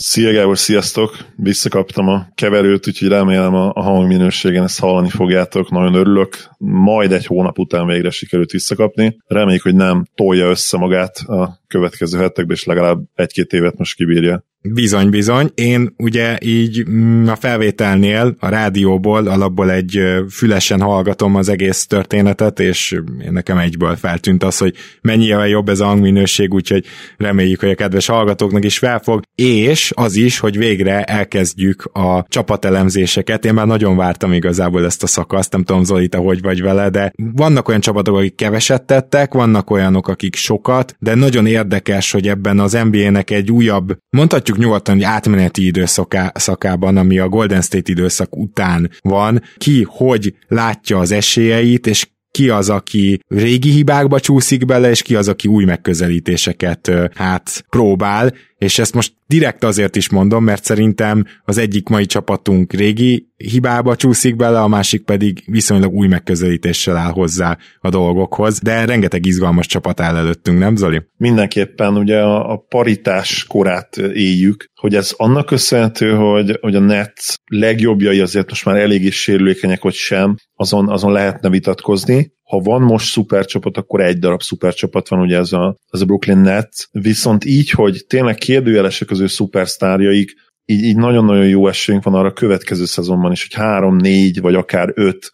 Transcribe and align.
Szia 0.00 0.32
Gábor, 0.32 0.58
sziasztok! 0.58 1.16
Visszakaptam 1.36 2.08
a 2.08 2.28
keverőt, 2.34 2.86
úgyhogy 2.88 3.08
remélem 3.08 3.54
a, 3.54 3.72
a 3.74 3.82
hangminőségen 3.82 4.62
ezt 4.62 4.80
hallani 4.80 5.08
fogjátok, 5.08 5.70
nagyon 5.70 5.94
örülök. 5.94 6.50
Majd 6.58 7.12
egy 7.12 7.26
hónap 7.26 7.58
után 7.58 7.86
végre 7.86 8.10
sikerült 8.10 8.50
visszakapni. 8.50 9.18
Reméljük, 9.26 9.62
hogy 9.62 9.74
nem 9.74 10.04
tolja 10.14 10.48
össze 10.48 10.76
magát 10.76 11.16
a 11.16 11.60
következő 11.66 12.18
hetekben, 12.18 12.56
és 12.56 12.64
legalább 12.64 12.98
egy-két 13.14 13.52
évet 13.52 13.78
most 13.78 13.94
kibírja. 13.94 14.44
Bizony, 14.62 15.10
bizony. 15.10 15.50
Én 15.54 15.94
ugye 15.96 16.36
így 16.40 16.88
mm, 16.88 17.26
a 17.26 17.36
felvételnél, 17.36 18.36
a 18.38 18.48
rádióból, 18.48 19.26
alapból 19.26 19.70
egy 19.70 20.00
fülesen 20.30 20.80
hallgatom 20.80 21.34
az 21.34 21.48
egész 21.48 21.86
történetet, 21.86 22.60
és 22.60 23.00
nekem 23.30 23.58
egyből 23.58 23.96
feltűnt 23.96 24.44
az, 24.44 24.58
hogy 24.58 24.74
mennyire 25.00 25.48
jobb 25.48 25.68
ez 25.68 25.80
a 25.80 25.86
hangminőség, 25.86 26.54
úgyhogy 26.54 26.84
reméljük, 27.16 27.60
hogy 27.60 27.70
a 27.70 27.74
kedves 27.74 28.06
hallgatóknak 28.06 28.64
is 28.64 28.78
felfog, 28.78 29.22
és 29.34 29.92
az 29.96 30.16
is, 30.16 30.38
hogy 30.38 30.56
végre 30.56 31.04
elkezdjük 31.04 31.84
a 31.84 32.24
csapatelemzéseket. 32.28 33.44
Én 33.44 33.54
már 33.54 33.66
nagyon 33.66 33.96
vártam 33.96 34.32
igazából 34.32 34.84
ezt 34.84 35.02
a 35.02 35.06
szakaszt, 35.06 35.52
nem 35.52 35.64
tudom 35.64 35.84
Zoli, 35.84 36.08
te 36.08 36.18
hogy 36.18 36.42
vagy 36.42 36.62
vele, 36.62 36.88
de 36.90 37.12
vannak 37.16 37.68
olyan 37.68 37.80
csapatok, 37.80 38.16
akik 38.16 38.34
keveset 38.34 38.82
tettek, 38.82 39.34
vannak 39.34 39.70
olyanok, 39.70 40.08
akik 40.08 40.34
sokat, 40.34 40.96
de 40.98 41.14
nagyon 41.14 41.46
érdekes, 41.46 42.12
hogy 42.12 42.28
ebben 42.28 42.58
az 42.58 42.78
NBA-nek 42.90 43.30
egy 43.30 43.50
újabb, 43.50 43.96
mondhatjuk 44.10 44.47
mondhatjuk 44.48 44.58
nyugodtan, 44.58 44.94
hogy 44.94 45.04
átmeneti 45.04 45.66
időszakában, 45.66 46.96
ami 46.96 47.18
a 47.18 47.28
Golden 47.28 47.60
State 47.60 47.90
időszak 47.90 48.36
után 48.36 48.90
van, 49.00 49.42
ki 49.56 49.86
hogy 49.88 50.34
látja 50.48 50.98
az 50.98 51.12
esélyeit, 51.12 51.86
és 51.86 52.06
ki 52.30 52.48
az, 52.48 52.70
aki 52.70 53.20
régi 53.28 53.70
hibákba 53.70 54.20
csúszik 54.20 54.64
bele, 54.64 54.90
és 54.90 55.02
ki 55.02 55.14
az, 55.14 55.28
aki 55.28 55.48
új 55.48 55.64
megközelítéseket 55.64 56.90
hát 57.14 57.64
próbál, 57.68 58.34
és 58.58 58.78
ezt 58.78 58.94
most 58.94 59.12
direkt 59.26 59.64
azért 59.64 59.96
is 59.96 60.08
mondom, 60.08 60.44
mert 60.44 60.64
szerintem 60.64 61.24
az 61.44 61.58
egyik 61.58 61.88
mai 61.88 62.06
csapatunk 62.06 62.72
régi 62.72 63.27
hibába 63.38 63.96
csúszik 63.96 64.36
bele, 64.36 64.60
a 64.60 64.68
másik 64.68 65.04
pedig 65.04 65.42
viszonylag 65.46 65.92
új 65.92 66.06
megközelítéssel 66.06 66.96
áll 66.96 67.10
hozzá 67.10 67.58
a 67.80 67.88
dolgokhoz, 67.88 68.60
de 68.60 68.84
rengeteg 68.84 69.26
izgalmas 69.26 69.66
csapat 69.66 70.00
áll 70.00 70.16
előttünk, 70.16 70.58
nem 70.58 70.76
Zoli? 70.76 71.02
Mindenképpen 71.16 71.96
ugye 71.96 72.20
a, 72.20 72.52
a 72.52 72.56
paritás 72.68 73.44
korát 73.44 73.96
éljük, 73.96 74.64
hogy 74.74 74.94
ez 74.94 75.12
annak 75.16 75.46
köszönhető, 75.46 76.14
hogy, 76.14 76.58
hogy 76.60 76.74
a 76.74 76.80
net 76.80 77.20
legjobbjai 77.44 78.20
azért 78.20 78.48
most 78.48 78.64
már 78.64 78.76
eléggé 78.76 79.10
sérülékenyek, 79.10 79.82
hogy 79.82 79.94
sem, 79.94 80.36
azon, 80.54 80.88
azon 80.88 81.12
lehetne 81.12 81.50
vitatkozni. 81.50 82.36
Ha 82.42 82.58
van 82.58 82.82
most 82.82 83.10
szupercsapat, 83.10 83.76
akkor 83.76 84.00
egy 84.00 84.18
darab 84.18 84.42
szupercsapat 84.42 85.08
van, 85.08 85.20
ugye 85.20 85.36
ez 85.36 85.52
a, 85.52 85.76
ez 85.90 86.00
a 86.00 86.04
Brooklyn 86.04 86.38
Nets, 86.38 86.86
viszont 86.92 87.44
így, 87.44 87.70
hogy 87.70 88.04
tényleg 88.06 88.34
kérdőjelesek 88.34 89.10
az 89.10 89.20
ő 89.20 89.26
szupersztárjaik, 89.26 90.32
így, 90.70 90.82
így 90.82 90.96
nagyon-nagyon 90.96 91.48
jó 91.48 91.68
esélyünk 91.68 92.04
van 92.04 92.14
arra 92.14 92.28
a 92.28 92.32
következő 92.32 92.84
szezonban 92.84 93.32
is, 93.32 93.42
hogy 93.42 93.54
három, 93.54 93.96
négy, 93.96 94.40
vagy 94.40 94.54
akár 94.54 94.92
öt 94.94 95.32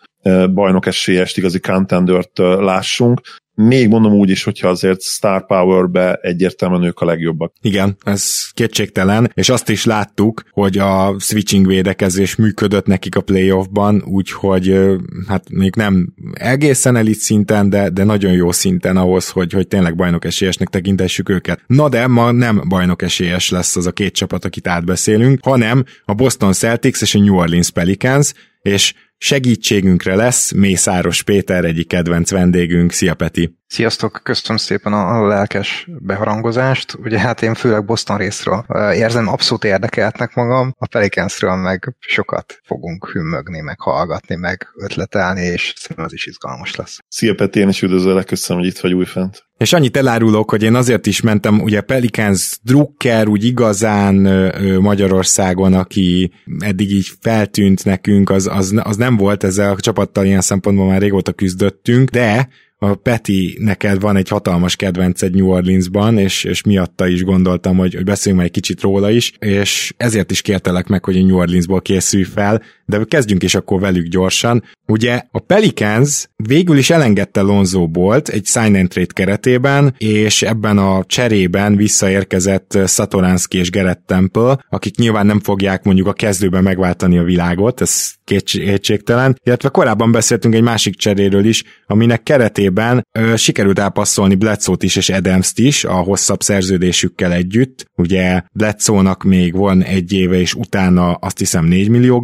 bajnok 0.55 0.87
esélyest, 0.87 1.37
igazi 1.37 1.61
contendert 1.61 2.39
lássunk, 2.39 3.21
még 3.55 3.89
mondom 3.89 4.13
úgy 4.13 4.31
is, 4.31 4.45
hogyha 4.45 4.69
azért 4.69 5.03
Star 5.03 5.47
Power-be 5.47 6.15
egyértelműen 6.15 6.83
ők 6.83 7.01
a 7.01 7.05
legjobbak. 7.05 7.53
Igen, 7.61 7.97
ez 8.05 8.51
kétségtelen, 8.53 9.31
és 9.35 9.49
azt 9.49 9.69
is 9.69 9.85
láttuk, 9.85 10.43
hogy 10.51 10.79
a 10.79 11.17
switching 11.19 11.67
védekezés 11.67 12.37
működött 12.37 12.87
nekik 12.87 13.17
a 13.17 13.21
playoffban, 13.21 14.03
úgyhogy 14.07 14.77
hát 15.29 15.51
még 15.51 15.77
nem 15.77 16.15
egészen 16.33 16.97
elit 16.97 17.19
szinten, 17.19 17.71
de, 17.71 17.89
de 17.89 18.05
nagyon 18.05 18.33
jó 18.33 18.53
szinten 18.53 18.97
ahhoz, 18.97 19.29
hogy, 19.29 19.53
hogy 19.53 19.69
tényleg 19.69 19.97
bajnok 19.97 20.25
esélyesnek 20.25 20.69
tekintessük 20.69 21.29
őket. 21.29 21.61
Na 21.67 21.89
de 21.89 22.07
ma 22.07 22.31
nem 22.31 22.63
bajnok 22.69 23.03
esélyes 23.03 23.51
lesz 23.51 23.77
az 23.77 23.87
a 23.87 23.93
két 23.93 24.15
csapat, 24.15 24.45
akit 24.45 24.69
átbeszélünk, 24.69 25.39
hanem 25.43 25.85
a 26.05 26.15
Boston 26.15 26.53
Celtics 26.53 27.01
és 27.01 27.15
a 27.15 27.19
New 27.19 27.37
Orleans 27.37 27.71
Pelicans, 27.71 28.33
és 28.63 28.95
Segítségünkre 29.25 30.15
lesz 30.15 30.53
Mészáros 30.53 31.23
Péter, 31.23 31.65
egyik 31.65 31.89
kedvenc 31.89 32.31
vendégünk. 32.31 32.93
Szia 32.93 33.15
Peti! 33.15 33.59
Sziasztok, 33.67 34.21
köszönöm 34.23 34.57
szépen 34.57 34.93
a, 34.93 35.27
lelkes 35.27 35.89
beharangozást. 35.99 36.95
Ugye 36.99 37.19
hát 37.19 37.43
én 37.43 37.55
főleg 37.55 37.85
Boston 37.85 38.17
részről 38.17 38.65
érzem 38.95 39.29
abszolút 39.29 39.65
érdekeltnek 39.65 40.35
magam, 40.35 40.75
a 40.79 40.87
Pelicansről 40.87 41.55
meg 41.55 41.97
sokat 41.99 42.61
fogunk 42.65 43.11
hümmögni, 43.11 43.61
meg 43.61 43.81
hallgatni, 43.81 44.35
meg 44.35 44.67
ötletelni, 44.77 45.41
és 45.41 45.73
szerintem 45.77 46.07
az 46.07 46.13
is 46.13 46.27
izgalmas 46.27 46.75
lesz. 46.75 46.99
Szia 47.09 47.35
Peti, 47.35 47.61
én 47.61 47.69
is 47.69 47.83
üdvözöllek, 47.83 48.25
köszönöm, 48.25 48.63
hogy 48.63 48.71
itt 48.71 48.79
vagy 48.79 48.93
újfent. 48.93 49.45
És 49.57 49.73
annyit 49.73 49.97
elárulok, 49.97 50.51
hogy 50.51 50.63
én 50.63 50.75
azért 50.75 51.07
is 51.07 51.21
mentem, 51.21 51.61
ugye 51.61 51.81
Pelicans 51.81 52.59
Drucker 52.63 53.29
úgy 53.29 53.45
igazán 53.45 54.15
Magyarországon, 54.81 55.75
aki 55.75 56.33
eddig 56.59 56.91
így 56.91 57.09
feltűnt 57.21 57.85
nekünk, 57.85 58.31
az, 58.31 58.47
az, 58.53 58.75
az 58.83 58.97
nem 58.97 59.14
volt 59.17 59.45
ezzel 59.45 59.71
a 59.73 59.81
csapattal 59.81 60.25
ilyen 60.25 60.41
szempontból 60.41 60.87
már 60.87 61.01
régóta 61.01 61.33
küzdöttünk, 61.33 62.11
de 62.11 62.49
a 62.79 62.95
Peti, 62.95 63.57
neked 63.61 64.01
van 64.01 64.17
egy 64.17 64.29
hatalmas 64.29 64.77
kedvenced 64.77 65.35
New 65.35 65.49
Orleansban, 65.49 66.19
és, 66.19 66.45
és 66.45 66.63
miatta 66.63 67.07
is 67.07 67.23
gondoltam, 67.25 67.77
hogy, 67.77 67.95
hogy 67.95 68.05
beszéljünk 68.05 68.45
egy 68.45 68.51
kicsit 68.51 68.81
róla 68.81 69.11
is, 69.11 69.33
és 69.39 69.95
ezért 69.97 70.31
is 70.31 70.43
kértelek 70.43 70.87
meg, 70.87 71.05
hogy 71.05 71.17
a 71.17 71.25
New 71.25 71.37
Orleansból 71.37 71.83
készülj 71.83 72.23
fel, 72.23 72.63
de 72.87 73.05
kezdjünk 73.05 73.43
is 73.43 73.55
akkor 73.55 73.81
velük 73.81 74.07
gyorsan. 74.07 74.63
Ugye 74.87 75.23
a 75.31 75.39
Pelicans 75.39 76.29
végül 76.37 76.77
is 76.77 76.91
elengedte 76.91 77.41
Lonzo 77.41 77.89
Bolt 77.89 78.29
egy 78.29 78.47
sign 78.47 78.77
and 78.77 78.89
trade 78.89 79.13
keretében, 79.13 79.95
és 79.99 80.43
ebben 80.43 80.79
a 80.79 81.05
cserében 81.05 81.77
visszaérkezett 81.77 82.79
Satoransky 82.87 83.59
és 83.59 83.71
Gerett 83.71 84.03
Temple, 84.07 84.59
akik 84.69 84.97
nyilván 84.97 85.27
nem 85.27 85.41
fogják 85.41 85.85
mondjuk 85.85 86.07
a 86.07 86.13
kezdőben 86.13 86.63
megváltani 86.63 87.19
a 87.19 87.23
világot, 87.23 87.81
ez 87.81 88.15
kétségtelen, 88.25 89.39
illetve 89.43 89.69
korábban 89.69 90.13
beszéltünk 90.13 90.55
egy 90.55 90.63
másik 90.63 90.97
cseréről 90.97 91.45
is, 91.45 91.65
aminek 91.87 92.23
keretében 92.23 93.07
ö, 93.13 93.37
sikerült 93.37 93.79
elpasszolni 93.79 94.35
Bledsoe-t 94.35 94.83
is 94.83 94.97
és 94.97 95.09
Adams-t 95.09 95.59
is 95.59 95.85
a 95.85 95.93
hosszabb 95.93 96.43
szerződésükkel 96.43 97.33
együtt. 97.33 97.91
Ugye 97.97 98.43
Bledsoe-nak 98.53 99.23
még 99.23 99.57
van 99.57 99.83
egy 99.83 100.13
éve, 100.13 100.41
és 100.41 100.55
utána 100.55 101.13
azt 101.13 101.39
hiszem 101.39 101.65
4 101.65 101.89
millió 101.89 102.19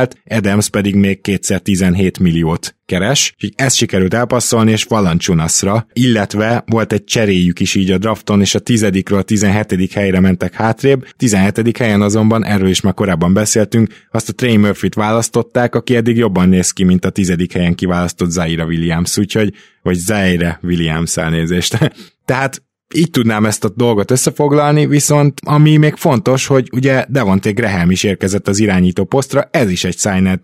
garantált, 0.00 0.44
Adams 0.44 0.68
pedig 0.68 0.94
még 0.94 1.20
kétszer 1.20 1.60
17 1.60 2.18
milliót 2.18 2.74
keres, 2.86 3.32
úgyhogy 3.34 3.52
ezt 3.56 3.76
sikerült 3.76 4.14
elpasszolni, 4.14 4.70
és 4.70 4.84
Valanciunasra, 4.84 5.86
illetve 5.92 6.64
volt 6.66 6.92
egy 6.92 7.04
cseréjük 7.04 7.60
is 7.60 7.74
így 7.74 7.90
a 7.90 7.98
drafton, 7.98 8.40
és 8.40 8.54
a 8.54 8.58
tizedikről 8.58 9.18
a 9.18 9.22
tizenhetedik 9.22 9.92
helyre 9.92 10.20
mentek 10.20 10.54
hátrébb, 10.54 11.06
tizenhetedik 11.16 11.78
helyen 11.78 12.02
azonban, 12.02 12.44
erről 12.44 12.68
is 12.68 12.80
már 12.80 12.94
korábban 12.94 13.32
beszéltünk, 13.32 13.88
azt 14.10 14.28
a 14.28 14.32
Trey 14.32 14.56
Murphy-t 14.56 14.94
választották, 14.94 15.74
aki 15.74 15.96
eddig 15.96 16.16
jobban 16.16 16.48
néz 16.48 16.70
ki, 16.70 16.84
mint 16.84 17.04
a 17.04 17.10
tizedik 17.10 17.52
helyen 17.52 17.74
kiválasztott 17.74 18.30
Zaira 18.30 18.64
Williams, 18.64 19.18
úgyhogy, 19.18 19.54
vagy 19.82 19.96
Zaire 19.96 20.58
Williams 20.62 21.16
elnézést. 21.16 21.78
Tehát 22.24 22.62
így 22.94 23.10
tudnám 23.10 23.46
ezt 23.46 23.64
a 23.64 23.68
dolgot 23.76 24.10
összefoglalni, 24.10 24.86
viszont 24.86 25.40
ami 25.44 25.76
még 25.76 25.94
fontos, 25.94 26.46
hogy 26.46 26.68
ugye 26.72 27.04
Devonté 27.08 27.50
Graham 27.50 27.90
is 27.90 28.02
érkezett 28.02 28.48
az 28.48 28.58
irányító 28.58 29.04
posztra, 29.04 29.48
ez 29.50 29.70
is 29.70 29.84
egy 29.84 29.98
sign 29.98 30.40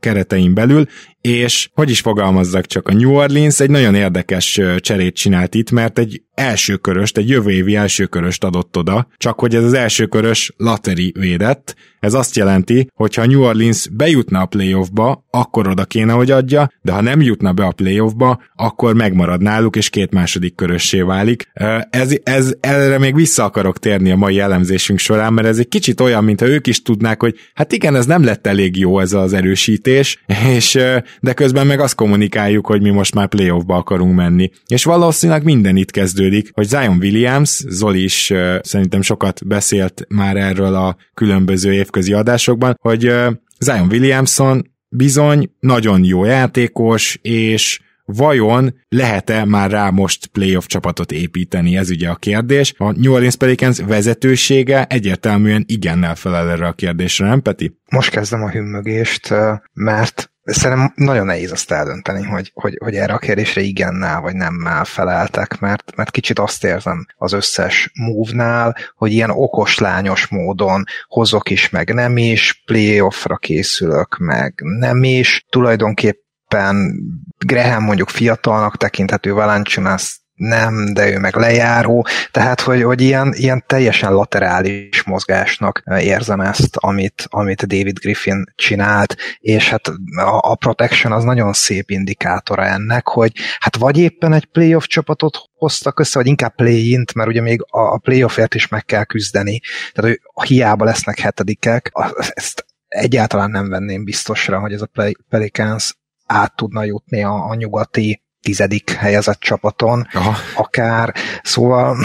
keretein 0.00 0.54
belül, 0.54 0.86
és 1.20 1.70
hogy 1.74 1.90
is 1.90 2.00
fogalmazzak 2.00 2.66
csak, 2.66 2.88
a 2.88 2.92
New 2.92 3.12
Orleans 3.14 3.60
egy 3.60 3.70
nagyon 3.70 3.94
érdekes 3.94 4.60
cserét 4.78 5.14
csinált 5.14 5.54
itt, 5.54 5.70
mert 5.70 5.98
egy 5.98 6.22
elsőköröst, 6.34 7.16
egy 7.16 7.28
jövő 7.28 7.50
évi 7.50 7.76
elsőköröst 7.76 8.44
adott 8.44 8.76
oda, 8.76 9.06
csak 9.16 9.40
hogy 9.40 9.54
ez 9.54 9.64
az 9.64 9.72
elsőkörös 9.72 10.52
lateri 10.56 11.12
védett, 11.18 11.76
ez 12.00 12.14
azt 12.14 12.36
jelenti, 12.36 12.90
hogy 12.94 13.14
ha 13.14 13.26
New 13.26 13.42
Orleans 13.42 13.88
bejutna 13.88 14.40
a 14.40 14.46
playoffba, 14.46 15.24
akkor 15.30 15.68
oda 15.68 15.84
kéne, 15.84 16.12
hogy 16.12 16.30
adja, 16.30 16.70
de 16.82 16.92
ha 16.92 17.00
nem 17.00 17.20
jutna 17.20 17.52
be 17.52 17.64
a 17.64 17.72
playoffba, 17.72 18.42
akkor 18.56 18.94
megmarad 18.94 19.42
náluk, 19.42 19.76
és 19.76 19.90
két 19.90 20.12
második 20.12 20.54
körössé 20.54 21.00
válik. 21.00 21.50
Ez, 21.90 22.16
ez, 22.22 22.54
erre 22.60 22.98
még 22.98 23.14
vissza 23.14 23.44
akarok 23.44 23.78
térni 23.78 24.10
a 24.10 24.16
mai 24.16 24.38
elemzésünk 24.38 24.98
során, 24.98 25.32
mert 25.32 25.46
ez 25.48 25.58
egy 25.58 25.68
kicsit 25.68 26.00
olyan, 26.00 26.24
mintha 26.24 26.46
ők 26.46 26.66
is 26.66 26.82
tudnák, 26.82 27.20
hogy 27.20 27.34
hát 27.54 27.72
igen, 27.72 27.96
ez 27.96 28.06
nem 28.06 28.24
lett 28.24 28.46
elég 28.46 28.76
jó 28.76 29.00
ez 29.00 29.12
az 29.12 29.32
erősítés, 29.32 30.24
és 30.56 30.78
de 31.20 31.32
közben 31.32 31.66
meg 31.66 31.80
azt 31.80 31.94
kommunikáljuk, 31.94 32.66
hogy 32.66 32.82
mi 32.82 32.90
most 32.90 33.14
már 33.14 33.28
playoffba 33.28 33.76
akarunk 33.76 34.14
menni. 34.14 34.50
És 34.66 34.84
valószínűleg 34.84 35.44
minden 35.44 35.76
itt 35.76 35.90
kezdődik, 35.90 36.50
hogy 36.52 36.66
Zion 36.66 36.96
Williams, 36.96 37.62
Zoli 37.68 38.02
is 38.02 38.32
szerintem 38.60 39.02
sokat 39.02 39.46
beszélt 39.46 40.04
már 40.08 40.36
erről 40.36 40.74
a 40.74 40.96
különböző 41.14 41.72
évközi 41.72 42.12
adásokban, 42.12 42.78
hogy 42.80 43.12
Zion 43.58 43.88
Williamson 43.90 44.70
bizony 44.88 45.54
nagyon 45.60 46.04
jó 46.04 46.24
játékos, 46.24 47.18
és 47.22 47.80
vajon 48.04 48.74
lehet-e 48.88 49.44
már 49.44 49.70
rá 49.70 49.90
most 49.90 50.26
playoff 50.26 50.66
csapatot 50.66 51.12
építeni? 51.12 51.76
Ez 51.76 51.90
ugye 51.90 52.08
a 52.08 52.14
kérdés. 52.14 52.74
A 52.76 52.92
New 52.98 53.12
Orleans 53.12 53.36
Pelicans 53.36 53.78
vezetősége 53.78 54.84
egyértelműen 54.84 55.64
igennel 55.68 56.14
felel 56.14 56.50
erre 56.50 56.66
a 56.66 56.72
kérdésre, 56.72 57.26
nem 57.26 57.42
Peti? 57.42 57.76
Most 57.90 58.10
kezdem 58.10 58.42
a 58.42 58.50
hümmögést, 58.50 59.34
mert 59.72 60.32
szerintem 60.52 60.92
nagyon 60.94 61.26
nehéz 61.26 61.52
azt 61.52 61.70
eldönteni, 61.70 62.24
hogy, 62.24 62.50
hogy, 62.54 62.78
hogy 62.80 62.94
erre 62.94 63.12
a 63.12 63.18
kérdésre 63.18 63.60
igennel 63.60 64.20
vagy 64.20 64.34
nemmel 64.34 64.84
feleltek, 64.84 65.58
mert, 65.58 65.96
mert 65.96 66.10
kicsit 66.10 66.38
azt 66.38 66.64
érzem 66.64 67.06
az 67.16 67.32
összes 67.32 67.90
move-nál, 67.94 68.76
hogy 68.96 69.12
ilyen 69.12 69.30
okos 69.30 69.78
lányos 69.78 70.26
módon 70.26 70.84
hozok 71.08 71.50
is, 71.50 71.70
meg 71.70 71.94
nem 71.94 72.16
is, 72.16 72.62
playoffra 72.64 73.36
készülök, 73.36 74.16
meg 74.18 74.54
nem 74.62 75.02
is, 75.02 75.46
tulajdonképpen 75.50 76.28
éppen 76.50 77.00
Graham 77.38 77.84
mondjuk 77.84 78.08
fiatalnak 78.08 78.76
tekinthető, 78.76 79.32
Valanciunas 79.32 80.20
nem, 80.40 80.92
de 80.92 81.10
ő 81.10 81.18
meg 81.18 81.34
lejáró, 81.36 82.06
tehát 82.30 82.60
hogy, 82.60 82.82
hogy 82.82 83.00
ilyen, 83.00 83.32
ilyen 83.36 83.64
teljesen 83.66 84.12
laterális 84.12 85.02
mozgásnak 85.02 85.82
érzem 85.98 86.40
ezt, 86.40 86.76
amit, 86.76 87.26
amit 87.26 87.66
David 87.66 87.98
Griffin 87.98 88.44
csinált, 88.54 89.16
és 89.38 89.68
hát 89.68 89.88
a, 90.16 90.50
a 90.50 90.54
protection 90.54 91.12
az 91.12 91.24
nagyon 91.24 91.52
szép 91.52 91.90
indikátora 91.90 92.66
ennek, 92.66 93.08
hogy 93.08 93.32
hát 93.58 93.76
vagy 93.76 93.98
éppen 93.98 94.32
egy 94.32 94.44
playoff 94.44 94.84
csapatot 94.84 95.38
hoztak 95.52 96.00
össze, 96.00 96.18
vagy 96.18 96.28
inkább 96.28 96.54
play-int, 96.54 97.14
mert 97.14 97.28
ugye 97.28 97.40
még 97.40 97.64
a, 97.68 97.80
a 97.80 97.98
playoffért 97.98 98.54
is 98.54 98.68
meg 98.68 98.84
kell 98.84 99.04
küzdeni, 99.04 99.60
tehát 99.92 100.18
hogy 100.22 100.48
hiába 100.48 100.84
lesznek 100.84 101.18
hetedikek, 101.18 101.92
ezt 102.18 102.66
egyáltalán 102.88 103.50
nem 103.50 103.68
venném 103.68 104.04
biztosra, 104.04 104.60
hogy 104.60 104.72
ez 104.72 104.82
a 104.82 105.14
Pelicans 105.28 105.94
át 106.26 106.56
tudna 106.56 106.84
jutni 106.84 107.22
a, 107.22 107.48
a 107.48 107.54
nyugati 107.54 108.22
tizedik 108.42 108.90
helyezett 108.90 109.40
csapaton, 109.40 110.06
Aha. 110.12 110.36
akár. 110.54 111.14
Szóval 111.42 111.96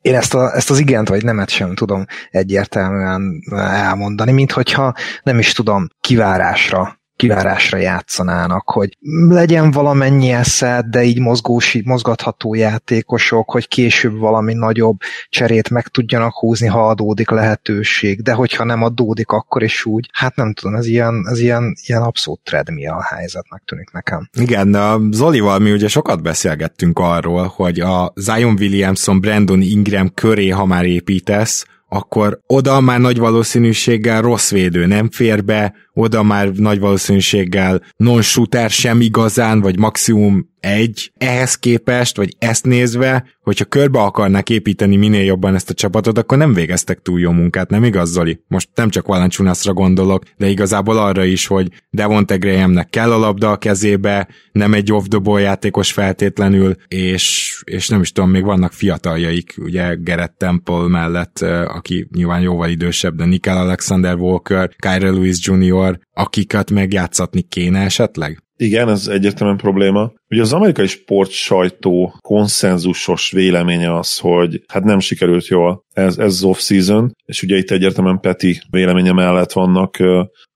én 0.00 0.14
ezt, 0.14 0.34
a, 0.34 0.54
ezt 0.54 0.70
az 0.70 0.78
igent 0.78 1.08
vagy 1.08 1.24
nemet 1.24 1.48
sem 1.48 1.74
tudom 1.74 2.04
egyértelműen 2.30 3.42
elmondani, 3.56 4.32
mint 4.32 4.52
hogyha 4.52 4.94
nem 5.22 5.38
is 5.38 5.52
tudom 5.52 5.88
kivárásra 6.00 6.98
kivárásra 7.16 7.78
játszanának, 7.78 8.70
hogy 8.70 8.96
legyen 9.28 9.70
valamennyi 9.70 10.30
eszed, 10.30 10.86
de 10.86 11.02
így 11.02 11.20
mozgósi, 11.20 11.82
mozgatható 11.84 12.54
játékosok, 12.54 13.50
hogy 13.50 13.68
később 13.68 14.18
valami 14.18 14.54
nagyobb 14.54 14.96
cserét 15.28 15.70
meg 15.70 15.88
tudjanak 15.88 16.34
húzni, 16.38 16.66
ha 16.66 16.88
adódik 16.88 17.30
lehetőség, 17.30 18.22
de 18.22 18.32
hogyha 18.32 18.64
nem 18.64 18.82
adódik, 18.82 19.30
akkor 19.30 19.62
is 19.62 19.84
úgy. 19.84 20.08
Hát 20.12 20.36
nem 20.36 20.52
tudom, 20.52 20.74
ez 20.74 20.86
ilyen, 20.86 21.26
ez 21.30 21.38
ilyen, 21.38 21.74
ilyen 21.86 22.02
abszolút 22.02 22.40
treadmill 22.44 22.98
helyzetnek 23.00 23.62
tűnik 23.64 23.90
nekem. 23.92 24.28
Igen, 24.38 24.76
Zolival 25.10 25.58
mi 25.58 25.72
ugye 25.72 25.88
sokat 25.88 26.22
beszélgettünk 26.22 26.98
arról, 26.98 27.52
hogy 27.56 27.80
a 27.80 28.12
Zion 28.14 28.56
Williamson, 28.58 29.20
Brandon 29.20 29.60
Ingram 29.60 30.14
köré, 30.14 30.48
ha 30.48 30.64
már 30.64 30.84
építesz, 30.84 31.66
akkor 31.88 32.40
oda 32.46 32.80
már 32.80 33.00
nagy 33.00 33.18
valószínűséggel 33.18 34.20
rossz 34.22 34.50
védő 34.50 34.86
nem 34.86 35.10
fér 35.10 35.44
be, 35.44 35.74
oda 35.98 36.22
már 36.22 36.48
nagy 36.48 36.78
valószínűséggel 36.78 37.82
non-shooter 37.96 38.70
sem 38.70 39.00
igazán, 39.00 39.60
vagy 39.60 39.78
maximum 39.78 40.54
egy. 40.66 41.12
Ehhez 41.16 41.54
képest, 41.54 42.16
vagy 42.16 42.36
ezt 42.38 42.64
nézve, 42.64 43.24
hogyha 43.40 43.64
körbe 43.64 44.00
akarnak 44.00 44.50
építeni 44.50 44.96
minél 44.96 45.24
jobban 45.24 45.54
ezt 45.54 45.70
a 45.70 45.74
csapatot, 45.74 46.18
akkor 46.18 46.38
nem 46.38 46.54
végeztek 46.54 47.02
túl 47.02 47.20
jó 47.20 47.30
munkát, 47.30 47.70
nem 47.70 47.84
igaz, 47.84 48.10
Zoli? 48.10 48.40
Most 48.48 48.68
nem 48.74 48.88
csak 48.88 49.06
Valanciunasra 49.06 49.72
gondolok, 49.72 50.22
de 50.36 50.48
igazából 50.48 50.98
arra 50.98 51.24
is, 51.24 51.46
hogy 51.46 51.68
Devonte 51.90 52.36
Grahamnek 52.36 52.88
kell 52.88 53.12
a 53.12 53.18
labda 53.18 53.50
a 53.50 53.56
kezébe, 53.56 54.28
nem 54.52 54.74
egy 54.74 54.92
off 54.92 55.04
the 55.08 55.40
játékos 55.40 55.92
feltétlenül, 55.92 56.74
és, 56.88 57.54
és 57.64 57.88
nem 57.88 58.00
is 58.00 58.12
tudom, 58.12 58.30
még 58.30 58.44
vannak 58.44 58.72
fiataljaik, 58.72 59.54
ugye 59.58 59.94
Gerett 59.94 60.38
Temple 60.38 60.88
mellett, 60.88 61.38
aki 61.66 62.08
nyilván 62.14 62.40
jóval 62.40 62.68
idősebb, 62.68 63.16
de 63.16 63.24
Nickel 63.24 63.56
Alexander 63.56 64.14
Walker, 64.14 64.70
Kyra 64.76 65.12
Lewis 65.12 65.36
Jr., 65.40 65.85
akkor 65.86 66.00
akiket 66.12 66.70
megjátszatni 66.70 67.42
kéne 67.42 67.80
esetleg? 67.80 68.40
Igen, 68.58 68.88
ez 68.88 69.06
egyértelműen 69.06 69.58
probléma. 69.58 70.12
Ugye 70.28 70.40
az 70.40 70.52
amerikai 70.52 70.86
sport 70.86 71.30
sajtó 71.30 72.14
konszenzusos 72.20 73.30
véleménye 73.30 73.96
az, 73.98 74.18
hogy 74.18 74.62
hát 74.68 74.84
nem 74.84 74.98
sikerült 74.98 75.46
jól 75.46 75.84
ez, 75.92 76.18
ez 76.18 76.42
off-season, 76.42 77.12
és 77.24 77.42
ugye 77.42 77.56
itt 77.56 77.70
egyértelműen 77.70 78.20
Peti 78.20 78.60
véleménye 78.70 79.12
mellett 79.12 79.52
vannak 79.52 79.96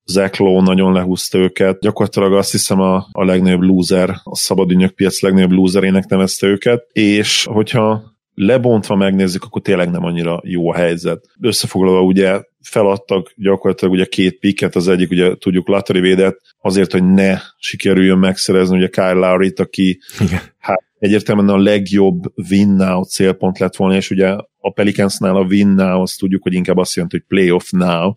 Zach 0.05 0.41
Lowe 0.41 0.63
nagyon 0.63 0.93
lehúzta 0.93 1.39
őket. 1.39 1.81
Gyakorlatilag 1.81 2.33
azt 2.33 2.51
hiszem 2.51 2.81
a, 2.81 3.07
a 3.13 3.25
legnagyobb 3.25 3.63
loser, 3.63 4.11
a 4.23 4.37
szabadügynök 4.37 4.95
piac 4.95 5.23
legnagyobb 5.23 5.51
loserének 5.53 6.07
nevezte 6.07 6.47
őket, 6.47 6.87
és 6.93 7.45
hogyha 7.45 8.03
lebontva 8.35 8.95
megnézzük, 8.95 9.45
akkor 9.45 9.63
tényleg 9.63 9.91
nem 9.91 10.05
annyira 10.05 10.41
jó 10.45 10.71
a 10.71 10.75
helyzet. 10.75 11.25
Összefoglalva 11.41 12.03
ugye 12.03 12.41
feladtak 12.63 13.33
gyakorlatilag 13.37 13.95
ugye 13.95 14.05
két 14.05 14.39
piket, 14.39 14.77
az 14.77 14.89
egyik 14.89 15.11
ugye 15.11 15.35
tudjuk 15.37 15.69
Latari 15.69 16.01
védet, 16.01 16.41
azért, 16.61 16.93
hogy 16.93 17.05
ne 17.05 17.39
sikerüljön 17.59 18.19
megszerezni 18.19 18.77
ugye 18.77 18.89
Kyle 18.89 19.13
Lowry-t, 19.13 19.61
aki 19.61 19.99
Igen. 20.21 20.41
hát 20.59 20.83
egyértelműen 20.99 21.49
a 21.49 21.63
legjobb 21.63 22.23
win 22.51 22.69
now 22.69 23.05
célpont 23.05 23.59
lett 23.59 23.77
volna, 23.77 23.97
és 23.97 24.11
ugye 24.11 24.37
a 24.63 24.73
Pelicansnál 24.73 25.37
a 25.37 25.45
win 25.45 25.69
now, 25.69 26.01
azt 26.01 26.19
tudjuk, 26.19 26.43
hogy 26.43 26.55
inkább 26.55 26.77
azt 26.77 26.95
jelenti, 26.95 27.17
hogy 27.17 27.27
playoff 27.39 27.71
now, 27.71 28.15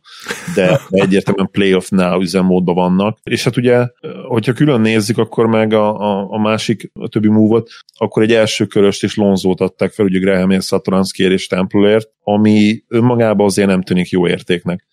de 0.56 0.80
egyértelműen 0.90 1.50
playoff 1.52 1.90
now 1.90 2.22
üzemmódban 2.22 2.76
vannak. 2.76 3.18
És 3.24 3.44
hát 3.44 3.58
ugye, 3.58 3.88
hogyha 4.28 4.54
külön 4.54 4.82
nézzük, 4.82 5.18
akkor 5.18 5.48
meg 5.48 5.74
a, 5.74 6.00
a, 6.00 6.28
a 6.30 6.40
másik, 6.40 6.92
a 6.94 7.08
többi 7.08 7.28
move 7.28 7.64
akkor 7.98 8.24
egy 8.24 8.34
első 8.34 8.66
köröst 8.66 9.04
is 9.04 9.16
Lonzót 9.16 9.62
adták 9.62 9.92
fel, 9.92 10.06
ugye 10.06 10.20
Graham 10.20 10.60
Satoranskiért 10.60 11.32
és 11.32 11.48
Templerért, 11.48 12.10
ami 12.24 12.84
önmagában 12.88 13.46
azért 13.46 13.68
nem 13.68 13.82
tűnik 13.82 14.10
jó 14.10 14.28
értéknek. 14.28 14.86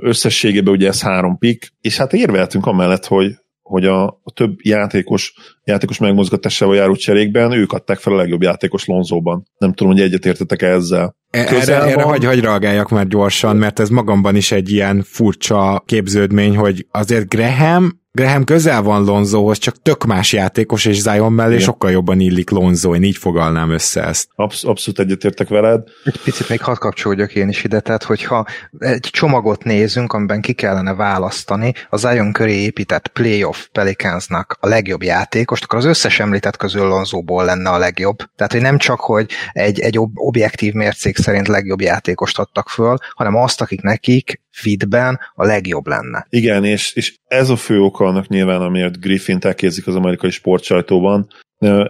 Összességében 0.00 0.74
ugye 0.74 0.88
ez 0.88 1.02
három 1.02 1.38
pick, 1.38 1.72
és 1.80 1.96
hát 1.96 2.12
érveltünk 2.12 2.66
amellett, 2.66 3.06
hogy 3.06 3.36
hogy 3.68 3.84
a, 3.84 4.06
a 4.06 4.30
több 4.34 4.58
játékos, 4.62 5.34
játékos 5.64 5.98
megmozgatásával 5.98 6.76
járó 6.76 6.94
cserékben 6.94 7.52
ők 7.52 7.72
adták 7.72 7.98
fel 7.98 8.12
a 8.12 8.16
legjobb 8.16 8.42
játékos 8.42 8.84
Lonzóban. 8.84 9.46
Nem 9.58 9.72
tudom, 9.72 9.92
hogy 9.92 10.02
egyetértetek 10.02 10.62
-e 10.62 10.66
ezzel. 10.66 11.16
Erre, 11.30 11.82
erre 11.82 12.02
hagy, 12.02 12.24
hagy 12.24 12.40
reagáljak 12.40 12.88
már 12.88 13.06
gyorsan, 13.06 13.56
mert 13.56 13.78
ez 13.78 13.88
magamban 13.88 14.36
is 14.36 14.52
egy 14.52 14.70
ilyen 14.70 15.02
furcsa 15.02 15.82
képződmény, 15.86 16.56
hogy 16.56 16.86
azért 16.90 17.28
Graham 17.28 18.00
Graham 18.18 18.44
közel 18.44 18.82
van 18.82 19.04
Lonzohoz, 19.04 19.58
csak 19.58 19.82
tök 19.82 20.04
más 20.04 20.32
játékos, 20.32 20.84
és 20.84 21.00
Zion 21.00 21.32
mellé 21.32 21.52
Igen. 21.52 21.64
sokkal 21.64 21.90
jobban 21.90 22.20
illik 22.20 22.50
Lonzo, 22.50 22.94
én 22.94 23.02
így 23.02 23.16
fogalnám 23.16 23.70
össze 23.70 24.04
ezt. 24.04 24.28
Absz- 24.34 24.64
abszolút 24.64 25.00
egyetértek 25.00 25.48
veled. 25.48 25.82
Egy 26.04 26.20
picit 26.24 26.48
még 26.48 26.60
hadd 26.60 26.74
kapcsolódjak 26.74 27.34
én 27.34 27.48
is 27.48 27.64
ide, 27.64 27.80
tehát 27.80 28.02
hogyha 28.02 28.46
egy 28.78 29.00
csomagot 29.00 29.64
nézünk, 29.64 30.12
amiben 30.12 30.40
ki 30.40 30.52
kellene 30.52 30.94
választani 30.94 31.72
a 31.88 31.96
Zion 31.96 32.32
köré 32.32 32.62
épített 32.62 33.08
playoff 33.08 33.66
Pelicansnak 33.72 34.56
a 34.60 34.68
legjobb 34.68 35.02
játékost, 35.02 35.64
akkor 35.64 35.78
az 35.78 35.84
összes 35.84 36.20
említett 36.20 36.56
közül 36.56 36.86
Lonzóból 36.86 37.44
lenne 37.44 37.70
a 37.70 37.78
legjobb. 37.78 38.16
Tehát, 38.36 38.52
hogy 38.52 38.62
nem 38.62 38.78
csak, 38.78 39.00
hogy 39.00 39.30
egy, 39.52 39.80
egy 39.80 39.98
objektív 40.14 40.72
mércék 40.72 41.16
szerint 41.16 41.48
legjobb 41.48 41.80
játékost 41.80 42.38
adtak 42.38 42.68
föl, 42.68 42.96
hanem 43.14 43.36
azt, 43.36 43.60
akik 43.60 43.80
nekik 43.80 44.40
fitben 44.58 45.18
a 45.34 45.44
legjobb 45.44 45.86
lenne. 45.86 46.26
Igen, 46.30 46.64
és, 46.64 46.92
és 46.92 47.16
ez 47.24 47.50
a 47.50 47.56
fő 47.56 47.80
oka 47.80 48.04
annak 48.04 48.28
nyilván, 48.28 48.60
amiért 48.60 49.00
Griffin 49.00 49.38
elkézik 49.40 49.86
az 49.86 49.94
amerikai 49.94 50.30
sportsajtóban. 50.30 51.28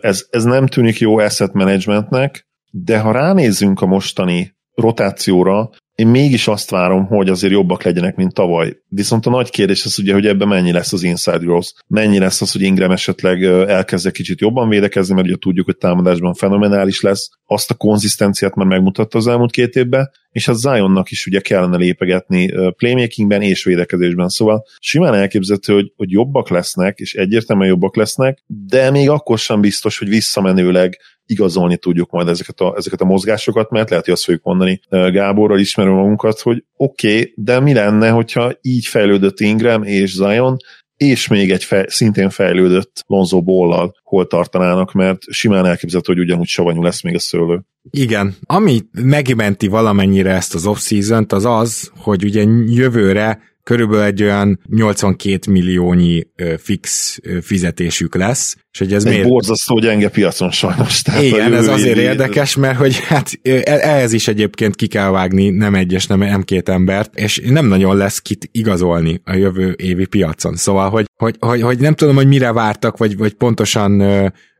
Ez, 0.01 0.27
ez 0.31 0.45
nem 0.45 0.67
tűnik 0.67 0.99
jó 0.99 1.19
asset 1.19 1.53
managementnek, 1.53 2.47
de 2.71 2.99
ha 2.99 3.13
ránézzünk 3.13 3.81
a 3.81 3.87
mostani 3.87 4.57
rotációra, 4.75 5.71
én 5.95 6.07
mégis 6.07 6.49
azt 6.49 6.71
várom, 6.71 7.07
hogy 7.07 7.29
azért 7.29 7.53
jobbak 7.53 7.83
legyenek, 7.83 8.17
mint 8.17 8.35
tavaly. 8.35 8.77
Viszont 8.89 9.27
a 9.27 9.31
nagy 9.31 9.51
kérdés 9.51 9.85
az 9.85 9.99
ugye, 9.99 10.13
hogy 10.13 10.27
ebben 10.27 10.49
mennyi 10.49 10.73
lesz 10.73 10.93
az 10.93 11.03
inside 11.03 11.39
growth, 11.39 11.69
mennyi 11.87 12.19
lesz 12.19 12.41
az, 12.41 12.53
hogy 12.53 12.63
Ingram 12.63 12.91
esetleg 12.91 13.43
elkezd 13.45 14.11
kicsit 14.11 14.41
jobban 14.41 14.69
védekezni, 14.69 15.15
mert 15.15 15.27
ugye 15.27 15.37
tudjuk, 15.37 15.65
hogy 15.65 15.77
támadásban 15.77 16.35
fenomenális 16.35 17.01
lesz, 17.01 17.29
azt 17.51 17.71
a 17.71 17.75
konzisztenciát 17.75 18.55
már 18.55 18.67
megmutatta 18.67 19.19
az 19.19 19.27
elmúlt 19.27 19.51
két 19.51 19.75
évben, 19.75 20.11
és 20.31 20.49
a 20.49 20.53
Zionnak 20.53 21.11
is 21.11 21.27
ugye 21.27 21.41
kellene 21.41 21.77
lépegetni 21.77 22.53
playmakingben 22.71 23.43
és 23.43 23.65
védekezésben, 23.65 24.29
szóval 24.29 24.65
simán 24.79 25.15
elképzelhető, 25.15 25.73
hogy, 25.73 25.93
hogy 25.97 26.11
jobbak 26.11 26.49
lesznek, 26.49 26.99
és 26.99 27.15
egyértelműen 27.15 27.69
jobbak 27.69 27.97
lesznek, 27.97 28.43
de 28.47 28.91
még 28.91 29.09
akkor 29.09 29.39
sem 29.39 29.61
biztos, 29.61 29.99
hogy 29.99 30.09
visszamenőleg 30.09 30.99
igazolni 31.27 31.77
tudjuk 31.77 32.11
majd 32.11 32.29
ezeket 32.29 32.61
a, 32.61 32.75
ezeket 32.77 33.01
a 33.01 33.05
mozgásokat, 33.05 33.71
mert 33.71 33.91
lehet, 33.91 34.05
hogy 34.05 34.15
azt 34.15 34.25
fogjuk 34.25 34.43
mondani 34.43 34.81
Gáborral 34.89 35.59
ismerő 35.59 35.91
magunkat, 35.91 36.41
hogy 36.41 36.65
oké, 36.77 37.09
okay, 37.09 37.33
de 37.37 37.61
mi 37.61 37.73
lenne, 37.73 38.09
hogyha 38.09 38.53
így 38.63 38.87
fejlődött 38.87 39.41
Ingram 39.41 39.83
és 39.83 40.13
Zion, 40.13 40.57
és 40.99 41.29
még 41.29 41.51
egy 41.51 41.65
fej, 41.65 41.85
szintén 41.89 42.31
fejlődött 42.31 43.05
Lonzo 43.07 43.43
Bollal 43.43 43.95
hol 44.03 44.27
tartanának, 44.27 44.93
mert 44.93 45.23
simán 45.31 45.67
elképzelhető, 45.67 46.13
hogy 46.13 46.23
ugyanúgy 46.23 46.47
savanyú 46.47 46.83
lesz 46.83 47.03
még 47.03 47.15
a 47.15 47.19
szőlő. 47.19 47.63
Igen. 47.91 48.35
Ami 48.45 48.81
megmenti 49.03 49.67
valamennyire 49.67 50.31
ezt 50.31 50.55
az 50.55 50.67
off 50.67 50.91
az 51.29 51.45
az, 51.45 51.91
hogy 51.97 52.25
ugye 52.25 52.45
jövőre 52.67 53.41
körülbelül 53.63 54.05
egy 54.05 54.23
olyan 54.23 54.61
82 54.69 55.51
milliónyi 55.51 56.27
fix 56.59 57.19
fizetésük 57.43 58.15
lesz, 58.15 58.57
és 58.81 58.87
hogy 58.87 58.95
ez 58.95 59.05
egy 59.05 59.13
miért... 59.13 59.29
borzasztó 59.29 59.79
gyenge 59.79 60.09
piacon 60.09 60.51
sajnos. 60.51 61.03
Tehát 61.03 61.23
Igen, 61.23 61.55
ez 61.55 61.69
azért 61.69 61.97
évi... 61.97 62.07
érdekes, 62.07 62.57
mert 62.57 62.77
hogy 62.77 62.99
hát 63.01 63.31
e- 63.43 63.63
ehhez 63.65 64.13
is 64.13 64.29
egyébként 64.29 64.77
ki 64.77 64.87
kell 64.87 65.11
vágni 65.11 65.51
nem 65.51 65.75
egyes, 65.75 66.07
nem, 66.07 66.19
nem 66.19 66.43
két 66.43 66.69
embert, 66.69 67.19
és 67.19 67.41
nem 67.45 67.67
nagyon 67.67 67.97
lesz 67.97 68.19
kit 68.19 68.49
igazolni 68.53 69.21
a 69.25 69.35
jövő 69.35 69.75
évi 69.79 70.07
piacon. 70.07 70.57
Szóval, 70.57 70.91
hogy, 70.91 71.07
hogy, 71.17 71.37
hogy, 71.39 71.63
hogy 71.63 71.79
nem 71.79 71.95
tudom, 71.95 72.15
hogy 72.15 72.27
mire 72.27 72.53
vártak, 72.53 72.97
vagy, 72.97 73.17
vagy 73.17 73.33
pontosan 73.33 74.01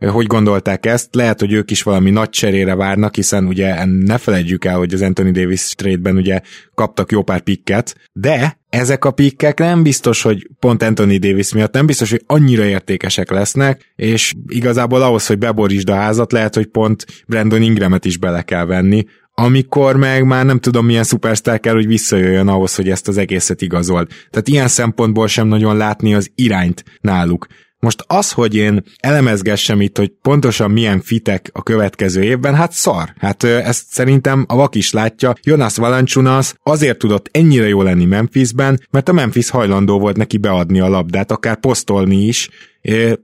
hogy 0.07 0.27
gondolták 0.27 0.87
ezt. 0.87 1.15
Lehet, 1.15 1.41
hogy 1.41 1.53
ők 1.53 1.71
is 1.71 1.83
valami 1.83 2.11
nagy 2.11 2.29
cserére 2.29 2.75
várnak, 2.75 3.15
hiszen 3.15 3.47
ugye 3.47 3.85
ne 3.85 4.19
felejtjük 4.19 4.65
el, 4.65 4.77
hogy 4.77 4.95
az 4.95 5.03
Anthony 5.03 5.33
Davis 5.33 5.75
trade-ben 5.75 6.17
ugye 6.17 6.41
kaptak 6.75 7.13
jó 7.13 7.23
pár 7.23 7.41
pikket, 7.41 7.97
de 8.13 8.59
ezek 8.71 9.05
a 9.05 9.11
pikkek 9.11 9.59
nem 9.59 9.83
biztos, 9.83 10.23
hogy 10.23 10.49
pont 10.59 10.83
Anthony 10.83 11.19
Davis 11.19 11.53
miatt 11.53 11.73
nem 11.73 11.87
biztos, 11.87 12.11
hogy 12.11 12.23
annyira 12.27 12.65
értékesek 12.65 13.31
lesznek, 13.31 13.93
és 14.09 14.35
igazából 14.47 15.03
ahhoz, 15.03 15.27
hogy 15.27 15.39
beborítsd 15.39 15.89
a 15.89 15.95
házat, 15.95 16.33
lehet, 16.33 16.55
hogy 16.55 16.67
pont 16.67 17.07
Brandon 17.27 17.63
Ingramet 17.63 18.05
is 18.05 18.17
bele 18.17 18.43
kell 18.43 18.65
venni, 18.65 19.05
amikor 19.35 19.97
meg 19.97 20.25
már 20.25 20.45
nem 20.45 20.59
tudom 20.59 20.87
milyen 20.87 21.05
szupersztár 21.05 21.61
kell, 21.61 21.75
hogy 21.75 21.87
visszajöjjön 21.87 22.49
ahhoz, 22.49 22.75
hogy 22.75 22.91
ezt 22.91 23.09
az 23.09 23.17
egészet 23.17 23.63
igazolt. 23.63 24.13
Tehát 24.31 24.49
ilyen 24.49 24.69
szempontból 24.69 25.27
sem 25.27 25.47
nagyon 25.47 25.77
látni 25.77 26.15
az 26.15 26.31
irányt 26.35 26.85
náluk. 27.01 27.47
Most 27.81 28.05
az, 28.07 28.33
hogy 28.33 28.55
én 28.55 28.83
elemezgessem 29.01 29.81
itt, 29.81 29.99
hogy 29.99 30.13
pontosan 30.23 30.71
milyen 30.71 31.01
fitek 31.01 31.51
a 31.53 31.63
következő 31.63 32.23
évben, 32.23 32.55
hát 32.55 32.73
szar. 32.73 33.15
Hát 33.19 33.45
ezt 33.45 33.85
szerintem 33.89 34.45
a 34.49 34.57
vak 34.57 34.75
is 34.75 34.93
látja. 34.93 35.33
Jonas 35.43 35.77
Valanciunas 35.77 36.55
azért 36.63 36.99
tudott 36.99 37.29
ennyire 37.33 37.69
jó 37.69 37.83
lenni 37.83 38.05
Memphisben, 38.05 38.81
mert 38.91 39.09
a 39.09 39.13
Memphis 39.13 39.51
hajlandó 39.51 39.99
volt 39.99 40.17
neki 40.17 40.37
beadni 40.37 40.81
a 40.81 40.89
labdát, 40.89 41.31
akár 41.31 41.61
posztolni 41.61 42.27
is, 42.27 42.49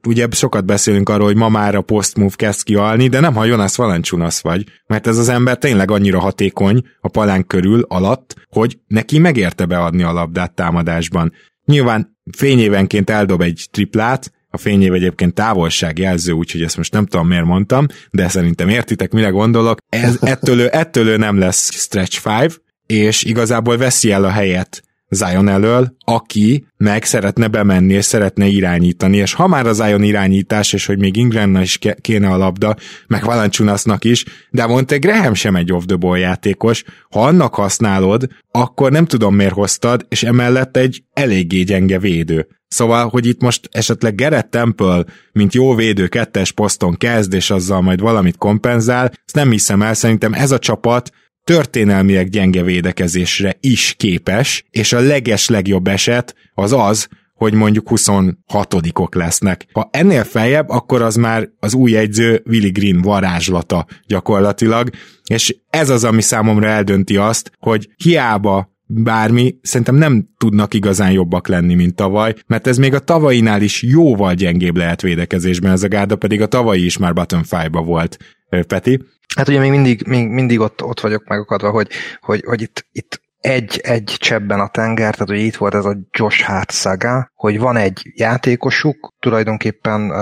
ugye 0.06 0.26
sokat 0.30 0.64
beszélünk 0.64 1.08
arról, 1.08 1.26
hogy 1.26 1.36
ma 1.36 1.48
már 1.48 1.74
a 1.74 1.82
post-move 1.82 2.34
kezd 2.36 2.62
kialni, 2.62 3.08
de 3.08 3.20
nem 3.20 3.34
ha 3.34 3.44
Jonas 3.44 3.76
Valanciunas 3.76 4.40
vagy, 4.40 4.64
mert 4.86 5.06
ez 5.06 5.18
az 5.18 5.28
ember 5.28 5.58
tényleg 5.58 5.90
annyira 5.90 6.20
hatékony 6.20 6.82
a 7.00 7.08
palánk 7.08 7.48
körül, 7.48 7.84
alatt, 7.88 8.34
hogy 8.48 8.78
neki 8.86 9.18
megérte 9.18 9.66
beadni 9.66 10.02
a 10.02 10.12
labdát 10.12 10.54
támadásban. 10.54 11.32
Nyilván 11.64 12.18
fényévenként 12.36 13.10
eldob 13.10 13.40
egy 13.40 13.66
triplát, 13.70 14.32
a 14.54 14.56
fényév 14.56 14.92
egyébként 14.92 15.34
távolságjelző, 15.34 16.32
úgyhogy 16.32 16.62
ezt 16.62 16.76
most 16.76 16.92
nem 16.92 17.06
tudom 17.06 17.26
miért 17.26 17.44
mondtam, 17.44 17.86
de 18.10 18.28
szerintem 18.28 18.68
értitek, 18.68 19.12
mire 19.12 19.28
gondolok. 19.28 19.78
Ez, 19.88 20.16
ettől, 20.20 20.60
ő, 20.60 20.68
ettől 20.72 21.08
ő 21.08 21.16
nem 21.16 21.38
lesz 21.38 21.72
stretch 21.72 22.20
five, 22.20 22.50
és 22.86 23.22
igazából 23.22 23.76
veszi 23.76 24.10
el 24.10 24.24
a 24.24 24.30
helyet 24.30 24.82
Zion 25.14 25.48
elől, 25.48 25.96
aki 26.04 26.66
meg 26.76 27.04
szeretne 27.04 27.48
bemenni, 27.48 27.92
és 27.92 28.04
szeretne 28.04 28.46
irányítani, 28.46 29.16
és 29.16 29.34
ha 29.34 29.46
már 29.46 29.66
az 29.66 29.76
Zion 29.76 30.02
irányítás, 30.02 30.72
és 30.72 30.86
hogy 30.86 30.98
még 30.98 31.16
Ingramna 31.16 31.60
is 31.60 31.78
kéne 32.00 32.28
a 32.28 32.36
labda, 32.36 32.76
meg 33.06 33.24
Valanciunasnak 33.24 34.04
is, 34.04 34.24
de 34.50 34.66
mondta, 34.66 34.98
Graham 34.98 35.34
sem 35.34 35.56
egy 35.56 35.72
off 35.72 35.84
the 35.84 35.96
ball 35.96 36.18
játékos, 36.18 36.84
ha 37.10 37.26
annak 37.26 37.54
használod, 37.54 38.26
akkor 38.50 38.90
nem 38.90 39.04
tudom 39.04 39.34
miért 39.34 39.52
hoztad, 39.52 40.06
és 40.08 40.22
emellett 40.22 40.76
egy 40.76 41.02
eléggé 41.12 41.62
gyenge 41.62 41.98
védő. 41.98 42.46
Szóval, 42.68 43.08
hogy 43.08 43.26
itt 43.26 43.40
most 43.40 43.68
esetleg 43.72 44.14
Gerett 44.14 44.50
Temple, 44.50 45.04
mint 45.32 45.54
jó 45.54 45.74
védő 45.74 46.06
kettes 46.06 46.52
poszton 46.52 46.96
kezd, 46.96 47.34
és 47.34 47.50
azzal 47.50 47.80
majd 47.80 48.00
valamit 48.00 48.36
kompenzál, 48.36 49.04
ezt 49.24 49.34
nem 49.34 49.50
hiszem 49.50 49.82
el, 49.82 49.94
szerintem 49.94 50.32
ez 50.32 50.50
a 50.50 50.58
csapat 50.58 51.10
történelmileg 51.44 52.28
gyenge 52.28 52.62
védekezésre 52.62 53.56
is 53.60 53.94
képes, 53.96 54.64
és 54.70 54.92
a 54.92 55.00
leges 55.00 55.48
legjobb 55.48 55.88
eset 55.88 56.34
az 56.54 56.72
az, 56.72 57.08
hogy 57.34 57.54
mondjuk 57.54 57.88
26-ok 57.90 59.14
lesznek. 59.14 59.66
Ha 59.72 59.88
ennél 59.92 60.24
feljebb, 60.24 60.68
akkor 60.68 61.02
az 61.02 61.14
már 61.14 61.48
az 61.58 61.74
új 61.74 61.96
egyző 61.96 62.42
Willy 62.46 62.70
Green 62.70 63.00
varázslata 63.00 63.86
gyakorlatilag, 64.06 64.90
és 65.26 65.56
ez 65.70 65.90
az, 65.90 66.04
ami 66.04 66.22
számomra 66.22 66.66
eldönti 66.66 67.16
azt, 67.16 67.52
hogy 67.58 67.88
hiába 67.96 68.72
bármi, 68.86 69.58
szerintem 69.62 69.94
nem 69.94 70.28
tudnak 70.38 70.74
igazán 70.74 71.12
jobbak 71.12 71.48
lenni, 71.48 71.74
mint 71.74 71.94
tavaly, 71.94 72.34
mert 72.46 72.66
ez 72.66 72.76
még 72.76 72.94
a 72.94 72.98
tavainál 72.98 73.62
is 73.62 73.82
jóval 73.82 74.34
gyengébb 74.34 74.76
lehet 74.76 75.02
védekezésben, 75.02 75.72
ez 75.72 75.82
a 75.82 75.88
gárda 75.88 76.16
pedig 76.16 76.40
a 76.40 76.46
tavalyi 76.46 76.84
is 76.84 76.98
már 76.98 77.12
bottom 77.12 77.42
five-ba 77.42 77.82
volt. 77.82 78.16
Peti? 78.62 79.04
Hát 79.36 79.48
ugye 79.48 79.58
még 79.58 79.70
mindig, 79.70 80.06
még 80.06 80.28
mindig 80.28 80.60
ott, 80.60 80.82
ott 80.82 81.00
vagyok 81.00 81.24
megakadva, 81.28 81.70
hogy, 81.70 81.88
hogy, 82.20 82.42
hogy 82.46 82.62
itt, 82.62 82.86
itt 82.92 83.22
egy, 83.38 83.80
egy 83.82 84.14
csebben 84.18 84.60
a 84.60 84.68
tenger, 84.68 85.12
tehát 85.12 85.28
hogy 85.28 85.38
itt 85.40 85.56
volt 85.56 85.74
ez 85.74 85.84
a 85.84 85.96
Josh 86.10 86.44
Hart 86.44 86.70
szaga, 86.70 87.30
hogy 87.34 87.58
van 87.58 87.76
egy 87.76 88.12
játékosuk, 88.14 89.14
tulajdonképpen 89.18 90.12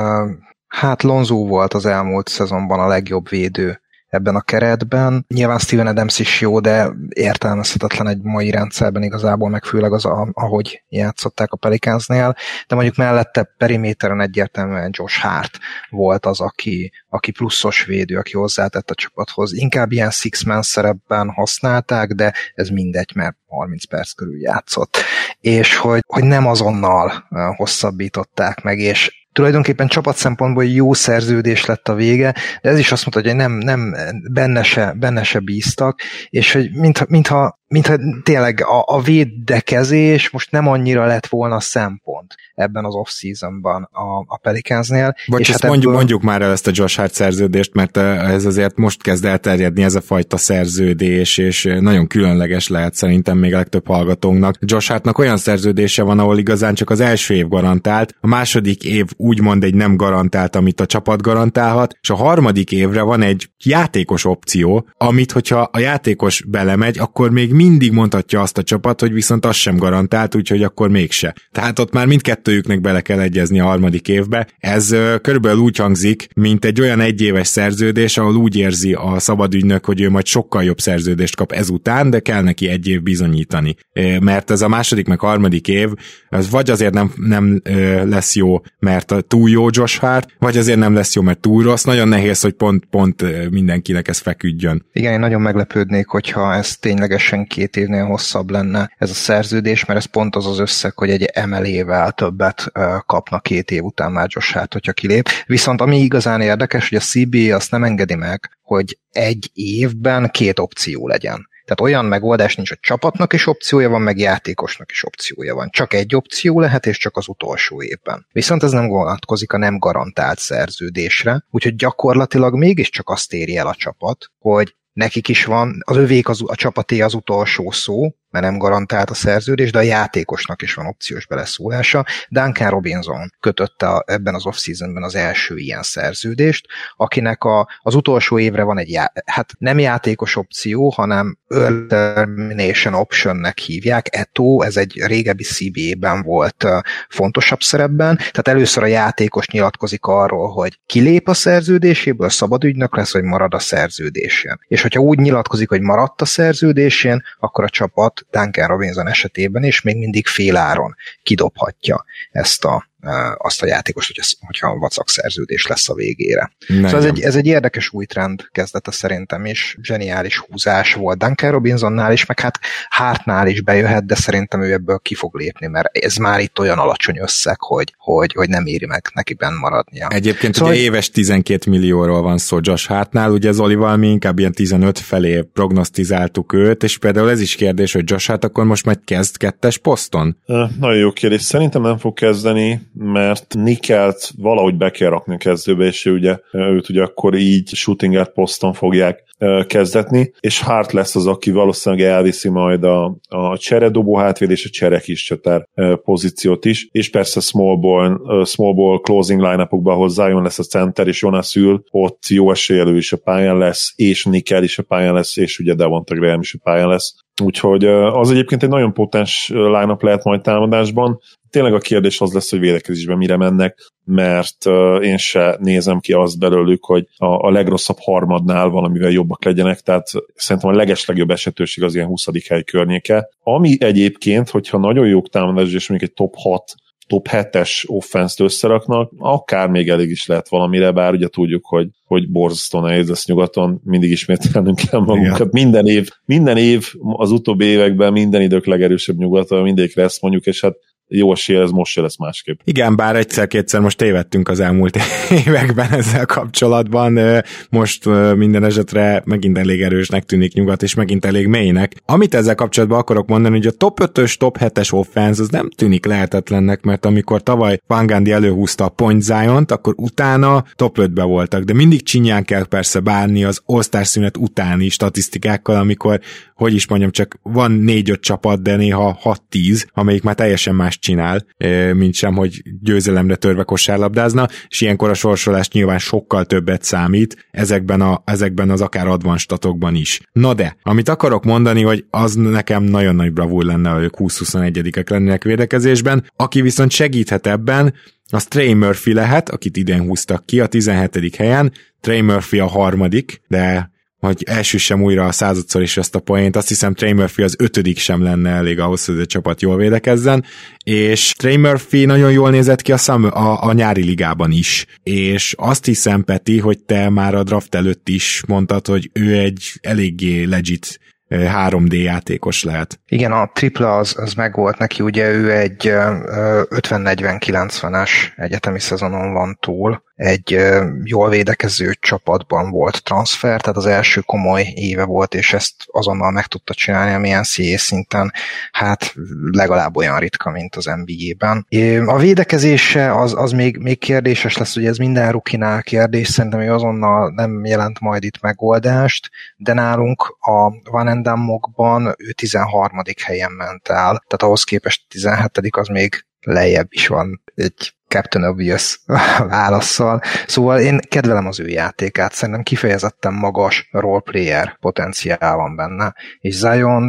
hát 0.66 1.02
Lonzo 1.02 1.46
volt 1.46 1.74
az 1.74 1.86
elmúlt 1.86 2.28
szezonban 2.28 2.80
a 2.80 2.86
legjobb 2.86 3.28
védő 3.28 3.81
ebben 4.12 4.34
a 4.34 4.40
keretben. 4.40 5.24
Nyilván 5.28 5.58
Steven 5.58 5.86
Adams 5.86 6.18
is 6.18 6.40
jó, 6.40 6.60
de 6.60 6.92
értelmezhetetlen 7.08 8.08
egy 8.08 8.22
mai 8.22 8.50
rendszerben 8.50 9.02
igazából, 9.02 9.48
meg 9.48 9.64
főleg 9.64 9.92
az, 9.92 10.04
ahogy 10.32 10.82
játszották 10.88 11.52
a 11.52 11.56
Pelicansnél, 11.56 12.34
de 12.66 12.74
mondjuk 12.74 12.96
mellette 12.96 13.54
periméteren 13.56 14.20
egyértelműen 14.20 14.90
Josh 14.92 15.20
Hart 15.20 15.58
volt 15.90 16.26
az, 16.26 16.40
aki, 16.40 16.92
aki 17.08 17.30
pluszos 17.30 17.84
védő, 17.84 18.18
aki 18.18 18.32
hozzátett 18.32 18.90
a 18.90 18.94
csapathoz. 18.94 19.52
Inkább 19.52 19.92
ilyen 19.92 20.10
six-man 20.10 20.62
szerepben 20.62 21.30
használták, 21.30 22.12
de 22.12 22.32
ez 22.54 22.68
mindegy, 22.68 23.12
mert 23.14 23.36
30 23.46 23.84
perc 23.84 24.12
körül 24.12 24.40
játszott. 24.40 24.96
És 25.40 25.76
hogy, 25.76 26.00
hogy 26.06 26.24
nem 26.24 26.46
azonnal 26.46 27.28
hosszabbították 27.56 28.62
meg, 28.62 28.78
és 28.78 29.21
tulajdonképpen 29.32 29.88
csapat 29.88 30.16
szempontból 30.16 30.64
jó 30.64 30.92
szerződés 30.92 31.64
lett 31.64 31.88
a 31.88 31.94
vége, 31.94 32.34
de 32.62 32.70
ez 32.70 32.78
is 32.78 32.92
azt 32.92 33.06
mondta, 33.06 33.30
hogy 33.30 33.38
nem, 33.38 33.52
nem 33.52 33.94
benne, 34.32 34.62
se, 34.62 34.94
benne 34.96 35.22
se 35.22 35.38
bíztak, 35.38 36.00
és 36.28 36.52
hogy 36.52 36.70
mintha, 36.72 37.04
mintha 37.08 37.60
mintha 37.72 37.98
tényleg 38.22 38.64
a, 38.64 38.82
a 38.86 39.00
védekezés 39.00 40.30
most 40.30 40.50
nem 40.50 40.68
annyira 40.68 41.06
lett 41.06 41.26
volna 41.26 41.60
szempont 41.60 42.21
ebben 42.54 42.84
az 42.84 42.94
off-seasonban 42.94 43.88
a, 43.92 44.18
a 44.26 44.38
Pelicansnél. 44.42 45.14
Vagy 45.26 45.40
és 45.40 45.50
hát 45.50 45.62
mondjuk, 45.62 45.82
ebből... 45.82 45.94
mondjuk 45.94 46.22
már 46.22 46.42
el 46.42 46.50
ezt 46.50 46.66
a 46.66 46.70
Josh 46.74 46.98
Hart 46.98 47.14
szerződést, 47.14 47.74
mert 47.74 47.96
ez 47.96 48.44
azért 48.44 48.76
most 48.76 49.02
kezd 49.02 49.24
elterjedni 49.24 49.82
ez 49.82 49.94
a 49.94 50.00
fajta 50.00 50.36
szerződés, 50.36 51.38
és 51.38 51.68
nagyon 51.80 52.06
különleges 52.06 52.68
lehet 52.68 52.94
szerintem 52.94 53.38
még 53.38 53.54
a 53.54 53.56
legtöbb 53.56 53.86
hallgatónknak. 53.86 54.56
Josh 54.60 54.90
Hartnak 54.90 55.18
olyan 55.18 55.36
szerződése 55.36 56.02
van, 56.02 56.18
ahol 56.18 56.38
igazán 56.38 56.74
csak 56.74 56.90
az 56.90 57.00
első 57.00 57.34
év 57.34 57.48
garantált, 57.48 58.14
a 58.20 58.26
második 58.26 58.84
év 58.84 59.06
úgymond 59.16 59.64
egy 59.64 59.74
nem 59.74 59.96
garantált, 59.96 60.56
amit 60.56 60.80
a 60.80 60.86
csapat 60.86 61.22
garantálhat, 61.22 61.96
és 62.00 62.10
a 62.10 62.14
harmadik 62.14 62.72
évre 62.72 63.02
van 63.02 63.22
egy 63.22 63.48
játékos 63.64 64.24
opció, 64.24 64.88
amit 64.96 65.32
hogyha 65.32 65.60
a 65.72 65.78
játékos 65.78 66.44
belemegy, 66.44 66.98
akkor 66.98 67.30
még 67.30 67.52
mindig 67.52 67.92
mondhatja 67.92 68.40
azt 68.40 68.58
a 68.58 68.62
csapat, 68.62 69.00
hogy 69.00 69.12
viszont 69.12 69.46
az 69.46 69.56
sem 69.56 69.76
garantált, 69.76 70.34
úgyhogy 70.34 70.62
akkor 70.62 70.88
mégse. 70.88 71.34
Tehát 71.52 71.78
ott 71.78 71.92
már 71.92 72.06
mindkettőjüknek 72.22 72.80
bele 72.80 73.00
kell 73.00 73.20
egyezni 73.20 73.60
a 73.60 73.64
harmadik 73.64 74.08
évbe. 74.08 74.46
Ez 74.58 74.94
körülbelül 75.22 75.58
úgy 75.58 75.76
hangzik, 75.76 76.26
mint 76.34 76.64
egy 76.64 76.80
olyan 76.80 77.00
egyéves 77.00 77.46
szerződés, 77.46 78.18
ahol 78.18 78.36
úgy 78.36 78.56
érzi 78.56 78.92
a 78.92 79.18
szabadügynök, 79.18 79.84
hogy 79.84 80.00
ő 80.00 80.10
majd 80.10 80.26
sokkal 80.26 80.64
jobb 80.64 80.80
szerződést 80.80 81.36
kap 81.36 81.52
ezután, 81.52 82.10
de 82.10 82.20
kell 82.20 82.42
neki 82.42 82.68
egy 82.68 82.88
év 82.88 83.02
bizonyítani. 83.02 83.76
Mert 84.20 84.50
ez 84.50 84.62
a 84.62 84.68
második 84.68 85.06
meg 85.06 85.20
harmadik 85.20 85.68
év, 85.68 85.88
az 86.28 86.50
vagy 86.50 86.70
azért 86.70 86.92
nem, 86.92 87.12
nem 87.16 87.60
lesz 88.04 88.34
jó, 88.34 88.60
mert 88.78 89.14
túl 89.28 89.50
jó 89.50 89.66
Josh 89.70 90.00
Hart, 90.00 90.28
vagy 90.38 90.56
azért 90.56 90.78
nem 90.78 90.94
lesz 90.94 91.14
jó, 91.14 91.22
mert 91.22 91.40
túl 91.40 91.62
rossz. 91.62 91.84
Nagyon 91.84 92.08
nehéz, 92.08 92.40
hogy 92.40 92.52
pont, 92.52 92.84
pont 92.90 93.50
mindenkinek 93.50 94.08
ez 94.08 94.18
feküdjön. 94.18 94.84
Igen, 94.92 95.12
én 95.12 95.20
nagyon 95.20 95.40
meglepődnék, 95.40 96.06
hogyha 96.06 96.54
ez 96.54 96.76
ténylegesen 96.76 97.46
két 97.46 97.76
évnél 97.76 98.04
hosszabb 98.04 98.50
lenne 98.50 98.92
ez 98.98 99.10
a 99.10 99.14
szerződés, 99.14 99.84
mert 99.84 99.98
ez 99.98 100.04
pont 100.04 100.36
az 100.36 100.46
az 100.46 100.58
összeg, 100.58 100.92
hogy 100.94 101.10
egy 101.10 101.22
emelével 101.22 102.11
többet 102.14 102.72
kapna 103.06 103.40
két 103.40 103.70
év 103.70 103.82
után 103.82 104.12
már 104.12 104.26
Josh 104.30 104.66
hogyha 104.70 104.92
kilép. 104.92 105.28
Viszont 105.46 105.80
ami 105.80 105.98
igazán 105.98 106.40
érdekes, 106.40 106.88
hogy 106.88 106.98
a 106.98 107.00
CBA 107.00 107.54
azt 107.54 107.70
nem 107.70 107.84
engedi 107.84 108.14
meg, 108.14 108.58
hogy 108.62 108.98
egy 109.10 109.50
évben 109.54 110.30
két 110.30 110.58
opció 110.58 111.08
legyen. 111.08 111.50
Tehát 111.64 111.92
olyan 111.92 112.04
megoldás 112.04 112.56
nincs, 112.56 112.68
hogy 112.68 112.80
csapatnak 112.80 113.32
is 113.32 113.46
opciója 113.46 113.88
van, 113.88 114.02
meg 114.02 114.18
játékosnak 114.18 114.90
is 114.90 115.04
opciója 115.04 115.54
van. 115.54 115.68
Csak 115.70 115.94
egy 115.94 116.14
opció 116.14 116.60
lehet, 116.60 116.86
és 116.86 116.98
csak 116.98 117.16
az 117.16 117.28
utolsó 117.28 117.82
évben. 117.82 118.26
Viszont 118.32 118.62
ez 118.62 118.70
nem 118.70 118.88
vonatkozik 118.88 119.52
a 119.52 119.58
nem 119.58 119.78
garantált 119.78 120.38
szerződésre, 120.38 121.44
úgyhogy 121.50 121.74
gyakorlatilag 121.74 122.54
mégiscsak 122.54 123.08
azt 123.08 123.32
éri 123.32 123.56
el 123.56 123.66
a 123.66 123.74
csapat, 123.74 124.30
hogy 124.38 124.74
nekik 124.92 125.28
is 125.28 125.44
van, 125.44 125.82
az 125.84 125.96
övék 125.96 126.28
az, 126.28 126.42
a 126.46 126.54
csapaté 126.54 127.00
az 127.00 127.14
utolsó 127.14 127.70
szó, 127.70 128.14
mert 128.32 128.44
nem 128.44 128.58
garantált 128.58 129.10
a 129.10 129.14
szerződés, 129.14 129.72
de 129.72 129.78
a 129.78 129.82
játékosnak 129.82 130.62
is 130.62 130.74
van 130.74 130.86
opciós 130.86 131.26
beleszólása. 131.26 132.06
Duncan 132.28 132.70
Robinson 132.70 133.32
kötötte 133.40 133.88
a, 133.88 134.04
ebben 134.06 134.34
az 134.34 134.46
off-seasonben 134.46 135.02
az 135.02 135.14
első 135.14 135.56
ilyen 135.56 135.82
szerződést, 135.82 136.66
akinek 136.96 137.44
a, 137.44 137.68
az 137.78 137.94
utolsó 137.94 138.38
évre 138.38 138.62
van 138.62 138.78
egy, 138.78 138.90
já, 138.90 139.12
hát 139.24 139.52
nem 139.58 139.78
játékos 139.78 140.36
opció, 140.36 140.88
hanem 140.88 141.38
early 141.48 141.86
termination 141.86 142.94
optionnek 142.94 143.58
hívják. 143.58 144.16
Eto, 144.16 144.62
ez 144.62 144.76
egy 144.76 145.02
régebbi 145.06 145.42
CBA-ben 145.42 146.22
volt 146.22 146.66
fontosabb 147.08 147.60
szerepben, 147.60 148.16
tehát 148.16 148.48
először 148.48 148.82
a 148.82 148.86
játékos 148.86 149.48
nyilatkozik 149.48 150.04
arról, 150.04 150.48
hogy 150.48 150.78
kilép 150.86 151.28
a 151.28 151.34
szerződéséből, 151.34 152.28
szabad 152.28 152.64
ügynök 152.64 152.96
lesz, 152.96 153.12
vagy 153.12 153.22
marad 153.22 153.54
a 153.54 153.58
szerződésén. 153.58 154.58
És 154.68 154.82
hogyha 154.82 155.00
úgy 155.00 155.18
nyilatkozik, 155.18 155.68
hogy 155.68 155.80
maradt 155.80 156.20
a 156.20 156.24
szerződésén, 156.24 157.22
akkor 157.40 157.64
a 157.64 157.68
csapat 157.68 158.21
Duncan 158.30 158.66
Robinson 158.66 159.08
esetében 159.08 159.64
is 159.64 159.82
még 159.82 159.96
mindig 159.96 160.26
féláron 160.26 160.94
kidobhatja 161.22 162.04
ezt 162.30 162.64
a 162.64 162.90
azt 163.36 163.62
a 163.62 163.66
játékos, 163.66 164.06
hogy 164.06 164.16
ez, 164.18 164.32
hogyha 164.40 164.78
vacak 164.78 165.08
szerződés 165.08 165.66
lesz 165.66 165.88
a 165.88 165.94
végére. 165.94 166.52
Nem. 166.66 166.84
Szóval 166.84 166.98
ez 166.98 167.04
egy, 167.04 167.20
ez 167.20 167.36
egy 167.36 167.46
érdekes 167.46 167.92
új 167.92 168.04
trend 168.04 168.48
kezdete 168.52 168.90
szerintem 168.90 169.44
is, 169.46 169.76
zseniális 169.82 170.38
húzás 170.38 170.94
volt 170.94 171.18
Duncan 171.18 171.50
Robinsonnál 171.50 172.12
is, 172.12 172.26
meg 172.26 172.40
hát 172.40 172.58
Hartnál 172.88 173.46
is 173.46 173.62
bejöhet, 173.62 174.06
de 174.06 174.14
szerintem 174.14 174.62
ő 174.62 174.72
ebből 174.72 174.98
ki 174.98 175.14
fog 175.14 175.36
lépni, 175.36 175.66
mert 175.66 175.96
ez 175.96 176.16
már 176.16 176.40
itt 176.40 176.58
olyan 176.58 176.78
alacsony 176.78 177.18
összeg, 177.18 177.60
hogy, 177.60 177.94
hogy, 177.98 178.32
hogy 178.32 178.48
nem 178.48 178.66
éri 178.66 178.86
meg 178.86 179.10
neki 179.14 179.34
benn 179.34 179.54
maradnia. 179.54 180.08
Egyébként 180.08 180.54
szóval, 180.54 180.72
ugye 180.72 180.82
éves 180.82 181.10
12 181.10 181.70
millióról 181.70 182.22
van 182.22 182.38
szó 182.38 182.58
Josh 182.60 182.88
Hartnál, 182.88 183.30
ugye 183.30 183.52
Zolival 183.52 183.96
mi 183.96 184.08
inkább 184.08 184.38
ilyen 184.38 184.52
15 184.52 184.98
felé 184.98 185.42
prognosztizáltuk 185.52 186.52
őt, 186.52 186.82
és 186.82 186.98
például 186.98 187.30
ez 187.30 187.40
is 187.40 187.54
kérdés, 187.54 187.92
hogy 187.92 188.10
Josh 188.10 188.28
Hart 188.28 188.44
akkor 188.44 188.64
most 188.64 188.84
majd 188.84 188.98
kezd 189.04 189.36
kettes 189.36 189.78
poszton? 189.78 190.36
Nagyon 190.78 190.98
jó 190.98 191.12
kérdés. 191.12 191.42
Szerintem 191.42 191.82
nem 191.82 191.98
fog 191.98 192.14
kezdeni, 192.14 192.80
mert 192.94 193.54
Nikelt 193.54 194.30
valahogy 194.36 194.76
be 194.76 194.90
kell 194.90 195.08
rakni 195.08 195.34
a 195.34 195.38
kezdőbe, 195.38 195.84
és 195.84 196.06
ő 196.06 196.12
ugye, 196.12 196.38
őt 196.52 196.88
ugye 196.88 197.02
akkor 197.02 197.34
így 197.34 197.68
shooting 197.68 198.32
poszton 198.32 198.72
fogják 198.72 199.24
kezdetni, 199.66 200.32
és 200.40 200.60
Hart 200.60 200.92
lesz 200.92 201.16
az, 201.16 201.26
aki 201.26 201.50
valószínűleg 201.50 202.06
elviszi 202.06 202.48
majd 202.48 202.84
a, 202.84 203.16
a 203.28 203.58
cseredobó 203.58 204.16
hátvéd 204.16 204.50
és 204.50 204.66
a 204.66 204.70
cserek 204.70 205.08
is 205.08 205.24
csatár 205.24 205.68
pozíciót 206.04 206.64
is, 206.64 206.88
és 206.90 207.10
persze 207.10 207.40
small 207.40 207.76
ball, 207.76 208.44
small 208.44 208.74
ball 208.74 208.98
closing 209.00 209.40
line-upokban 209.40 209.96
hozzájön 209.96 210.42
lesz 210.42 210.58
a 210.58 210.62
center, 210.62 211.06
és 211.08 211.22
Jonas 211.22 211.54
ül, 211.56 211.84
ott 211.90 212.22
jó 212.28 212.50
esélyelő 212.50 212.96
is 212.96 213.12
a 213.12 213.16
pályán 213.16 213.58
lesz, 213.58 213.92
és 213.96 214.24
Nikel 214.24 214.62
is 214.62 214.78
a 214.78 214.82
pályán 214.82 215.14
lesz, 215.14 215.36
és 215.36 215.58
ugye 215.58 215.74
Devonta 215.74 216.14
Graham 216.14 216.40
is 216.40 216.54
a 216.54 216.58
pályán 216.62 216.88
lesz. 216.88 217.14
Úgyhogy 217.42 217.84
az 217.84 218.30
egyébként 218.30 218.62
egy 218.62 218.68
nagyon 218.68 218.92
potens 218.92 219.48
line 219.48 219.96
lehet 220.00 220.24
majd 220.24 220.40
támadásban. 220.40 221.20
Tényleg 221.50 221.74
a 221.74 221.78
kérdés 221.78 222.20
az 222.20 222.32
lesz, 222.32 222.50
hogy 222.50 222.58
védekezésben 222.58 223.16
mire 223.16 223.36
mennek, 223.36 223.92
mert 224.04 224.66
én 225.02 225.16
se 225.16 225.56
nézem 225.60 226.00
ki 226.00 226.12
azt 226.12 226.38
belőlük, 226.38 226.84
hogy 226.84 227.06
a, 227.16 227.50
legrosszabb 227.50 227.98
harmadnál 228.00 228.68
valamivel 228.68 229.10
jobbak 229.10 229.44
legyenek, 229.44 229.80
tehát 229.80 230.06
szerintem 230.34 230.70
a 230.70 230.76
legeslegjobb 230.76 231.30
esetőség 231.30 231.84
az 231.84 231.94
ilyen 231.94 232.06
20. 232.06 232.48
hely 232.48 232.62
környéke. 232.62 233.28
Ami 233.42 233.76
egyébként, 233.78 234.50
hogyha 234.50 234.78
nagyon 234.78 235.06
jók 235.06 235.28
támadás, 235.28 235.72
és 235.72 235.88
mondjuk 235.88 236.10
egy 236.10 236.16
top 236.16 236.34
6 236.36 236.74
top 237.12 237.28
7-es 237.30 237.84
offenszt 237.86 238.40
összeraknak, 238.40 239.12
akár 239.18 239.68
még 239.68 239.88
elég 239.88 240.10
is 240.10 240.26
lehet 240.26 240.48
valamire, 240.48 240.90
bár 240.90 241.12
ugye 241.12 241.28
tudjuk, 241.28 241.66
hogy, 241.66 241.88
hogy 242.04 242.30
borzasztó 242.30 242.80
nehéz 242.80 243.08
lesz 243.08 243.26
nyugaton, 243.26 243.80
mindig 243.84 244.10
ismételnünk 244.10 244.80
kell 244.90 245.00
magunkat. 245.00 245.34
Igen. 245.34 245.48
Minden 245.50 245.86
év, 245.86 246.08
minden 246.24 246.56
év 246.56 246.92
az 247.00 247.30
utóbbi 247.30 247.64
években 247.64 248.12
minden 248.12 248.42
idők 248.42 248.66
legerősebb 248.66 249.16
nyugaton, 249.16 249.62
mindegyikre 249.62 250.02
ezt 250.02 250.22
mondjuk, 250.22 250.46
és 250.46 250.60
hát 250.60 250.74
jó 251.08 251.32
esély, 251.32 251.56
ez 251.56 251.70
most 251.70 251.92
se 251.92 252.00
lesz 252.00 252.18
másképp. 252.18 252.60
Igen, 252.64 252.96
bár 252.96 253.16
egyszer-kétszer 253.16 253.80
most 253.80 253.96
tévedtünk 253.96 254.48
az 254.48 254.60
elmúlt 254.60 254.98
években 255.46 255.92
ezzel 255.92 256.26
kapcsolatban, 256.26 257.42
most 257.70 258.04
minden 258.36 258.64
esetre 258.64 259.22
megint 259.24 259.58
elég 259.58 259.82
erősnek 259.82 260.24
tűnik 260.24 260.52
nyugat, 260.52 260.82
és 260.82 260.94
megint 260.94 261.24
elég 261.24 261.46
mélynek. 261.46 261.92
Amit 262.06 262.34
ezzel 262.34 262.54
kapcsolatban 262.54 262.98
akarok 262.98 263.28
mondani, 263.28 263.56
hogy 263.56 263.66
a 263.66 263.70
top 263.70 263.98
5-ös, 264.02 264.36
top 264.36 264.58
7-es 264.60 264.92
offense 264.92 265.42
az 265.42 265.48
nem 265.48 265.70
tűnik 265.70 266.06
lehetetlennek, 266.06 266.82
mert 266.82 267.04
amikor 267.04 267.42
tavaly 267.42 267.78
Van 267.86 268.06
Gandhi 268.06 268.32
előhúzta 268.32 268.84
a 268.84 268.88
Point 268.88 269.22
Zion-t, 269.22 269.70
akkor 269.70 269.94
utána 269.96 270.64
top 270.74 270.98
5-be 271.00 271.22
voltak, 271.22 271.62
de 271.62 271.72
mindig 271.72 272.02
csinyán 272.02 272.44
kell 272.44 272.64
persze 272.64 273.00
bánni 273.00 273.44
az 273.44 273.62
all 273.66 273.82
szünet 274.02 274.36
utáni 274.36 274.88
statisztikákkal, 274.88 275.76
amikor, 275.76 276.20
hogy 276.54 276.74
is 276.74 276.86
mondjam, 276.88 277.10
csak 277.10 277.38
van 277.42 277.84
4-5 277.86 278.20
csapat, 278.20 278.62
de 278.62 278.76
néha 278.76 279.18
6-10, 279.50 279.86
amelyik 279.92 280.22
már 280.22 280.34
teljesen 280.34 280.74
más 280.74 280.91
csinál, 280.98 281.46
mint 281.92 282.14
sem, 282.14 282.34
hogy 282.34 282.62
győzelemre 282.80 283.36
törve 283.36 283.62
kosárlabdázna, 283.62 284.48
és 284.68 284.80
ilyenkor 284.80 285.10
a 285.10 285.14
sorsolás 285.14 285.68
nyilván 285.68 285.98
sokkal 285.98 286.44
többet 286.44 286.82
számít 286.82 287.46
ezekben, 287.50 288.00
a, 288.00 288.22
ezekben 288.24 288.70
az 288.70 288.80
akár 288.80 289.06
advanstatokban 289.06 289.94
is. 289.94 290.20
Na 290.32 290.54
de, 290.54 290.76
amit 290.82 291.08
akarok 291.08 291.44
mondani, 291.44 291.82
hogy 291.82 292.04
az 292.10 292.34
nekem 292.34 292.82
nagyon 292.82 293.14
nagy 293.14 293.32
bravúr 293.32 293.64
lenne, 293.64 293.90
hogy 293.90 294.02
ők 294.02 294.14
20-21-ek 294.18 295.10
lennének 295.10 295.44
védekezésben, 295.44 296.24
aki 296.36 296.60
viszont 296.60 296.90
segíthet 296.90 297.46
ebben, 297.46 297.94
az 298.30 298.44
Trey 298.44 298.74
Murphy 298.74 299.12
lehet, 299.12 299.48
akit 299.48 299.76
idén 299.76 300.00
húztak 300.00 300.46
ki 300.46 300.60
a 300.60 300.66
17. 300.66 301.36
helyen, 301.36 301.72
Trey 302.00 302.20
Murphy 302.20 302.58
a 302.58 302.66
harmadik, 302.66 303.42
de 303.48 303.91
hogy 304.26 304.42
elsüssem 304.46 305.02
újra 305.02 305.26
a 305.26 305.32
századszor 305.32 305.82
is 305.82 305.96
ezt 305.96 306.14
a 306.14 306.20
poént, 306.20 306.56
azt 306.56 306.68
hiszem 306.68 306.94
Trey 306.94 307.12
Murphy 307.12 307.42
az 307.42 307.56
ötödik 307.58 307.98
sem 307.98 308.22
lenne 308.22 308.50
elég 308.50 308.80
ahhoz, 308.80 309.04
hogy 309.04 309.20
a 309.20 309.26
csapat 309.26 309.62
jól 309.62 309.76
védekezzen, 309.76 310.44
és 310.84 311.32
Trey 311.32 311.56
Murphy 311.56 312.04
nagyon 312.04 312.32
jól 312.32 312.50
nézett 312.50 312.82
ki 312.82 312.92
a, 312.92 312.96
szam, 312.96 313.24
a, 313.24 313.62
a 313.62 313.72
nyári 313.72 314.04
ligában 314.04 314.50
is, 314.50 314.86
és 315.02 315.54
azt 315.58 315.84
hiszem, 315.84 316.24
Peti, 316.24 316.58
hogy 316.58 316.78
te 316.78 317.08
már 317.08 317.34
a 317.34 317.42
draft 317.42 317.74
előtt 317.74 318.08
is 318.08 318.42
mondtad, 318.46 318.86
hogy 318.86 319.10
ő 319.12 319.38
egy 319.38 319.72
eléggé 319.80 320.44
legit 320.44 321.00
3D 321.30 322.02
játékos 322.02 322.62
lehet. 322.62 323.00
Igen, 323.06 323.32
a 323.32 323.50
tripla 323.52 323.96
az, 323.96 324.14
az 324.18 324.34
megvolt 324.34 324.78
neki, 324.78 325.02
ugye 325.02 325.30
ő 325.30 325.52
egy 325.52 325.82
50-40-90-es 325.82 328.10
egyetemi 328.36 328.80
szezonon 328.80 329.32
van 329.32 329.58
túl, 329.60 330.02
egy 330.14 330.58
jól 331.04 331.28
védekező 331.28 331.94
csapatban 332.00 332.70
volt 332.70 333.02
transfer, 333.02 333.60
tehát 333.60 333.76
az 333.76 333.86
első 333.86 334.20
komoly 334.20 334.72
éve 334.74 335.04
volt, 335.04 335.34
és 335.34 335.52
ezt 335.52 335.74
azonnal 335.86 336.30
meg 336.30 336.46
tudta 336.46 336.74
csinálni, 336.74 337.14
ami 337.14 337.28
NCAA 337.28 337.78
szinten 337.78 338.32
hát 338.72 339.14
legalább 339.50 339.96
olyan 339.96 340.18
ritka, 340.18 340.50
mint 340.50 340.76
az 340.76 340.84
NBA-ben. 340.84 341.66
A 342.06 342.18
védekezése 342.18 343.14
az, 343.14 343.34
az 343.34 343.52
még, 343.52 343.76
még 343.76 343.98
kérdéses 343.98 344.56
lesz, 344.56 344.74
hogy 344.74 344.86
ez 344.86 344.96
minden 344.96 345.32
rukinál 345.32 345.82
kérdés, 345.82 346.28
szerintem 346.28 346.60
hogy 346.60 346.68
azonnal 346.68 347.32
nem 347.34 347.64
jelent 347.64 348.00
majd 348.00 348.24
itt 348.24 348.40
megoldást, 348.40 349.30
de 349.56 349.72
nálunk 349.72 350.36
a 350.40 350.90
Van 350.90 351.08
Endamokban 351.08 352.14
ő 352.18 352.32
13. 352.32 353.02
helyen 353.24 353.52
ment 353.52 353.88
el, 353.88 354.24
tehát 354.26 354.42
ahhoz 354.42 354.64
képest 354.64 355.02
17. 355.08 355.50
az 355.70 355.88
még 355.88 356.24
lejjebb 356.40 356.86
is 356.90 357.06
van 357.06 357.42
egy 357.54 357.94
Captain 358.12 358.44
Obvious 358.44 359.00
válaszsal. 359.56 360.22
Szóval 360.46 360.80
én 360.80 361.00
kedvelem 361.08 361.46
az 361.46 361.60
ő 361.60 361.68
játékát, 361.68 362.32
szerintem 362.32 362.62
kifejezetten 362.62 363.32
magas 363.32 363.88
roleplayer 363.90 364.76
potenciál 364.80 365.56
van 365.56 365.76
benne, 365.76 366.14
és 366.40 366.54
Zion, 366.54 367.02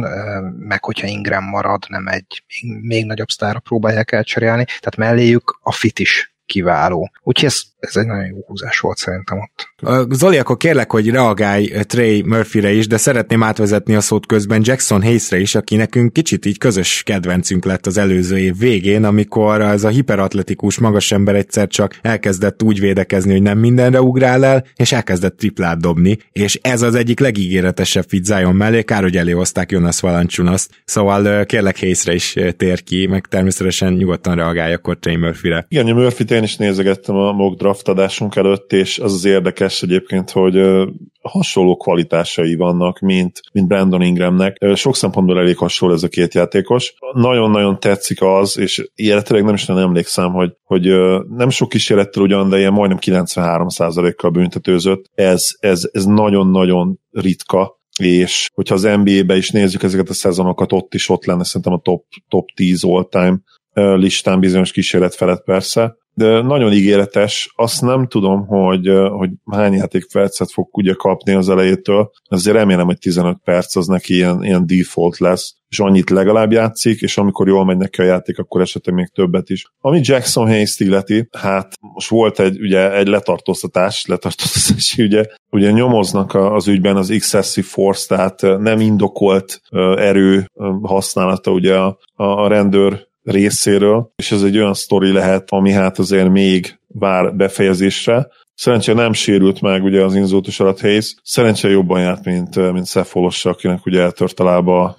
meg 0.58 0.84
hogyha 0.84 1.06
Ingram 1.06 1.44
marad, 1.44 1.84
nem 1.88 2.06
egy 2.06 2.44
még 2.80 3.06
nagyobb 3.06 3.28
sztára 3.28 3.58
próbálják 3.58 4.12
elcserélni, 4.12 4.64
tehát 4.64 4.96
melléjük 4.96 5.58
a 5.62 5.72
fit 5.72 5.98
is 5.98 6.34
kiváló. 6.46 7.10
Úgyhogy 7.22 7.48
ez, 7.48 7.60
ez 7.86 7.96
egy 7.96 8.06
nagyon 8.06 8.26
jó 8.26 8.44
húzás 8.46 8.78
volt 8.78 8.96
szerintem 8.96 9.38
ott. 9.38 9.72
Zoli, 10.10 10.38
akkor 10.38 10.56
kérlek, 10.56 10.90
hogy 10.90 11.10
reagálj 11.10 11.66
Trey 11.66 12.22
Murphyre 12.22 12.72
is, 12.72 12.86
de 12.86 12.96
szeretném 12.96 13.42
átvezetni 13.42 13.94
a 13.94 14.00
szót 14.00 14.26
közben 14.26 14.60
Jackson 14.64 15.02
Hayesre 15.02 15.38
is, 15.38 15.54
aki 15.54 15.76
nekünk 15.76 16.12
kicsit 16.12 16.46
így 16.46 16.58
közös 16.58 17.02
kedvencünk 17.02 17.64
lett 17.64 17.86
az 17.86 17.96
előző 17.96 18.38
év 18.38 18.58
végén, 18.58 19.04
amikor 19.04 19.60
ez 19.60 19.84
a 19.84 19.88
hiperatletikus 19.88 20.78
magas 20.78 21.12
ember 21.12 21.34
egyszer 21.34 21.66
csak 21.66 21.98
elkezdett 22.02 22.62
úgy 22.62 22.80
védekezni, 22.80 23.32
hogy 23.32 23.42
nem 23.42 23.58
mindenre 23.58 24.00
ugrál 24.00 24.44
el, 24.44 24.64
és 24.76 24.92
elkezdett 24.92 25.36
triplát 25.36 25.80
dobni, 25.80 26.18
és 26.32 26.58
ez 26.62 26.82
az 26.82 26.94
egyik 26.94 27.20
legígéretesebb 27.20 28.04
fit 28.08 28.24
Zion 28.24 28.54
mellé, 28.54 28.82
kár, 28.82 29.02
hogy 29.02 29.16
eléhozták 29.16 29.70
Jonas 29.70 30.00
Valanciunaszt. 30.00 30.70
Szóval 30.84 31.44
kérlek 31.44 31.78
Hayesre 31.78 32.14
is 32.14 32.36
tér 32.56 32.82
ki, 32.82 33.06
meg 33.06 33.26
természetesen 33.26 33.92
nyugodtan 33.92 34.34
reagálj 34.34 34.72
akkor 34.72 34.98
Trey 34.98 35.16
Murphyre. 35.16 35.66
Igen, 35.68 35.94
Murphy-t 35.94 36.30
én 36.30 36.42
is 36.42 36.56
nézegettem 36.56 37.16
a 37.16 37.32
mock 37.32 37.58
draft 37.58 37.73
adásunk 37.82 38.36
előtt, 38.36 38.72
és 38.72 38.98
az 38.98 39.12
az 39.12 39.24
érdekes 39.24 39.82
egyébként, 39.82 40.30
hogy 40.30 40.84
hasonló 41.22 41.76
kvalitásai 41.76 42.54
vannak, 42.54 42.98
mint, 42.98 43.40
mint 43.52 43.68
Brandon 43.68 44.02
Ingramnek. 44.02 44.64
Sok 44.74 44.96
szempontból 44.96 45.38
elég 45.38 45.56
hasonló 45.56 45.94
ez 45.94 46.02
a 46.02 46.08
két 46.08 46.34
játékos. 46.34 46.94
Nagyon-nagyon 47.12 47.80
tetszik 47.80 48.22
az, 48.22 48.58
és 48.58 48.90
illetőleg 48.94 49.44
nem 49.44 49.54
is 49.54 49.66
nem 49.66 49.76
emlékszem, 49.76 50.32
hogy, 50.32 50.52
hogy 50.62 50.82
nem 51.28 51.48
sok 51.48 51.68
kísérlettel 51.68 52.22
ugyan, 52.22 52.48
de 52.48 52.58
ilyen 52.58 52.72
majdnem 52.72 52.98
93%-kal 53.00 54.30
büntetőzött. 54.30 55.04
Ez, 55.14 55.48
ez, 55.58 55.88
ez 55.92 56.04
nagyon-nagyon 56.04 56.98
ritka, 57.10 57.82
és 57.98 58.50
hogyha 58.54 58.74
az 58.74 58.82
NBA-be 58.82 59.36
is 59.36 59.50
nézzük 59.50 59.82
ezeket 59.82 60.08
a 60.08 60.14
szezonokat, 60.14 60.72
ott 60.72 60.94
is 60.94 61.08
ott 61.08 61.24
lenne 61.24 61.44
szerintem 61.44 61.72
a 61.72 61.78
top, 61.78 62.04
top 62.28 62.48
10 62.54 62.84
all-time 62.84 63.38
listán 63.74 64.40
bizonyos 64.40 64.72
kísérlet 64.72 65.14
felett 65.14 65.44
persze, 65.44 65.96
de 66.14 66.42
nagyon 66.42 66.72
ígéretes. 66.72 67.52
Azt 67.56 67.80
nem 67.80 68.06
tudom, 68.06 68.46
hogy, 68.46 68.90
hogy 69.08 69.30
hány 69.50 69.72
játékpercet 69.72 70.52
fog 70.52 70.68
ugye 70.72 70.92
kapni 70.92 71.32
az 71.32 71.48
elejétől. 71.48 72.10
Azért 72.28 72.56
remélem, 72.56 72.86
hogy 72.86 72.98
15 72.98 73.36
perc 73.44 73.76
az 73.76 73.86
neki 73.86 74.14
ilyen, 74.14 74.44
ilyen 74.44 74.66
default 74.66 75.18
lesz, 75.18 75.54
és 75.68 75.80
annyit 75.80 76.10
legalább 76.10 76.52
játszik, 76.52 77.00
és 77.00 77.18
amikor 77.18 77.48
jól 77.48 77.64
megy 77.64 77.76
neki 77.76 78.00
a 78.00 78.04
játék, 78.04 78.38
akkor 78.38 78.60
esetleg 78.60 78.94
még 78.94 79.08
többet 79.08 79.50
is. 79.50 79.66
Ami 79.80 80.00
Jackson 80.02 80.46
Hayes 80.46 80.80
illeti, 80.80 81.28
hát 81.38 81.72
most 81.80 82.08
volt 82.08 82.40
egy, 82.40 82.60
ugye, 82.60 82.92
egy 82.92 83.06
letartóztatás, 83.06 84.06
letartóztatási 84.06 85.02
ügye, 85.02 85.24
ugye 85.50 85.70
nyomoznak 85.70 86.34
az 86.34 86.68
ügyben 86.68 86.96
az 86.96 87.10
excessive 87.10 87.66
force, 87.66 88.06
tehát 88.16 88.58
nem 88.58 88.80
indokolt 88.80 89.60
erő 89.96 90.46
használata 90.82 91.50
ugye 91.50 91.76
a, 91.76 91.98
a 92.14 92.48
rendőr 92.48 93.06
részéről, 93.24 94.12
és 94.16 94.32
ez 94.32 94.42
egy 94.42 94.58
olyan 94.58 94.74
sztori 94.74 95.12
lehet, 95.12 95.44
ami 95.48 95.72
hát 95.72 95.98
azért 95.98 96.28
még 96.30 96.78
vár 96.88 97.34
befejezésre. 97.34 98.28
Szerencsére 98.54 99.00
nem 99.00 99.12
sérült 99.12 99.60
meg 99.60 99.84
ugye 99.84 100.02
az 100.02 100.14
inzultus 100.14 100.60
alatt 100.60 100.80
Hayes. 100.80 101.14
Szerencsére 101.22 101.72
jobban 101.72 102.00
járt, 102.00 102.24
mint, 102.24 102.72
mint 102.72 102.86
Szefolos, 102.86 103.44
akinek 103.44 103.86
ugye 103.86 104.00
eltört 104.00 104.40
a 104.40 104.44
lába, 104.44 104.96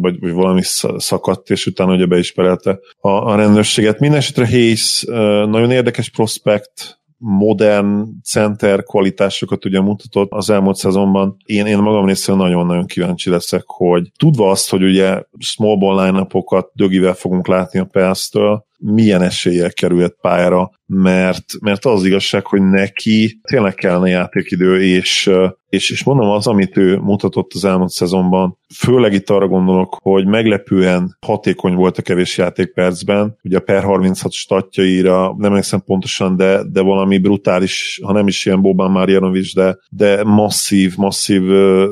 vagy, 0.00 0.20
vagy 0.20 0.32
valami 0.32 0.60
szakadt, 0.96 1.50
és 1.50 1.66
utána 1.66 1.94
ugye 1.94 2.06
be 2.06 2.18
is 2.18 2.32
perelte 2.32 2.78
a, 3.00 3.08
a 3.08 3.36
rendőrséget. 3.36 3.98
Mindenesetre 3.98 4.46
Hayes 4.46 5.04
nagyon 5.48 5.70
érdekes 5.70 6.10
prospekt, 6.10 6.98
modern 7.28 8.04
center 8.24 8.82
kvalitásokat 8.82 9.64
ugye 9.64 9.80
mutatott 9.80 10.30
az 10.30 10.50
elmúlt 10.50 10.76
szezonban. 10.76 11.36
Én, 11.44 11.66
én 11.66 11.78
magam 11.78 12.06
részéről 12.06 12.40
nagyon-nagyon 12.40 12.86
kíváncsi 12.86 13.30
leszek, 13.30 13.62
hogy 13.66 14.10
tudva 14.18 14.50
azt, 14.50 14.70
hogy 14.70 14.82
ugye 14.82 15.22
small 15.38 15.76
ball 15.76 16.04
line 16.04 16.26
dögivel 16.72 17.14
fogunk 17.14 17.46
látni 17.46 17.78
a 17.78 17.84
Pels-től, 17.84 18.66
milyen 18.78 19.22
eséllyel 19.22 19.72
kerülhet 19.72 20.16
pályára, 20.20 20.70
mert, 20.86 21.44
mert 21.60 21.84
az 21.84 22.04
igazság, 22.04 22.46
hogy 22.46 22.62
neki 22.62 23.40
tényleg 23.42 23.74
kellene 23.74 24.08
játékidő, 24.08 24.82
és, 24.82 25.30
és, 25.68 25.90
és 25.90 26.04
mondom 26.04 26.28
az, 26.28 26.46
amit 26.46 26.76
ő 26.76 26.96
mutatott 26.96 27.52
az 27.54 27.64
elmúlt 27.64 27.90
szezonban, 27.90 28.58
főleg 28.74 29.12
itt 29.12 29.30
arra 29.30 29.48
gondolok, 29.48 29.98
hogy 30.02 30.26
meglepően 30.26 31.16
hatékony 31.26 31.74
volt 31.74 31.98
a 31.98 32.02
kevés 32.02 32.38
játékpercben, 32.38 33.38
ugye 33.42 33.56
a 33.56 33.60
per 33.60 33.82
36 33.82 34.32
statjaira, 34.32 35.34
nem 35.36 35.50
emlékszem 35.50 35.82
pontosan, 35.84 36.36
de, 36.36 36.62
de 36.70 36.80
valami 36.80 37.18
brutális, 37.18 38.00
ha 38.04 38.12
nem 38.12 38.26
is 38.26 38.46
ilyen 38.46 38.60
Boban 38.60 38.90
Marjanovic, 38.90 39.54
de, 39.54 39.78
de 39.90 40.24
masszív, 40.24 40.96
masszív 40.96 41.42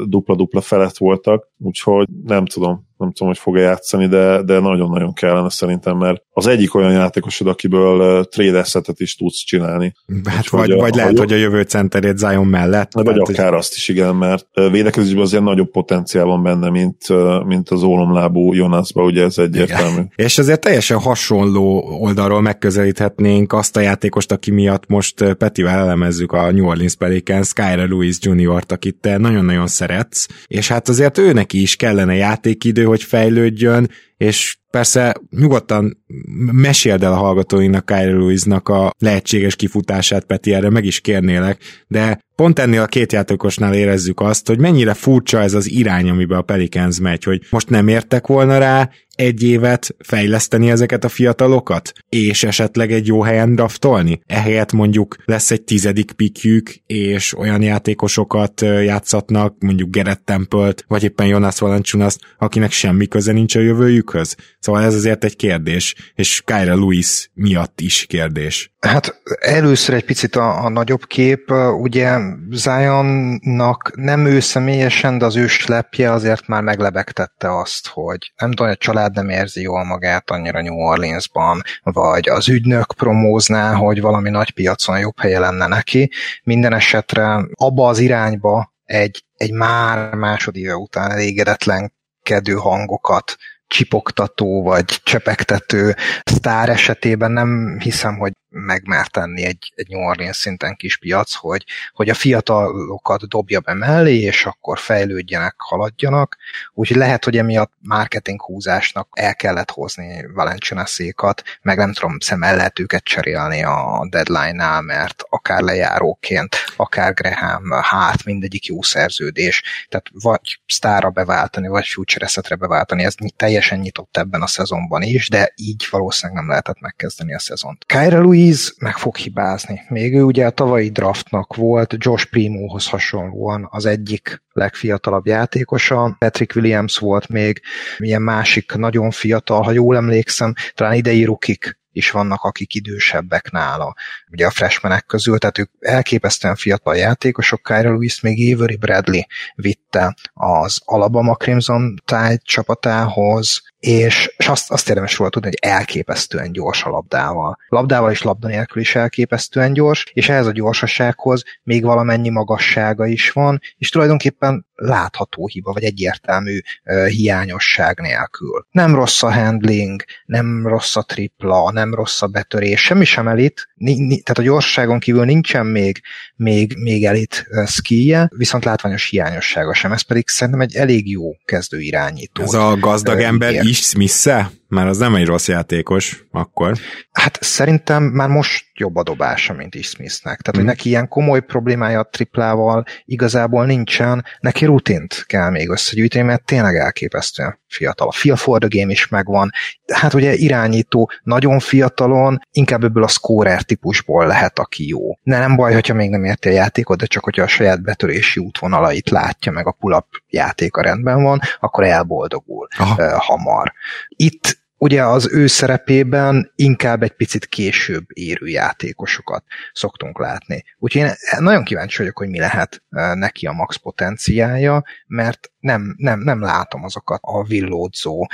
dupla-dupla 0.08 0.60
felett 0.60 0.96
voltak, 0.96 1.48
úgyhogy 1.58 2.06
nem 2.24 2.46
tudom, 2.46 2.83
nem 2.96 3.12
tudom, 3.12 3.28
hogy 3.28 3.38
fog-e 3.38 3.60
játszani, 3.60 4.06
de, 4.06 4.42
de 4.42 4.58
nagyon-nagyon 4.60 5.12
kellene 5.12 5.50
szerintem, 5.50 5.96
mert 5.96 6.22
az 6.32 6.46
egyik 6.46 6.74
olyan 6.74 6.92
játékosod, 6.92 7.46
akiből 7.46 8.24
trade 8.24 8.58
assetet 8.58 9.00
is 9.00 9.16
tudsz 9.16 9.44
csinálni. 9.44 9.94
Hát 10.24 10.48
vagy, 10.48 10.70
a, 10.70 10.76
vagy 10.76 10.94
lehet, 10.94 11.18
hogy 11.18 11.32
a 11.32 11.36
jövő 11.36 11.62
centerét 11.62 12.18
Zion 12.18 12.46
mellett. 12.46 12.92
Vagy 12.92 13.04
tehát, 13.04 13.28
akár 13.28 13.48
hogy... 13.48 13.58
azt 13.58 13.74
is, 13.74 13.88
igen, 13.88 14.16
mert 14.16 14.46
védekezésben 14.70 15.22
azért 15.22 15.42
nagyobb 15.42 15.70
potenciál 15.70 16.24
van 16.24 16.42
benne, 16.42 16.70
mint, 16.70 16.98
mint 17.46 17.68
az 17.70 17.82
ólomlábú 17.82 18.52
Jonasba, 18.52 19.02
ugye 19.02 19.24
ez 19.24 19.38
egyértelmű. 19.38 19.92
Igen. 19.92 20.12
És 20.16 20.38
azért 20.38 20.60
teljesen 20.60 20.98
hasonló 20.98 21.98
oldalról 22.00 22.40
megközelíthetnénk 22.40 23.52
azt 23.52 23.76
a 23.76 23.80
játékost, 23.80 24.32
aki 24.32 24.50
miatt 24.50 24.86
most 24.86 25.34
Petivel 25.34 25.78
elemezzük 25.78 26.32
a 26.32 26.50
New 26.50 26.66
Orleans 26.66 26.94
Pelicans, 26.94 27.46
Skyra 27.48 27.86
Lewis 27.86 28.16
Jr.-t, 28.20 28.72
akit 28.72 28.96
te 29.00 29.16
nagyon-nagyon 29.16 29.66
szeretsz, 29.66 30.26
és 30.46 30.68
hát 30.68 30.88
azért 30.88 31.18
őnek 31.18 31.52
is 31.52 31.76
kellene 31.76 32.14
játékidő, 32.14 32.83
hogy 32.84 33.02
fejlődjön, 33.02 33.90
és 34.16 34.58
persze 34.74 35.14
nyugodtan 35.30 36.04
meséld 36.52 37.02
el 37.02 37.12
a 37.12 37.16
hallgatóinak 37.16 37.86
Kyrie 37.86 38.12
Lewisnak 38.12 38.68
a 38.68 38.92
lehetséges 38.98 39.56
kifutását, 39.56 40.24
Peti, 40.24 40.54
erre 40.54 40.70
meg 40.70 40.84
is 40.84 41.00
kérnélek, 41.00 41.58
de 41.88 42.18
pont 42.36 42.58
ennél 42.58 42.80
a 42.80 42.86
két 42.86 43.12
játékosnál 43.12 43.74
érezzük 43.74 44.20
azt, 44.20 44.46
hogy 44.46 44.58
mennyire 44.58 44.94
furcsa 44.94 45.40
ez 45.40 45.54
az 45.54 45.70
irány, 45.70 46.08
amiben 46.08 46.38
a 46.38 46.42
Pelicans 46.42 47.00
megy, 47.00 47.24
hogy 47.24 47.40
most 47.50 47.70
nem 47.70 47.88
értek 47.88 48.26
volna 48.26 48.58
rá 48.58 48.90
egy 49.14 49.42
évet 49.42 49.96
fejleszteni 49.98 50.70
ezeket 50.70 51.04
a 51.04 51.08
fiatalokat, 51.08 51.92
és 52.08 52.44
esetleg 52.44 52.92
egy 52.92 53.06
jó 53.06 53.22
helyen 53.22 53.54
draftolni. 53.54 54.20
Ehelyett 54.26 54.72
mondjuk 54.72 55.16
lesz 55.24 55.50
egy 55.50 55.62
tizedik 55.62 56.12
pikjük, 56.12 56.70
és 56.86 57.38
olyan 57.38 57.62
játékosokat 57.62 58.60
játszatnak, 58.60 59.56
mondjuk 59.58 59.90
Gerett 59.90 60.24
Tempelt, 60.24 60.84
vagy 60.88 61.04
éppen 61.04 61.26
Jonas 61.26 61.58
Valanciunas, 61.58 62.16
akinek 62.38 62.70
semmi 62.70 63.06
köze 63.06 63.32
nincs 63.32 63.54
a 63.54 63.60
jövőjükhöz. 63.60 64.36
Szóval 64.64 64.82
ez 64.82 64.94
azért 64.94 65.24
egy 65.24 65.36
kérdés, 65.36 66.12
és 66.14 66.42
Kyra 66.44 66.74
Lewis 66.74 67.30
miatt 67.34 67.80
is 67.80 68.06
kérdés. 68.06 68.72
Hát 68.80 69.20
először 69.40 69.94
egy 69.94 70.04
picit 70.04 70.36
a, 70.36 70.64
a 70.64 70.68
nagyobb 70.68 71.04
kép, 71.06 71.50
ugye 71.80 72.18
Zionnak 72.50 73.90
nem 73.94 74.26
ő 74.26 74.40
személyesen, 74.40 75.18
de 75.18 75.24
az 75.24 75.36
ő 75.36 75.46
slepje 75.46 76.12
azért 76.12 76.46
már 76.46 76.62
meglebegtette 76.62 77.58
azt, 77.58 77.86
hogy 77.86 78.32
nem 78.36 78.50
tudom, 78.50 78.72
a 78.72 78.74
család 78.74 79.14
nem 79.14 79.28
érzi 79.28 79.60
jól 79.60 79.84
magát 79.84 80.30
annyira 80.30 80.62
New 80.62 80.76
Orleansban, 80.76 81.62
vagy 81.82 82.28
az 82.28 82.48
ügynök 82.48 82.94
promózná, 82.96 83.74
hogy 83.74 84.00
valami 84.00 84.30
nagy 84.30 84.50
piacon 84.50 84.98
jobb 84.98 85.20
helye 85.20 85.38
lenne 85.38 85.66
neki. 85.66 86.10
Minden 86.44 86.74
esetre 86.74 87.46
abba 87.54 87.88
az 87.88 87.98
irányba 87.98 88.74
egy, 88.84 89.24
egy 89.36 89.52
már 89.52 90.14
másodéve 90.14 90.76
után 90.76 91.10
elégedetlen 91.10 91.92
kedő 92.22 92.52
hangokat 92.52 93.36
csipogtató 93.74 94.62
vagy 94.62 94.84
csepegtető 94.84 95.94
sztár 96.24 96.68
esetében 96.68 97.32
nem 97.32 97.78
hiszem, 97.78 98.16
hogy 98.16 98.32
megmer 98.54 99.06
tenni 99.06 99.44
egy, 99.44 99.72
egy 99.74 99.88
New 99.88 100.00
Orleans 100.00 100.36
szinten 100.36 100.76
kis 100.76 100.96
piac, 100.96 101.34
hogy, 101.34 101.64
hogy 101.92 102.08
a 102.08 102.14
fiatalokat 102.14 103.28
dobja 103.28 103.60
be 103.60 103.74
mellé, 103.74 104.18
és 104.18 104.46
akkor 104.46 104.78
fejlődjenek, 104.78 105.54
haladjanak. 105.58 106.36
Úgyhogy 106.74 106.96
lehet, 106.96 107.24
hogy 107.24 107.36
emiatt 107.36 107.72
marketing 107.80 108.42
húzásnak 108.42 109.08
el 109.12 109.34
kellett 109.34 109.70
hozni 109.70 110.26
Valencianaszékat, 110.34 111.42
meg 111.62 111.76
nem 111.76 111.92
tudom, 111.92 112.18
szem 112.18 112.42
el 112.42 112.56
lehet 112.56 112.78
őket 112.78 113.04
cserélni 113.04 113.64
a 113.64 114.06
deadline-nál, 114.10 114.80
mert 114.80 115.22
akár 115.28 115.60
lejáróként, 115.60 116.56
akár 116.76 117.14
Graham, 117.14 117.70
hát 117.70 118.24
mindegyik 118.24 118.66
jó 118.66 118.82
szerződés, 118.82 119.62
tehát 119.88 120.06
vagy 120.12 120.60
sztára 120.66 121.10
beváltani, 121.10 121.68
vagy 121.68 121.86
future 121.86 122.26
beváltani, 122.58 123.04
ez 123.04 123.14
teljesen 123.36 123.78
nyitott 123.78 124.16
ebben 124.16 124.42
a 124.42 124.46
szezonban 124.46 125.02
is, 125.02 125.28
de 125.28 125.52
így 125.54 125.86
valószínűleg 125.90 126.40
nem 126.40 126.48
lehetett 126.48 126.80
megkezdeni 126.80 127.34
a 127.34 127.38
szezont. 127.38 127.84
Kyra 127.86 128.20
Louis 128.20 128.43
Breeze 128.44 128.72
meg 128.78 128.96
fog 128.96 129.16
hibázni. 129.16 129.80
Még 129.88 130.14
ő 130.14 130.22
ugye 130.22 130.46
a 130.46 130.50
tavalyi 130.50 130.90
draftnak 130.90 131.54
volt 131.54 131.94
Josh 131.98 132.30
Primohoz 132.30 132.88
hasonlóan 132.88 133.68
az 133.70 133.86
egyik 133.86 134.42
legfiatalabb 134.52 135.26
játékosa. 135.26 136.16
Patrick 136.18 136.56
Williams 136.56 136.98
volt 136.98 137.28
még 137.28 137.60
ilyen 137.98 138.22
másik 138.22 138.72
nagyon 138.74 139.10
fiatal, 139.10 139.62
ha 139.62 139.70
jól 139.70 139.96
emlékszem, 139.96 140.54
talán 140.74 140.94
idei 140.94 141.24
rukik 141.24 141.78
is 141.96 142.10
vannak, 142.10 142.42
akik 142.42 142.74
idősebbek 142.74 143.50
nála, 143.50 143.94
ugye 144.30 144.46
a 144.46 144.50
freshmanek 144.50 145.06
közül, 145.06 145.38
tehát 145.38 145.58
ők 145.58 145.70
elképesztően 145.78 146.56
fiatal 146.56 146.96
játékosok, 146.96 147.62
Kyra 147.62 147.90
Lewis 147.90 148.20
még 148.20 148.54
Avery 148.54 148.76
Bradley 148.76 149.22
vitte 149.54 150.14
az 150.34 150.80
Alabama 150.84 151.34
Crimson 151.34 151.94
Tide 152.04 152.40
csapatához, 152.44 153.62
és, 153.78 154.34
és 154.36 154.48
azt, 154.48 154.70
azt 154.70 154.88
érdemes 154.88 155.16
volt 155.16 155.32
tudni, 155.32 155.48
hogy 155.48 155.70
elképesztően 155.70 156.52
gyors 156.52 156.84
a 156.84 156.90
labdával. 156.90 157.58
Labdával 157.68 158.10
és 158.10 158.22
labda 158.22 158.48
nélkül 158.48 158.82
is 158.82 158.94
elképesztően 158.94 159.72
gyors, 159.72 160.04
és 160.12 160.28
ehhez 160.28 160.46
a 160.46 160.52
gyorsasághoz 160.52 161.42
még 161.62 161.84
valamennyi 161.84 162.28
magassága 162.28 163.06
is 163.06 163.30
van, 163.30 163.60
és 163.78 163.88
tulajdonképpen 163.88 164.66
látható 164.74 165.46
hiba, 165.46 165.72
vagy 165.72 165.84
egyértelmű 165.84 166.58
uh, 166.84 167.06
hiányosság 167.06 168.00
nélkül. 168.00 168.66
Nem 168.70 168.94
rossz 168.94 169.22
a 169.22 169.32
handling, 169.32 170.04
nem 170.24 170.66
rossz 170.66 170.96
a 170.96 171.02
tripla, 171.02 171.70
nem 171.72 171.94
rossz 171.94 172.22
a 172.22 172.26
betörés, 172.26 172.80
semmi 172.80 173.04
sem 173.04 173.28
elit, 173.28 173.68
ni, 173.74 173.94
ni, 173.94 174.20
tehát 174.20 174.38
a 174.38 174.42
gyorsaságon 174.42 174.98
kívül 174.98 175.24
nincsen 175.24 175.66
még, 175.66 176.00
még, 176.36 176.74
még 176.78 177.04
elit 177.04 177.46
uh, 177.50 177.66
skije, 177.66 178.28
viszont 178.36 178.64
látványos 178.64 179.08
hiányossága 179.08 179.74
sem, 179.74 179.92
ez 179.92 180.02
pedig 180.02 180.28
szerintem 180.28 180.62
egy 180.62 180.74
elég 180.74 181.10
jó 181.10 181.32
kezdő 181.44 181.80
irányító. 181.80 182.42
Ez 182.42 182.54
a 182.54 182.76
gazdag 182.76 183.16
uh, 183.16 183.24
ember 183.24 183.64
is 183.64 183.78
smith 183.78 184.46
Mert 184.68 184.88
az 184.88 184.98
nem 184.98 185.14
egy 185.14 185.26
rossz 185.26 185.48
játékos 185.48 186.24
akkor. 186.30 186.76
Hát 187.12 187.38
szerintem 187.40 188.02
már 188.02 188.28
most 188.28 188.64
jobb 188.78 188.96
a 188.96 189.02
dobása, 189.02 189.52
mint 189.52 189.74
is 189.74 189.86
Smithnek. 189.86 190.40
Tehát, 190.40 190.46
mm. 190.46 190.60
hogy 190.60 190.64
mhm. 190.64 190.68
neki 190.68 190.88
ilyen 190.88 191.08
komoly 191.08 191.40
problémája 191.40 191.98
a 191.98 192.08
triplával 192.10 192.84
igazából 193.04 193.66
nincsen, 193.66 194.24
neki 194.40 194.64
rutint 194.64 195.24
kell 195.26 195.50
még 195.50 195.68
összegyűjteni, 195.68 196.24
mert 196.24 196.44
tényleg 196.44 196.76
elképesztően 196.76 197.58
fiatal. 197.68 198.08
A 198.08 198.12
feel 198.12 198.36
for 198.36 198.58
the 198.58 198.80
game 198.80 198.92
is 198.92 199.08
megvan. 199.08 199.50
Hát 199.92 200.14
ugye 200.14 200.34
irányító 200.34 201.10
nagyon 201.22 201.58
fiatalon, 201.58 202.40
inkább 202.50 202.84
ebből 202.84 203.02
a 203.02 203.08
scorer 203.08 203.62
típusból 203.62 204.26
lehet, 204.26 204.58
aki 204.58 204.88
jó. 204.88 205.00
Ne, 205.22 205.38
nem 205.38 205.56
baj, 205.56 205.72
hogyha 205.72 205.94
még 205.94 206.10
nem 206.10 206.24
érti 206.24 206.48
a 206.48 206.52
játékot, 206.52 206.98
de 206.98 207.06
csak 207.06 207.24
hogyha 207.24 207.42
a 207.42 207.48
saját 207.48 207.82
betörési 207.82 208.40
útvonalait 208.40 209.10
látja, 209.10 209.52
meg 209.52 209.66
a 209.66 209.72
pull-up 209.72 210.06
játéka 210.28 210.82
rendben 210.82 211.22
van, 211.22 211.40
akkor 211.60 211.84
elboldogul 211.84 212.68
Aha. 212.78 213.18
hamar. 213.18 213.72
Itt 214.08 214.62
ugye 214.84 215.04
az 215.04 215.28
ő 215.32 215.46
szerepében 215.46 216.52
inkább 216.54 217.02
egy 217.02 217.12
picit 217.12 217.46
később 217.46 218.04
érő 218.08 218.46
játékosokat 218.46 219.44
szoktunk 219.72 220.18
látni. 220.18 220.64
Úgyhogy 220.78 221.02
én 221.02 221.12
nagyon 221.38 221.64
kíváncsi 221.64 221.98
vagyok, 221.98 222.18
hogy 222.18 222.28
mi 222.28 222.38
lehet 222.38 222.82
neki 223.14 223.46
a 223.46 223.52
max 223.52 223.76
potenciája, 223.76 224.84
mert 225.06 225.52
nem, 225.64 225.94
nem, 225.96 226.20
nem 226.20 226.40
látom 226.40 226.84
azokat 226.84 227.18
a 227.22 227.44
villódzó 227.44 228.28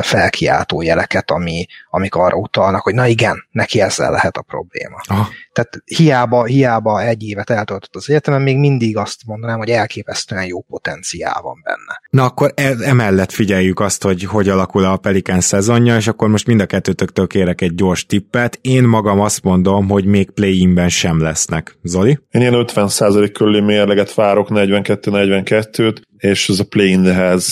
felkiáltó 0.00 0.82
jeleket, 0.82 1.30
ami, 1.30 1.66
amik 1.90 2.14
arra 2.14 2.36
utalnak, 2.36 2.82
hogy 2.82 2.94
na 2.94 3.06
igen, 3.06 3.46
neki 3.50 3.80
ezzel 3.80 4.10
lehet 4.10 4.36
a 4.36 4.42
probléma. 4.42 5.00
Aha. 5.06 5.28
Tehát 5.52 5.82
hiába, 5.84 6.44
hiába 6.44 7.02
egy 7.02 7.22
évet 7.22 7.50
eltöltött 7.50 7.96
az 7.96 8.08
egyetemen, 8.08 8.42
még 8.42 8.58
mindig 8.58 8.96
azt 8.96 9.20
mondanám, 9.26 9.58
hogy 9.58 9.70
elképesztően 9.70 10.44
jó 10.44 10.60
potenciál 10.60 11.40
van 11.42 11.60
benne. 11.64 12.00
Na 12.10 12.24
akkor 12.24 12.52
e, 12.56 12.74
emellett 12.84 13.32
figyeljük 13.32 13.80
azt, 13.80 14.02
hogy 14.02 14.24
hogy 14.24 14.48
alakul 14.48 14.84
a 14.84 14.96
Pelikán 14.96 15.40
szezonja, 15.40 15.89
és 15.96 16.06
akkor 16.06 16.28
most 16.28 16.46
mind 16.46 16.60
a 16.60 16.66
kettőtöktől 16.66 17.26
kérek 17.26 17.60
egy 17.60 17.74
gyors 17.74 18.06
tippet. 18.06 18.58
Én 18.60 18.84
magam 18.84 19.20
azt 19.20 19.42
mondom, 19.42 19.88
hogy 19.88 20.04
még 20.04 20.30
play-inben 20.30 20.88
sem 20.88 21.20
lesznek. 21.20 21.78
Zoli? 21.82 22.18
Én 22.30 22.40
ilyen 22.40 22.64
50% 22.66 23.30
körüli 23.32 23.60
mérleget 23.60 24.14
várok, 24.14 24.48
42-42-t, 24.50 25.96
és 26.16 26.48
ez 26.48 26.58
a 26.58 26.64
play 26.64 26.90
in 26.90 27.06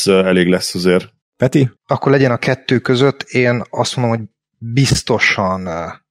elég 0.07 0.49
lesz 0.49 0.75
azért. 0.75 1.09
Peti? 1.37 1.71
Akkor 1.87 2.13
legyen 2.13 2.31
a 2.31 2.37
kettő 2.37 2.79
között, 2.79 3.23
én 3.23 3.63
azt 3.71 3.97
mondom, 3.97 4.17
hogy 4.17 4.27
biztosan 4.59 5.69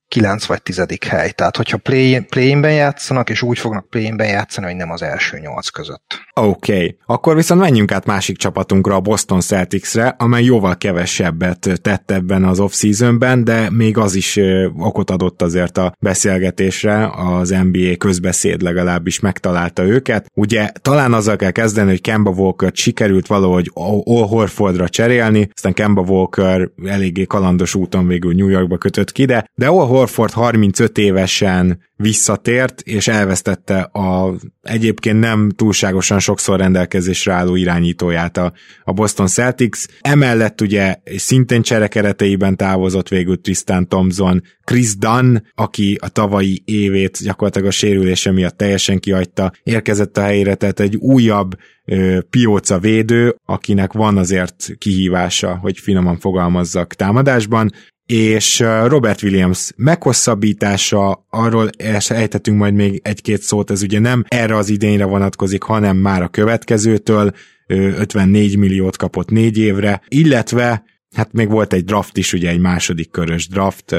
9 0.08 0.46
vagy 0.46 0.62
10. 0.62 0.86
hely. 1.08 1.32
Tehát, 1.32 1.58
hogyha 1.58 1.78
play, 1.78 2.20
play-inben 2.20 2.74
játszanak, 2.74 3.30
és 3.30 3.42
úgy 3.42 3.60
fognak 3.60 3.90
play-inben 3.90 4.28
játszani, 4.28 4.66
hogy 4.68 4.76
nem 4.76 4.92
az 4.92 5.02
első 5.02 5.40
nyolc 5.40 5.70
között. 5.70 6.26
Oké, 6.34 6.74
okay. 6.74 6.98
akkor 7.06 7.36
viszont 7.36 7.62
menjünk 7.62 7.92
át 7.92 8.06
másik 8.06 8.38
csapatunkra, 8.38 8.96
a 8.96 9.00
Boston 9.00 9.42
Celticsre, 9.42 10.16
amely 10.18 10.44
jóval 10.44 10.78
kevesebbet 10.78 11.70
tett 11.82 12.12
ebben 12.12 12.44
az 12.44 12.60
off-seasonben, 12.60 13.44
de 13.44 13.70
még 13.70 13.98
az 13.98 14.16
is 14.16 14.40
okot 14.78 15.10
adott 15.10 15.42
azért 15.42 15.78
a 15.78 15.94
beszélgetésre, 16.00 17.10
az 17.16 17.50
NBA 17.50 17.98
közbeszéd 17.98 18.62
legalábbis 18.62 19.20
megtalálta 19.20 19.84
őket. 19.84 20.32
Ugye 20.34 20.72
talán 20.82 21.14
azzal 21.14 21.36
kell 21.36 21.52
kezdeni, 21.52 21.90
hogy 21.90 22.02
Kemba 22.02 22.30
walker 22.30 22.72
sikerült 22.74 23.28
valahogy 23.28 23.72
All 23.74 24.28
Horfordra 24.28 24.90
cserélni, 24.90 25.50
aztán 25.54 25.74
Kemba 25.74 26.02
Walker 26.02 26.70
eléggé 26.86 27.24
kalandos 27.24 27.76
úton 27.76 28.08
végül 28.08 28.34
New 28.34 28.48
Yorkba 28.48 28.78
kötött 28.78 29.12
ki, 29.12 29.26
de, 29.26 29.50
de 29.56 29.68
All 29.68 29.88
Horford 29.98 30.32
35 30.32 30.98
évesen 30.98 31.80
visszatért, 31.96 32.82
és 32.82 33.08
elvesztette 33.08 33.80
a 33.80 34.36
egyébként 34.62 35.20
nem 35.20 35.50
túlságosan 35.56 36.20
sokszor 36.20 36.60
rendelkezésre 36.60 37.34
álló 37.34 37.56
irányítóját 37.56 38.38
a, 38.38 38.54
a 38.84 38.94
Boston 38.94 39.28
Celtics. 39.28 39.86
Emellett 40.02 40.62
ugye 40.62 40.96
szintén 41.16 41.62
cserekereteiben 41.62 42.56
távozott 42.56 43.08
végül 43.08 43.42
Tristan 43.42 43.88
Thompson, 43.88 44.44
Chris 44.64 44.98
Dunn, 44.98 45.38
aki 45.56 45.98
a 46.02 46.10
tavalyi 46.10 46.62
évét 46.66 47.24
gyakorlatilag 47.24 47.68
a 47.68 47.72
sérülése 47.72 48.32
miatt 48.32 48.58
teljesen 48.58 49.00
kihagyta, 49.00 49.52
érkezett 49.64 50.18
a 50.18 50.22
helyére, 50.22 50.56
tehát 50.56 50.80
egy 50.80 50.96
újabb 50.96 51.58
ö, 51.86 52.20
pióca 52.30 52.80
védő, 52.80 53.36
akinek 53.46 53.94
van 53.94 54.18
azért 54.18 54.70
kihívása, 54.78 55.56
hogy 55.56 55.80
finoman 55.80 56.20
fogalmazzak 56.20 56.94
támadásban, 56.94 57.72
és 58.08 58.60
Robert 58.86 59.24
Williams 59.24 59.72
meghosszabbítása, 59.76 61.26
arról 61.30 61.70
ejtetünk 62.08 62.58
majd 62.58 62.74
még 62.74 63.00
egy-két 63.04 63.42
szót, 63.42 63.72
ez 63.72 63.82
ugye 63.82 64.00
nem 64.00 64.24
erre 64.28 64.56
az 64.56 64.70
idényre 64.70 65.06
vonatkozik, 65.06 65.64
hanem 65.64 65.98
már 65.98 66.22
a 66.22 66.28
következőtől, 66.28 67.34
54 67.68 68.58
milliót 68.58 68.98
kapott 68.98 69.30
négy 69.30 69.58
évre, 69.58 70.02
illetve 70.08 70.84
hát 71.16 71.34
még 71.34 71.50
volt 71.50 71.74
egy 71.74 71.84
draft 71.84 72.18
is, 72.18 72.34
ugye 72.34 72.50
egy 72.50 72.60
második 72.60 73.12
körös 73.12 73.48
draft, 73.48 73.92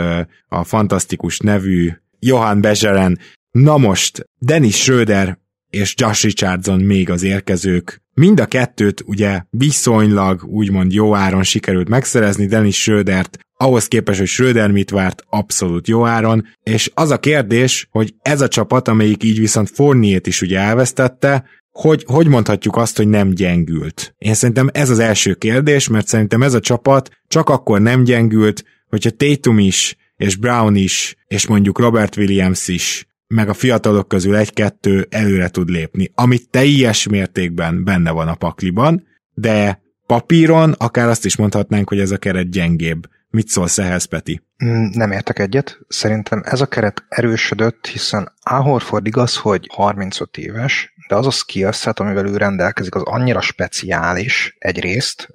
a 0.49 0.65
fantasztikus 0.65 1.39
nevű 1.39 1.93
Johan 2.19 2.61
Bezseren. 2.61 3.19
Na 3.51 3.77
most, 3.77 4.29
Dennis 4.39 4.77
Schröder 4.77 5.39
és 5.71 5.95
Josh 5.97 6.25
Richardson 6.25 6.81
még 6.81 7.11
az 7.11 7.23
érkezők. 7.23 8.03
Mind 8.15 8.41
a 8.41 8.47
kettőt 8.47 9.03
ugye 9.07 9.43
viszonylag 9.51 10.45
úgymond 10.45 10.93
jó 10.93 11.15
áron 11.15 11.43
sikerült 11.43 11.89
megszerezni, 11.89 12.47
Dennis 12.47 12.81
Schrödert 12.81 13.39
ahhoz 13.61 13.87
képest, 13.87 14.19
hogy 14.19 14.29
Schröder 14.29 14.71
mit 14.71 14.91
várt, 14.91 15.23
abszolút 15.29 15.89
jó 15.89 16.07
áron, 16.07 16.47
és 16.63 16.91
az 16.95 17.11
a 17.11 17.19
kérdés, 17.19 17.89
hogy 17.91 18.15
ez 18.23 18.41
a 18.41 18.49
csapat, 18.49 18.89
amelyik 18.89 19.23
így 19.23 19.39
viszont 19.39 19.71
Forniét 19.71 20.27
is 20.27 20.43
ugye 20.43 20.59
elvesztette, 20.59 21.45
hogy, 21.71 22.05
hogy 22.07 22.27
mondhatjuk 22.27 22.77
azt, 22.77 22.97
hogy 22.97 23.09
nem 23.09 23.31
gyengült? 23.31 24.15
Én 24.19 24.35
szerintem 24.35 24.69
ez 24.73 24.91
az 24.91 24.99
első 24.99 25.35
kérdés, 25.35 25.89
mert 25.89 26.07
szerintem 26.07 26.43
ez 26.43 26.55
a 26.55 26.61
csapat 26.61 27.11
csak 27.29 27.49
akkor 27.49 27.81
nem 27.81 28.05
gyengült, 28.05 28.65
hogyha 28.89 29.11
Tatum 29.11 29.59
is, 29.59 29.97
és 30.17 30.37
Brown 30.37 30.75
is, 30.75 31.17
és 31.27 31.47
mondjuk 31.47 31.79
Robert 31.79 32.17
Williams 32.17 32.69
is 32.69 33.07
meg 33.27 33.49
a 33.49 33.55
fiatalok 33.55 34.09
közül 34.09 34.37
egy-kettő 34.37 35.07
előre 35.11 35.49
tud 35.49 35.69
lépni, 35.69 36.11
amit 36.15 36.51
teljes 36.51 37.09
mértékben 37.09 37.85
benne 37.85 38.11
van 38.11 38.29
a 38.29 38.35
pakliban, 38.35 39.07
de 39.35 39.83
papíron 40.07 40.73
akár 40.73 41.09
azt 41.09 41.25
is 41.25 41.37
mondhatnánk, 41.37 41.89
hogy 41.89 42.01
ez 42.01 42.11
a 42.11 42.17
keret 42.17 42.51
gyengébb. 42.51 43.09
Mit 43.31 43.49
szólsz 43.49 43.79
ehhez, 43.79 44.05
Peti? 44.05 44.48
Mm, 44.65 44.87
nem 44.93 45.13
értek 45.13 45.39
egyet. 45.39 45.79
Szerintem 45.89 46.43
ez 46.45 46.61
a 46.61 46.67
keret 46.67 47.05
erősödött, 47.09 47.87
hiszen 47.87 48.33
Ahorford 48.43 49.07
igaz, 49.07 49.37
hogy 49.37 49.69
35 49.75 50.37
éves, 50.37 50.95
de 51.09 51.15
az 51.15 51.27
a 51.27 51.31
skillset, 51.31 52.01
amivel 52.01 52.27
ő 52.27 52.37
rendelkezik, 52.37 52.95
az 52.95 53.03
annyira 53.03 53.41
speciális 53.41 54.57
egyrészt, 54.59 55.29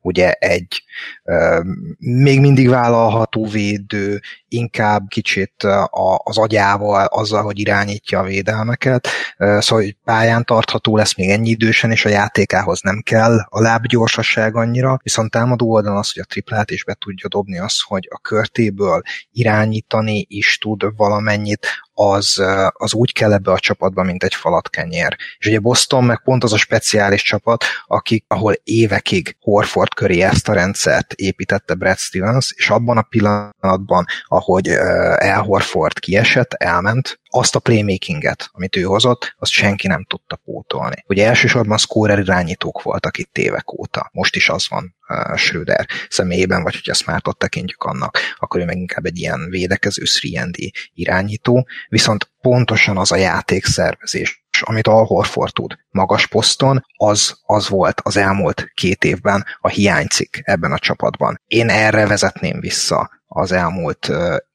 ugye 0.00 0.32
egy 0.32 0.82
még 1.98 2.40
mindig 2.40 2.68
vállalható 2.68 3.46
védő, 3.46 4.20
inkább 4.48 5.08
kicsit 5.08 5.66
az 6.16 6.38
agyával, 6.38 7.04
azzal, 7.04 7.42
hogy 7.42 7.58
irányítja 7.58 8.18
a 8.18 8.24
védelmeket, 8.24 9.08
szóval 9.38 9.84
hogy 9.84 9.96
pályán 10.04 10.44
tartható 10.44 10.96
lesz 10.96 11.16
még 11.16 11.30
ennyi 11.30 11.48
idősen, 11.48 11.90
és 11.90 12.04
a 12.04 12.08
játékához 12.08 12.80
nem 12.80 13.00
kell 13.04 13.38
a 13.48 13.60
lábgyorsaság 13.60 14.56
annyira, 14.56 14.98
viszont 15.02 15.30
támadó 15.30 15.70
oldalon 15.70 15.98
az, 15.98 16.12
hogy 16.12 16.22
a 16.22 16.28
triplát 16.28 16.70
is 16.70 16.84
be 16.84 16.94
tudja 16.94 17.28
dobni 17.28 17.58
az, 17.58 17.80
hogy 17.86 18.08
a 18.10 18.18
körtéből 18.40 19.02
irányítani 19.32 20.26
is 20.28 20.58
tud 20.58 20.96
valamennyit, 20.96 21.66
az, 22.00 22.42
az 22.72 22.94
úgy 22.94 23.12
kell 23.12 23.32
ebbe 23.32 23.52
a 23.52 23.58
csapatba, 23.58 24.02
mint 24.02 24.22
egy 24.22 24.34
falatkenyér. 24.34 25.16
És 25.38 25.46
ugye 25.46 25.58
Boston 25.58 26.04
meg 26.04 26.22
pont 26.24 26.44
az 26.44 26.52
a 26.52 26.56
speciális 26.56 27.22
csapat, 27.22 27.64
akik, 27.86 28.24
ahol 28.28 28.54
évekig 28.64 29.36
Horford 29.40 29.94
köré 29.94 30.20
ezt 30.20 30.48
a 30.48 30.52
rendszert 30.52 31.12
építette 31.12 31.74
Brad 31.74 31.98
Stevens, 31.98 32.52
és 32.56 32.70
abban 32.70 32.96
a 32.96 33.02
pillanatban, 33.02 34.04
ahogy 34.24 34.68
El 35.18 35.42
Horford 35.42 35.98
kiesett, 35.98 36.52
elment, 36.52 37.20
azt 37.32 37.54
a 37.54 37.58
playmakinget, 37.58 38.48
amit 38.52 38.76
ő 38.76 38.82
hozott, 38.82 39.34
azt 39.38 39.50
senki 39.50 39.86
nem 39.86 40.04
tudta 40.04 40.36
pótolni. 40.36 41.04
Ugye 41.06 41.26
elsősorban 41.26 41.78
scorer 41.78 42.18
irányítók 42.18 42.82
voltak 42.82 43.18
itt 43.18 43.38
évek 43.38 43.78
óta. 43.78 44.10
Most 44.12 44.36
is 44.36 44.48
az 44.48 44.68
van 44.68 44.96
uh, 45.08 45.36
Schröder 45.36 45.86
személyében, 46.08 46.62
vagy 46.62 46.74
hogyha 46.74 46.94
Smartot 46.94 47.38
tekintjük 47.38 47.82
annak, 47.82 48.18
akkor 48.38 48.60
ő 48.60 48.64
meg 48.64 48.76
inkább 48.76 49.04
egy 49.04 49.18
ilyen 49.18 49.46
védekező 49.50 50.02
3 50.32 50.50
irányító, 50.94 51.68
viszont 51.90 52.30
pontosan 52.40 52.96
az 52.96 53.12
a 53.12 53.16
játékszervezés, 53.16 54.44
amit 54.60 54.86
Al 54.86 55.04
Horford 55.04 55.52
tud 55.52 55.78
magas 55.90 56.26
poszton, 56.26 56.84
az, 56.96 57.38
az 57.46 57.68
volt 57.68 58.00
az 58.04 58.16
elmúlt 58.16 58.70
két 58.74 59.04
évben 59.04 59.44
a 59.60 59.68
hiánycik 59.68 60.40
ebben 60.44 60.72
a 60.72 60.78
csapatban. 60.78 61.40
Én 61.46 61.68
erre 61.68 62.06
vezetném 62.06 62.60
vissza 62.60 63.10
az 63.26 63.52
elmúlt 63.52 64.10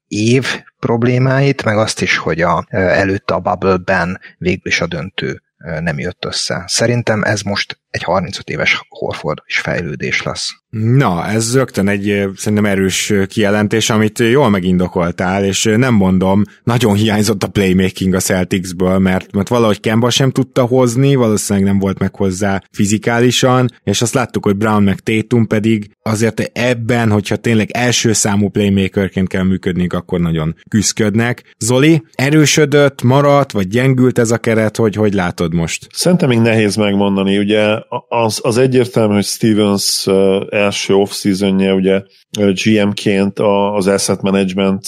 év 0.08 0.46
problémáit, 0.78 1.64
meg 1.64 1.78
azt 1.78 2.02
is, 2.02 2.16
hogy 2.16 2.40
a, 2.40 2.66
előtte 2.70 3.34
a 3.34 3.40
bubble-ben 3.40 4.20
végül 4.38 4.70
is 4.70 4.80
a 4.80 4.86
döntő 4.86 5.42
nem 5.80 5.98
jött 5.98 6.24
össze. 6.24 6.64
Szerintem 6.66 7.22
ez 7.22 7.40
most 7.40 7.80
egy 7.96 8.02
35 8.02 8.50
éves 8.50 8.80
Horford 8.88 9.38
is 9.46 9.58
fejlődés 9.58 10.22
lesz. 10.22 10.54
Na, 10.80 11.26
ez 11.26 11.54
rögtön 11.54 11.88
egy 11.88 12.24
szerintem 12.36 12.64
erős 12.64 13.12
kijelentés, 13.26 13.90
amit 13.90 14.18
jól 14.18 14.50
megindokoltál, 14.50 15.44
és 15.44 15.74
nem 15.76 15.94
mondom, 15.94 16.42
nagyon 16.64 16.94
hiányzott 16.94 17.42
a 17.42 17.48
playmaking 17.48 18.14
a 18.14 18.20
Celticsből, 18.20 18.98
mert, 18.98 19.32
mert 19.32 19.48
valahogy 19.48 19.80
Kemba 19.80 20.10
sem 20.10 20.30
tudta 20.30 20.64
hozni, 20.64 21.14
valószínűleg 21.14 21.68
nem 21.68 21.78
volt 21.78 21.98
meg 21.98 22.16
hozzá 22.16 22.62
fizikálisan, 22.72 23.70
és 23.84 24.02
azt 24.02 24.14
láttuk, 24.14 24.44
hogy 24.44 24.56
Brown 24.56 24.82
meg 24.82 25.00
Tatum 25.00 25.46
pedig 25.46 25.90
azért 26.02 26.50
ebben, 26.52 27.10
hogyha 27.10 27.36
tényleg 27.36 27.70
első 27.70 28.12
számú 28.12 28.48
playmakerként 28.48 29.28
kell 29.28 29.42
működni, 29.42 29.86
akkor 29.88 30.20
nagyon 30.20 30.54
küzdködnek. 30.68 31.54
Zoli, 31.58 32.02
erősödött, 32.14 33.02
maradt, 33.02 33.52
vagy 33.52 33.68
gyengült 33.68 34.18
ez 34.18 34.30
a 34.30 34.38
keret, 34.38 34.76
hogy 34.76 34.94
hogy 34.94 35.14
látod 35.14 35.54
most? 35.54 35.86
Szerintem 35.92 36.28
még 36.28 36.38
nehéz 36.38 36.76
megmondani, 36.76 37.38
ugye 37.38 37.78
az, 38.08 38.40
az 38.42 38.58
egyértelmű, 38.58 39.14
hogy 39.14 39.24
Stevens 39.24 40.06
első 40.48 40.94
off-seasonje 40.94 41.72
ugye 41.72 42.02
GM-ként 42.38 43.38
az 43.38 43.86
asset 43.86 44.22
management, 44.22 44.86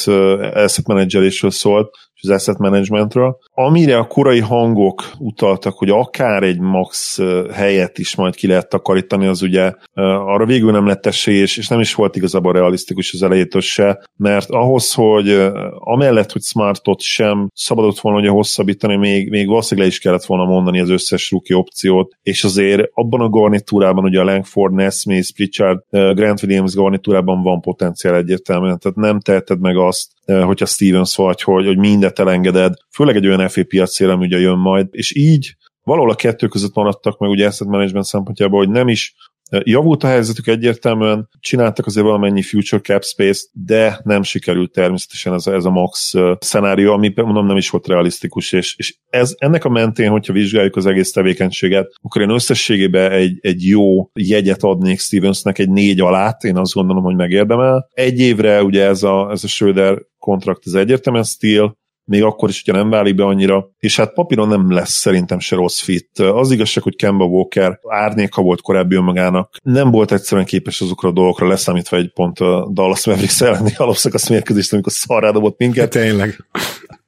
asset 0.54 0.86
managerésről 0.86 1.50
szólt, 1.50 1.90
és 2.20 2.28
az 2.28 2.34
asset 2.34 2.58
managementről. 2.58 3.38
Amire 3.52 3.98
a 3.98 4.06
korai 4.06 4.40
hangok 4.40 5.02
utaltak, 5.18 5.74
hogy 5.78 5.90
akár 5.90 6.42
egy 6.42 6.60
max 6.60 7.18
helyet 7.52 7.98
is 7.98 8.16
majd 8.16 8.34
ki 8.34 8.46
lehet 8.46 8.68
takarítani, 8.68 9.26
az 9.26 9.42
ugye 9.42 9.72
arra 9.94 10.46
végül 10.46 10.70
nem 10.70 10.86
lett 10.86 11.06
esély, 11.06 11.40
és, 11.40 11.68
nem 11.68 11.80
is 11.80 11.94
volt 11.94 12.16
igazából 12.16 12.52
realisztikus 12.52 13.12
az 13.12 13.22
elejétől 13.22 13.60
se, 13.60 14.04
mert 14.16 14.50
ahhoz, 14.50 14.92
hogy 14.92 15.50
amellett, 15.74 16.32
hogy 16.32 16.42
Smartot 16.42 17.00
sem 17.00 17.50
szabadott 17.54 17.98
volna 17.98 18.18
ugye 18.18 18.28
hosszabbítani, 18.28 18.96
még, 18.96 19.30
még 19.30 19.46
valószínűleg 19.46 19.88
le 19.88 19.94
is 19.94 20.00
kellett 20.00 20.24
volna 20.24 20.44
mondani 20.44 20.80
az 20.80 20.90
összes 20.90 21.30
rookie 21.30 21.56
opciót, 21.56 22.16
és 22.22 22.44
azért 22.44 22.90
abban 22.92 23.20
a 23.20 23.28
garnitúrában, 23.28 24.04
ugye 24.04 24.20
a 24.20 24.24
Langford, 24.24 24.74
Nesmith, 24.74 25.34
Pritchard, 25.34 25.80
Grant 25.90 26.42
Williams 26.42 26.74
garnitúrában 26.74 27.42
van 27.42 27.60
potenciál 27.60 28.16
egyértelműen, 28.16 28.78
tehát 28.78 28.96
nem 28.96 29.20
teheted 29.20 29.60
meg 29.60 29.76
azt, 29.76 30.16
hogyha 30.32 30.66
Stevens 30.66 31.16
vagy, 31.16 31.42
hogy, 31.42 31.66
hogy 31.66 31.78
mindet 31.78 32.18
elengeded, 32.18 32.74
főleg 32.94 33.16
egy 33.16 33.26
olyan 33.26 33.48
FA 33.48 33.64
piacére, 33.64 34.12
ami 34.12 34.26
ugye 34.26 34.38
jön 34.38 34.58
majd, 34.58 34.86
és 34.90 35.16
így 35.16 35.56
valahol 35.82 36.10
a 36.10 36.14
kettő 36.14 36.46
között 36.46 36.74
maradtak 36.74 37.18
meg 37.18 37.30
ugye 37.30 37.46
asset 37.46 37.68
management 37.68 38.04
szempontjából, 38.04 38.58
hogy 38.58 38.68
nem 38.68 38.88
is 38.88 39.14
Javult 39.50 40.04
a 40.04 40.06
helyzetük 40.06 40.46
egyértelműen, 40.46 41.28
csináltak 41.40 41.86
azért 41.86 42.06
valamennyi 42.06 42.42
future 42.42 42.82
cap 42.82 43.04
space 43.04 43.46
de 43.52 44.00
nem 44.04 44.22
sikerült 44.22 44.72
természetesen 44.72 45.32
ez 45.32 45.46
a, 45.46 45.52
ez 45.52 45.64
a 45.64 45.70
max 45.70 46.14
szenárió, 46.38 46.92
ami 46.92 47.12
mondom 47.16 47.46
nem 47.46 47.56
is 47.56 47.70
volt 47.70 47.86
realisztikus, 47.86 48.52
és, 48.52 48.74
és 48.76 48.96
ez, 49.10 49.34
ennek 49.38 49.64
a 49.64 49.68
mentén, 49.68 50.10
hogyha 50.10 50.32
vizsgáljuk 50.32 50.76
az 50.76 50.86
egész 50.86 51.12
tevékenységet, 51.12 51.92
akkor 52.02 52.22
én 52.22 52.30
összességében 52.30 53.12
egy, 53.12 53.38
egy 53.40 53.66
jó 53.66 54.10
jegyet 54.12 54.62
adnék 54.62 55.00
Stevensnek, 55.00 55.58
egy 55.58 55.70
négy 55.70 56.00
alát, 56.00 56.44
én 56.44 56.56
azt 56.56 56.72
gondolom, 56.72 57.02
hogy 57.02 57.16
megérdemel. 57.16 57.88
Egy 57.92 58.20
évre 58.20 58.62
ugye 58.62 58.84
ez 58.84 59.02
a, 59.02 59.30
ez 59.30 59.44
a 59.44 59.48
Schröder 59.48 59.98
kontrakt 60.18 60.62
az 60.64 60.74
egyértelműen 60.74 61.24
stíl, 61.24 61.76
még 62.08 62.22
akkor 62.22 62.48
is, 62.48 62.62
hogyha 62.64 62.80
nem 62.80 62.90
válik 62.90 63.14
be 63.14 63.24
annyira, 63.24 63.70
és 63.78 63.96
hát 63.96 64.12
papíron 64.12 64.48
nem 64.48 64.72
lesz 64.72 64.92
szerintem 64.92 65.38
se 65.38 65.56
rossz 65.56 65.80
fit. 65.80 66.18
Az 66.18 66.50
igazság, 66.50 66.82
hogy 66.82 66.96
Kemba 66.96 67.24
Walker 67.24 67.78
árnyéka 67.88 68.42
volt 68.42 68.60
korábbi 68.60 68.94
önmagának, 68.94 69.56
nem 69.62 69.90
volt 69.90 70.12
egyszerűen 70.12 70.46
képes 70.46 70.80
azokra 70.80 71.08
a 71.08 71.12
dolgokra, 71.12 71.46
leszámítva 71.46 71.96
egy 71.96 72.12
pont 72.12 72.38
a 72.38 72.68
Dallas 72.72 73.06
Mavericks 73.06 73.40
elleni 73.40 73.72
alapszakasz 73.76 74.28
mérkőzést, 74.28 74.72
amikor 74.72 74.92
szarrá 74.92 75.30
dobott 75.30 75.58
minket. 75.58 75.90
Tényleg 75.90 76.36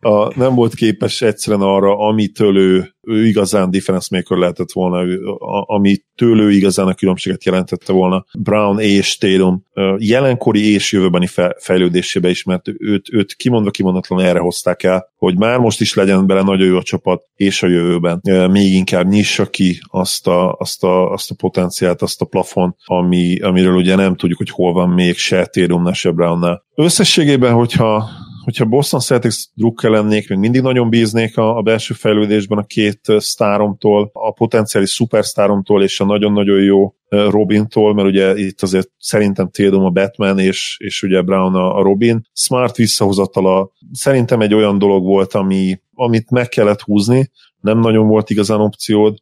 a, 0.00 0.38
nem 0.38 0.54
volt 0.54 0.74
képes 0.74 1.22
egyszerűen 1.22 1.62
arra, 1.62 1.98
amitől 1.98 2.56
ő, 2.58 2.94
ő 3.00 3.26
igazán 3.26 3.70
defense 3.70 4.16
maker 4.16 4.38
lehetett 4.38 4.72
volna, 4.72 5.02
ő, 5.02 5.24
a, 5.26 5.74
amitől 5.74 6.40
ő 6.40 6.50
igazán 6.50 6.86
a 6.86 6.94
különbséget 6.94 7.44
jelentette 7.44 7.92
volna 7.92 8.24
Brown 8.38 8.78
és 8.78 9.16
Tatum 9.16 9.62
jelenkori 9.98 10.72
és 10.72 10.92
jövőbeni 10.92 11.26
fejlődésébe 11.58 12.28
is, 12.28 12.44
mert 12.44 12.68
őt, 12.78 13.12
őt 13.12 13.34
kimondva 13.34 13.70
kimondatlan 13.70 14.20
erre 14.20 14.38
hozták 14.38 14.82
el, 14.82 15.08
hogy 15.16 15.38
már 15.38 15.58
most 15.58 15.80
is 15.80 15.94
legyen 15.94 16.26
bele 16.26 16.42
nagyon 16.42 16.66
jó 16.66 16.76
a 16.76 16.82
csapat, 16.82 17.22
és 17.34 17.62
a 17.62 17.68
jövőben 17.68 18.20
még 18.50 18.72
inkább 18.72 19.08
nyissa 19.08 19.46
ki 19.46 19.80
azt 19.90 20.26
a, 20.26 20.52
azt 20.52 20.84
a, 20.84 21.12
azt 21.12 21.30
a 21.30 21.34
potenciált, 21.34 22.02
azt 22.02 22.20
a 22.20 22.24
plafon, 22.24 22.76
ami, 22.84 23.40
amiről 23.40 23.74
ugye 23.74 23.94
nem 23.94 24.16
tudjuk, 24.16 24.38
hogy 24.38 24.50
hol 24.50 24.72
van 24.72 24.88
még 24.88 25.16
se 25.16 25.46
Tatumnál, 25.46 25.92
se 25.92 26.10
Brownnál. 26.10 26.64
Összességében, 26.74 27.52
hogyha 27.52 28.08
hogyha 28.50 28.64
Boston 28.64 29.00
Celtics 29.00 29.36
drukker 29.54 29.90
lennék, 29.90 30.28
még 30.28 30.38
mindig 30.38 30.60
nagyon 30.60 30.90
bíznék 30.90 31.38
a, 31.38 31.56
a 31.56 31.62
belső 31.62 31.94
fejlődésben 31.94 32.58
a 32.58 32.62
két 32.62 33.00
sztáromtól, 33.18 34.10
a 34.12 34.32
potenciális 34.32 34.90
szupersztáromtól 34.90 35.82
és 35.82 36.00
a 36.00 36.04
nagyon-nagyon 36.04 36.62
jó 36.62 36.94
Robintól, 37.08 37.94
mert 37.94 38.08
ugye 38.08 38.36
itt 38.36 38.62
azért 38.62 38.88
szerintem 38.98 39.50
Tatum 39.50 39.84
a 39.84 39.90
Batman, 39.90 40.38
és, 40.38 40.76
és 40.78 41.02
ugye 41.02 41.22
Brown 41.22 41.54
a, 41.54 41.76
a 41.76 41.82
Robin. 41.82 42.26
Smart 42.32 42.76
visszahozatala 42.76 43.70
szerintem 43.92 44.40
egy 44.40 44.54
olyan 44.54 44.78
dolog 44.78 45.04
volt, 45.04 45.32
ami, 45.32 45.80
amit 45.94 46.30
meg 46.30 46.48
kellett 46.48 46.80
húzni, 46.80 47.30
nem 47.60 47.78
nagyon 47.78 48.06
volt 48.06 48.30
igazán 48.30 48.60
opciód, 48.60 49.16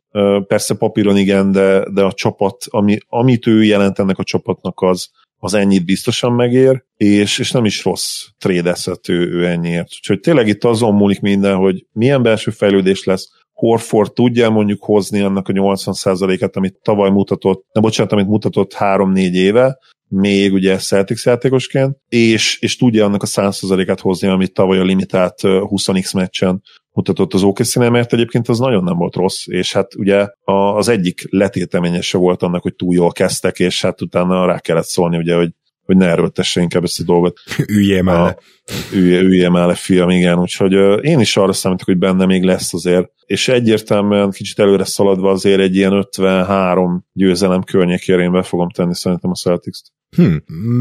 persze 0.46 0.76
papíron 0.76 1.16
igen, 1.16 1.52
de, 1.52 1.90
de 1.90 2.02
a 2.02 2.12
csapat, 2.12 2.56
ami, 2.68 2.98
amit 3.08 3.46
ő 3.46 3.64
jelent 3.64 3.98
ennek 3.98 4.18
a 4.18 4.24
csapatnak 4.24 4.80
az, 4.80 5.10
az 5.38 5.54
ennyit 5.54 5.84
biztosan 5.84 6.32
megér, 6.32 6.84
és, 6.96 7.38
és 7.38 7.50
nem 7.50 7.64
is 7.64 7.84
rossz 7.84 8.24
trédezhető 8.38 9.30
ő 9.30 9.46
ennyiért. 9.46 9.88
Úgyhogy 9.98 10.20
tényleg 10.20 10.48
itt 10.48 10.64
azon 10.64 10.94
múlik 10.94 11.20
minden, 11.20 11.56
hogy 11.56 11.86
milyen 11.92 12.22
belső 12.22 12.50
fejlődés 12.50 13.04
lesz, 13.04 13.28
Horford 13.52 14.12
tudja 14.12 14.50
mondjuk 14.50 14.84
hozni 14.84 15.20
annak 15.20 15.48
a 15.48 15.52
80%-et, 15.52 16.56
amit 16.56 16.78
tavaly 16.82 17.10
mutatott, 17.10 17.66
nem 17.72 17.82
bocsánat, 17.82 18.12
amit 18.12 18.26
mutatott 18.26 18.74
3-4 18.78 19.32
éve, 19.32 19.78
még 20.08 20.52
ugye 20.52 20.76
Celtics 20.76 21.24
játékosként, 21.24 21.96
és, 22.08 22.58
és 22.60 22.76
tudja 22.76 23.04
annak 23.04 23.22
a 23.22 23.26
100%-át 23.26 24.00
hozni, 24.00 24.28
amit 24.28 24.52
tavaly 24.52 24.78
a 24.78 24.82
limitált 24.82 25.34
20x 25.42 26.14
meccsen 26.14 26.62
mutatott 26.98 27.34
az 27.34 27.42
okc 27.42 27.76
mert 27.76 28.12
egyébként 28.12 28.48
az 28.48 28.58
nagyon 28.58 28.84
nem 28.84 28.96
volt 28.96 29.14
rossz, 29.14 29.46
és 29.46 29.72
hát 29.72 29.94
ugye 29.94 30.26
az 30.44 30.88
egyik 30.88 31.26
letéteményese 31.30 32.18
volt 32.18 32.42
annak, 32.42 32.62
hogy 32.62 32.74
túl 32.74 32.94
jól 32.94 33.12
kezdtek, 33.12 33.58
és 33.58 33.82
hát 33.82 34.00
utána 34.00 34.46
rá 34.46 34.58
kellett 34.58 34.84
szólni, 34.84 35.16
ugye, 35.16 35.36
hogy 35.36 35.50
hogy 35.88 35.96
ne 35.96 36.06
erőltesse 36.06 36.60
inkább 36.60 36.84
ezt 36.84 37.00
a 37.00 37.04
dolgot. 37.04 37.40
Üljél 37.76 38.02
már 38.02 38.38
Üljél, 38.92 39.22
üljél 39.22 39.50
már 39.50 39.66
le, 39.66 39.74
fiam, 39.74 40.10
igen. 40.10 40.38
Úgyhogy 40.38 40.74
uh, 40.74 40.98
én 41.02 41.20
is 41.20 41.36
arra 41.36 41.52
számítok, 41.52 41.86
hogy 41.86 41.98
benne 41.98 42.26
még 42.26 42.42
lesz 42.42 42.74
azért. 42.74 43.10
És 43.26 43.48
egyértelműen 43.48 44.30
kicsit 44.30 44.58
előre 44.58 44.84
szaladva 44.84 45.30
azért 45.30 45.60
egy 45.60 45.76
ilyen 45.76 45.92
53 45.92 47.06
győzelem 47.12 47.62
környékére 47.62 48.22
én 48.22 48.32
be 48.32 48.42
fogom 48.42 48.70
tenni 48.70 48.94
szerintem 48.94 49.30
a 49.30 49.34
Celtics-t. 49.34 49.92
Hm. 50.16 50.36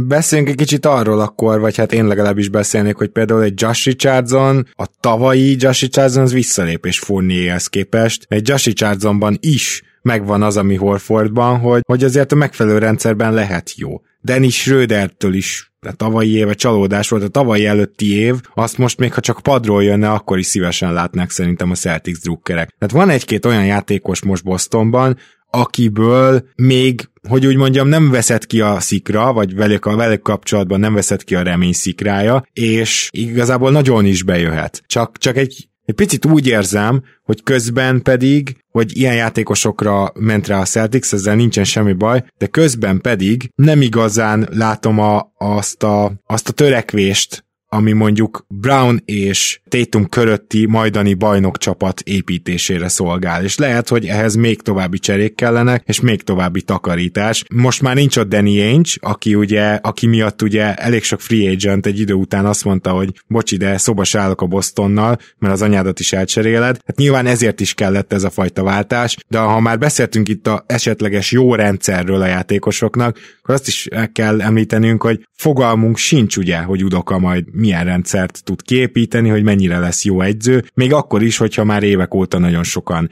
Beszéljünk 0.07 0.51
egy 0.51 0.57
kicsit 0.57 0.85
arról 0.85 1.19
akkor, 1.19 1.59
vagy 1.59 1.77
hát 1.77 1.93
én 1.93 2.07
legalábbis 2.07 2.49
beszélnék, 2.49 2.95
hogy 2.95 3.09
például 3.09 3.43
egy 3.43 3.61
Josh 3.61 3.85
Richardson, 3.85 4.67
a 4.73 4.85
tavalyi 4.99 5.55
Josh 5.59 5.81
Richardson 5.81 6.23
az 6.23 6.33
visszalépés 6.33 6.99
Fournierhez 6.99 7.67
képest. 7.67 8.25
Egy 8.27 8.47
Josh 8.47 8.65
Richardsonban 8.65 9.37
is 9.39 9.83
megvan 10.07 10.43
az, 10.43 10.57
ami 10.57 10.75
Horfordban, 10.75 11.59
hogy, 11.59 11.81
hogy 11.85 12.03
azért 12.03 12.31
a 12.31 12.35
megfelelő 12.35 12.77
rendszerben 12.77 13.33
lehet 13.33 13.73
jó. 13.75 14.01
Dennis 14.21 14.55
Schrödertől 14.55 15.33
is 15.33 15.71
a 15.87 15.93
tavalyi 15.93 16.35
éve 16.35 16.53
csalódás 16.53 17.09
volt, 17.09 17.23
a 17.23 17.27
tavalyi 17.27 17.65
előtti 17.65 18.13
év, 18.13 18.35
azt 18.53 18.77
most 18.77 18.99
még 18.99 19.13
ha 19.13 19.21
csak 19.21 19.39
padról 19.41 19.83
jönne, 19.83 20.11
akkor 20.11 20.37
is 20.37 20.45
szívesen 20.45 20.93
látnák 20.93 21.29
szerintem 21.29 21.71
a 21.71 21.75
Celtics 21.75 22.21
drukkerek. 22.21 22.75
Tehát 22.77 23.05
van 23.05 23.09
egy-két 23.09 23.45
olyan 23.45 23.65
játékos 23.65 24.23
most 24.23 24.43
Bostonban, 24.43 25.17
akiből 25.49 26.49
még, 26.55 27.09
hogy 27.29 27.45
úgy 27.45 27.55
mondjam, 27.55 27.87
nem 27.87 28.11
veszed 28.11 28.45
ki 28.45 28.61
a 28.61 28.79
szikra, 28.79 29.33
vagy 29.33 29.55
velük, 29.55 29.85
a 29.85 29.95
velük 29.95 30.21
kapcsolatban 30.21 30.79
nem 30.79 30.93
veszed 30.93 31.23
ki 31.23 31.35
a 31.35 31.41
remény 31.41 31.73
szikrája, 31.73 32.43
és 32.53 33.09
igazából 33.11 33.71
nagyon 33.71 34.05
is 34.05 34.23
bejöhet. 34.23 34.83
Csak, 34.85 35.17
csak 35.17 35.37
egy 35.37 35.69
egy 35.87 35.95
picit 35.95 36.25
úgy 36.25 36.47
érzem, 36.47 37.03
hogy 37.23 37.43
közben 37.43 38.01
pedig, 38.01 38.57
hogy 38.71 38.97
ilyen 38.97 39.15
játékosokra 39.15 40.11
ment 40.19 40.47
rá 40.47 40.59
a 40.59 40.65
Celtics, 40.65 41.13
ezzel 41.13 41.35
nincsen 41.35 41.63
semmi 41.63 41.93
baj, 41.93 42.23
de 42.37 42.47
közben 42.47 43.01
pedig 43.01 43.51
nem 43.55 43.81
igazán 43.81 44.47
látom 44.51 44.99
a, 44.99 45.31
azt, 45.37 45.83
a, 45.83 46.13
azt 46.25 46.49
a 46.49 46.51
törekvést, 46.51 47.45
ami 47.69 47.91
mondjuk 47.91 48.45
Brown 48.47 49.01
és 49.05 49.59
Tatum 49.67 50.09
körötti 50.09 50.65
majdani 50.65 51.13
bajnokcsapat 51.13 51.99
építésére 51.99 52.87
szolgál, 52.87 53.43
és 53.43 53.57
lehet, 53.57 53.89
hogy 53.89 54.05
ehhez 54.05 54.35
még 54.35 54.61
további 54.61 54.99
cserék 54.99 55.35
kellenek, 55.35 55.83
és 55.85 55.99
még 55.99 56.21
további 56.21 56.61
takarítás. 56.61 57.43
Most 57.53 57.81
már 57.81 57.95
nincs 57.95 58.17
ott 58.17 58.29
Danny 58.29 58.61
Ainge, 58.61 58.91
aki 58.99 59.35
ugye, 59.35 59.73
aki 59.73 60.07
miatt 60.07 60.41
ugye 60.41 60.73
elég 60.75 61.03
sok 61.03 61.21
free 61.21 61.51
agent 61.51 61.85
egy 61.85 61.99
idő 61.99 62.13
után 62.13 62.45
azt 62.45 62.63
mondta, 62.63 62.91
hogy 62.91 63.09
bocsi, 63.27 63.57
de 63.57 63.77
szoba 63.77 64.03
állok 64.13 64.41
a 64.41 64.45
Bostonnal, 64.45 65.17
mert 65.39 65.53
az 65.53 65.61
anyádat 65.61 65.99
is 65.99 66.13
elcseréled. 66.13 66.79
Hát 66.85 66.97
nyilván 66.97 67.25
ezért 67.25 67.59
is 67.59 67.73
kellett 67.73 68.13
ez 68.13 68.23
a 68.23 68.29
fajta 68.29 68.63
váltás, 68.63 69.17
de 69.27 69.39
ha 69.39 69.59
már 69.59 69.79
beszéltünk 69.79 70.29
itt 70.29 70.47
a 70.47 70.63
esetleges 70.67 71.31
jó 71.31 71.55
rendszerről 71.55 72.21
a 72.21 72.25
játékosoknak, 72.25 73.17
akkor 73.41 73.55
azt 73.55 73.67
is 73.67 73.85
el 73.85 74.11
kell 74.11 74.41
említenünk, 74.41 75.01
hogy 75.01 75.27
fogalmunk 75.33 75.97
sincs 75.97 76.37
ugye, 76.37 76.57
hogy 76.57 76.83
Udoka 76.83 77.19
majd 77.19 77.45
milyen 77.57 77.83
rendszert 77.83 78.43
tud 78.43 78.61
képíteni, 78.61 79.29
hogy 79.29 79.43
mennyire 79.43 79.79
lesz 79.79 80.05
jó 80.05 80.21
egyző, 80.21 80.63
még 80.73 80.93
akkor 80.93 81.23
is, 81.23 81.37
hogyha 81.37 81.63
már 81.63 81.83
évek 81.83 82.13
óta 82.13 82.37
nagyon 82.37 82.63
sokan 82.63 83.09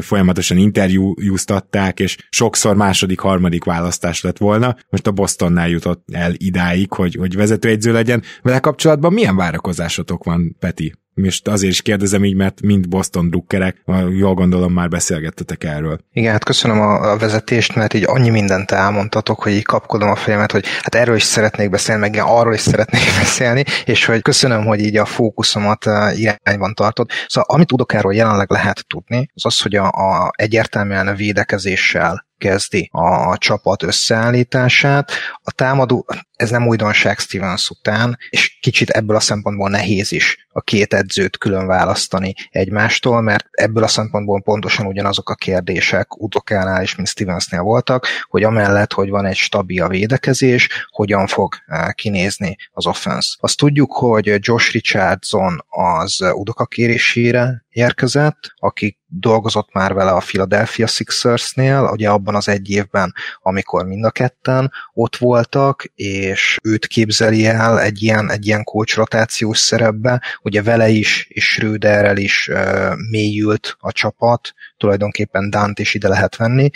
folyamatosan 0.00 0.56
interjúztatták, 0.56 2.00
és 2.00 2.16
sokszor 2.30 2.76
második, 2.76 3.18
harmadik 3.18 3.64
választás 3.64 4.22
lett 4.22 4.38
volna. 4.38 4.76
Most 4.88 5.06
a 5.06 5.10
Bostonnál 5.10 5.68
jutott 5.68 6.04
el 6.12 6.32
idáig, 6.36 6.92
hogy, 6.92 7.14
hogy 7.14 7.36
vezetőegyző 7.36 7.92
legyen. 7.92 8.22
Vele 8.42 8.58
kapcsolatban 8.58 9.12
milyen 9.12 9.36
várakozásotok 9.36 10.24
van, 10.24 10.56
Peti? 10.58 10.94
Most 11.18 11.48
azért 11.48 11.72
is 11.72 11.82
kérdezem 11.82 12.24
így, 12.24 12.34
mert 12.34 12.60
mind 12.60 12.88
Boston 12.88 13.30
drukkerek, 13.30 13.76
jól 14.16 14.34
gondolom 14.34 14.72
már 14.72 14.88
beszélgettetek 14.88 15.64
erről. 15.64 15.98
Igen, 16.12 16.32
hát 16.32 16.44
köszönöm 16.44 16.80
a, 16.80 17.16
vezetést, 17.16 17.74
mert 17.74 17.94
így 17.94 18.04
annyi 18.06 18.30
mindent 18.30 18.70
elmondtatok, 18.70 19.42
hogy 19.42 19.52
így 19.52 19.64
kapkodom 19.64 20.08
a 20.08 20.16
fejemet, 20.16 20.52
hogy 20.52 20.64
hát 20.82 20.94
erről 20.94 21.16
is 21.16 21.22
szeretnék 21.22 21.70
beszélni, 21.70 22.00
meg 22.00 22.20
arról 22.24 22.54
is 22.54 22.60
szeretnék 22.60 23.04
beszélni, 23.20 23.64
és 23.84 24.04
hogy 24.04 24.22
köszönöm, 24.22 24.64
hogy 24.64 24.80
így 24.80 24.96
a 24.96 25.04
fókuszomat 25.04 25.84
irányban 26.14 26.74
tartod. 26.74 27.10
Szóval 27.26 27.54
amit 27.54 27.66
tudok 27.66 27.92
erről 27.92 28.14
jelenleg 28.14 28.50
lehet 28.50 28.86
tudni, 28.86 29.30
az 29.34 29.44
az, 29.44 29.60
hogy 29.60 29.74
a, 29.74 29.86
a 29.86 30.30
egyértelműen 30.36 31.08
a 31.08 31.14
védekezéssel 31.14 32.26
kezdi 32.38 32.88
a 32.92 33.38
csapat 33.38 33.82
összeállítását. 33.82 35.12
A 35.42 35.52
támadó, 35.52 36.06
ez 36.38 36.50
nem 36.50 36.66
újdonság 36.66 37.18
Stevens 37.18 37.70
után, 37.70 38.18
és 38.30 38.58
kicsit 38.60 38.90
ebből 38.90 39.16
a 39.16 39.20
szempontból 39.20 39.68
nehéz 39.68 40.12
is 40.12 40.46
a 40.52 40.60
két 40.60 40.94
edzőt 40.94 41.38
külön 41.38 41.66
választani 41.66 42.34
egymástól, 42.50 43.20
mert 43.20 43.46
ebből 43.50 43.82
a 43.82 43.88
szempontból 43.88 44.42
pontosan 44.42 44.86
ugyanazok 44.86 45.30
a 45.30 45.34
kérdések 45.34 46.20
utokánál 46.20 46.82
is, 46.82 46.96
mint 46.96 47.08
Stevensnél 47.08 47.62
voltak, 47.62 48.06
hogy 48.28 48.42
amellett, 48.42 48.92
hogy 48.92 49.08
van 49.08 49.26
egy 49.26 49.36
stabil 49.36 49.88
védekezés, 49.88 50.68
hogyan 50.90 51.26
fog 51.26 51.54
eh, 51.66 51.92
kinézni 51.92 52.56
az 52.70 52.86
offense. 52.86 53.36
Azt 53.40 53.56
tudjuk, 53.56 53.92
hogy 53.92 54.36
Josh 54.38 54.72
Richardson 54.72 55.64
az 55.68 56.20
Udoka 56.32 56.66
kérésére 56.66 57.64
érkezett, 57.68 58.38
aki 58.56 58.98
dolgozott 59.06 59.72
már 59.72 59.94
vele 59.94 60.10
a 60.10 60.18
Philadelphia 60.18 60.86
Sixersnél, 60.86 61.88
ugye 61.92 62.08
abban 62.08 62.34
az 62.34 62.48
egy 62.48 62.70
évben, 62.70 63.14
amikor 63.42 63.84
mind 63.84 64.04
a 64.04 64.10
ketten 64.10 64.72
ott 64.92 65.16
voltak, 65.16 65.84
és 65.94 66.27
őt 66.62 66.86
képzeli 66.86 67.46
el 67.46 67.80
egy 67.80 68.02
ilyen, 68.02 68.30
egy 68.30 68.46
ilyen 68.46 68.64
coach 68.64 69.24
szerepbe, 69.52 70.22
ugye 70.42 70.62
vele 70.62 70.88
is, 70.88 71.26
és 71.28 71.44
Schröderrel 71.44 72.16
is 72.16 72.48
uh, 72.48 72.92
mélyült 73.10 73.76
a 73.78 73.92
csapat, 73.92 74.54
tulajdonképpen 74.76 75.50
Dant 75.50 75.78
is 75.78 75.94
ide 75.94 76.08
lehet 76.08 76.36
venni, 76.36 76.70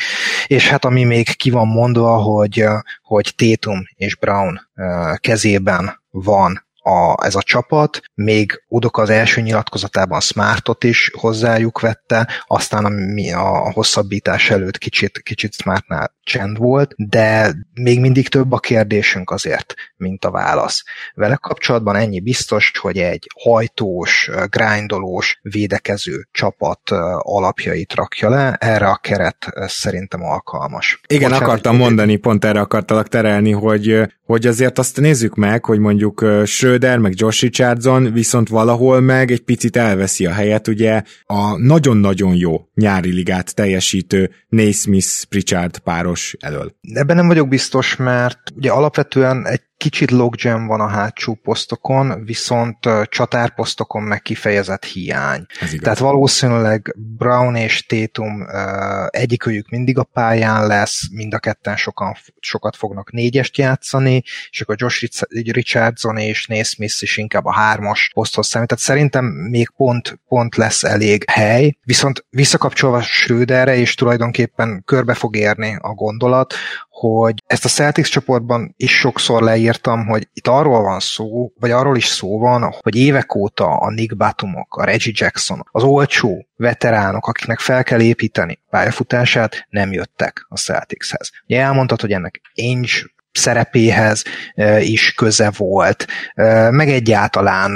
és 0.47 0.69
hát 0.69 0.85
ami 0.85 1.05
még 1.05 1.37
ki 1.37 1.51
van 1.51 1.67
mondva, 1.67 2.17
hogy, 2.17 2.65
hogy 3.03 3.35
Tatum 3.37 3.85
és 3.97 4.17
Brown 4.17 4.69
uh, 4.77 5.17
kezében 5.17 6.01
van 6.11 6.71
a, 6.83 7.25
ez 7.27 7.35
a 7.35 7.43
csapat, 7.43 8.01
még 8.15 8.63
Udok 8.69 8.99
az 8.99 9.11
első 9.11 9.41
nyilatkozatában 9.41 10.21
Smartot 10.21 10.85
is 10.85 11.11
hozzájuk 11.19 11.81
vette, 11.81 12.29
aztán 12.47 12.85
a, 12.85 13.67
a 13.67 13.73
hosszabbítás 13.73 14.51
előtt 14.51 14.79
kicsit, 14.79 15.19
kicsit 15.23 15.55
Smartnál 15.55 16.15
csend 16.25 16.59
volt, 16.59 16.95
de 16.97 17.55
még 17.75 18.01
mindig 18.01 18.29
több 18.29 18.53
a 18.53 18.59
kérdésünk 18.59 19.31
azért, 19.31 19.75
mint 19.97 20.25
a 20.25 20.31
válasz. 20.31 20.85
Vele 21.15 21.37
kapcsolatban 21.37 21.97
ennyi 21.97 22.21
biztos, 22.21 22.73
hogy 22.81 22.99
egy 22.99 23.27
hajtós, 23.43 24.31
grindolós, 24.51 25.39
védekező 25.43 26.29
csapat 26.33 26.91
alapjait 27.19 27.95
rakja 27.95 28.29
le, 28.29 28.57
erre 28.61 28.87
a 28.87 28.97
keret 28.97 29.47
szerintem 29.67 30.23
alkalmas. 30.23 31.01
Igen, 31.07 31.31
Bocsánat, 31.31 31.49
akartam 31.49 31.77
mondani, 31.77 32.17
pont 32.17 32.45
erre 32.45 32.61
akartalak 32.61 33.09
terelni, 33.09 33.53
hogy, 33.53 34.01
hogy 34.25 34.47
azért 34.47 34.79
azt 34.79 35.01
nézzük 35.01 35.35
meg, 35.35 35.65
hogy 35.65 35.79
mondjuk 35.79 36.25
Schröder, 36.73 36.99
meg 36.99 37.13
Josh 37.17 37.43
Richardson 37.43 38.13
viszont 38.13 38.49
valahol 38.49 39.01
meg 39.01 39.31
egy 39.31 39.41
picit 39.41 39.77
elveszi 39.77 40.27
a 40.27 40.33
helyet, 40.33 40.69
ugye 40.69 41.03
a 41.25 41.57
nagyon-nagyon 41.57 42.35
jó 42.35 42.69
nyári 42.75 43.13
ligát 43.13 43.55
teljesítő 43.55 44.31
Naismith-Pritchard 44.49 45.79
páros 45.79 46.37
elől. 46.41 46.75
Ebben 46.93 47.17
nem 47.17 47.27
vagyok 47.27 47.49
biztos, 47.49 47.97
mert 47.97 48.39
ugye 48.57 48.71
alapvetően 48.71 49.47
egy 49.47 49.61
Kicsit 49.83 50.11
logjam 50.11 50.67
van 50.67 50.81
a 50.81 50.87
hátsó 50.87 51.35
posztokon, 51.35 52.25
viszont 52.25 52.77
csatárposztokon 53.05 54.03
meg 54.03 54.23
kifejezett 54.23 54.85
hiány. 54.85 55.47
Tehát 55.81 55.99
valószínűleg 55.99 56.95
Brown 56.97 57.55
és 57.55 57.87
Tatum 57.87 58.47
egyikőjük 59.09 59.69
mindig 59.69 59.99
a 59.99 60.03
pályán 60.03 60.67
lesz, 60.67 61.01
mind 61.13 61.35
a 61.35 61.39
ketten 61.39 61.77
sokan, 61.77 62.17
sokat 62.41 62.77
fognak 62.77 63.13
négyest 63.13 63.57
játszani, 63.57 64.23
és 64.51 64.61
akkor 64.61 64.75
Josh 64.79 65.23
Richardson 65.29 66.17
és 66.17 66.47
Naismith 66.47 67.03
is 67.03 67.17
inkább 67.17 67.45
a 67.45 67.53
hármas 67.53 68.11
poszthoz 68.15 68.47
számít. 68.47 68.69
Tehát 68.69 68.85
szerintem 68.85 69.25
még 69.25 69.71
pont, 69.77 70.21
pont 70.29 70.57
lesz 70.57 70.85
elég 70.85 71.25
hely, 71.31 71.79
viszont 71.83 72.27
visszakapcsolva 72.31 73.03
Schröderre, 73.03 73.77
és 73.77 73.95
tulajdonképpen 73.95 74.83
körbe 74.85 75.15
fog 75.15 75.37
érni 75.37 75.77
a 75.81 75.89
gondolat, 75.89 76.55
hogy 77.09 77.43
ezt 77.47 77.65
a 77.65 77.69
Celtics 77.69 78.11
csoportban 78.11 78.75
is 78.77 78.99
sokszor 78.99 79.43
leírtam, 79.43 80.07
hogy 80.07 80.29
itt 80.33 80.47
arról 80.47 80.83
van 80.83 81.01
szó, 81.01 81.53
vagy 81.61 81.71
arról 81.71 81.97
is 81.97 82.07
szó 82.07 82.39
van, 82.39 82.75
hogy 82.81 82.97
évek 82.97 83.35
óta 83.35 83.77
a 83.77 83.91
Nick 83.91 84.17
Batumok, 84.17 84.77
a 84.77 84.85
Reggie 84.85 85.13
Jackson, 85.17 85.63
az 85.71 85.83
olcsó 85.83 86.47
veteránok, 86.57 87.27
akiknek 87.27 87.59
fel 87.59 87.85
kell 87.85 88.01
építeni 88.01 88.63
pályafutását, 88.71 89.67
nem 89.71 89.93
jöttek 89.93 90.47
a 90.49 90.57
Celticshez. 90.57 91.31
Ugye 91.47 91.61
elmondtad, 91.61 92.01
hogy 92.01 92.13
ennek 92.13 92.41
Ainge 92.57 92.91
szerepéhez 93.33 94.25
is 94.81 95.13
köze 95.15 95.51
volt, 95.57 96.07
meg 96.71 96.89
egyáltalán 96.89 97.73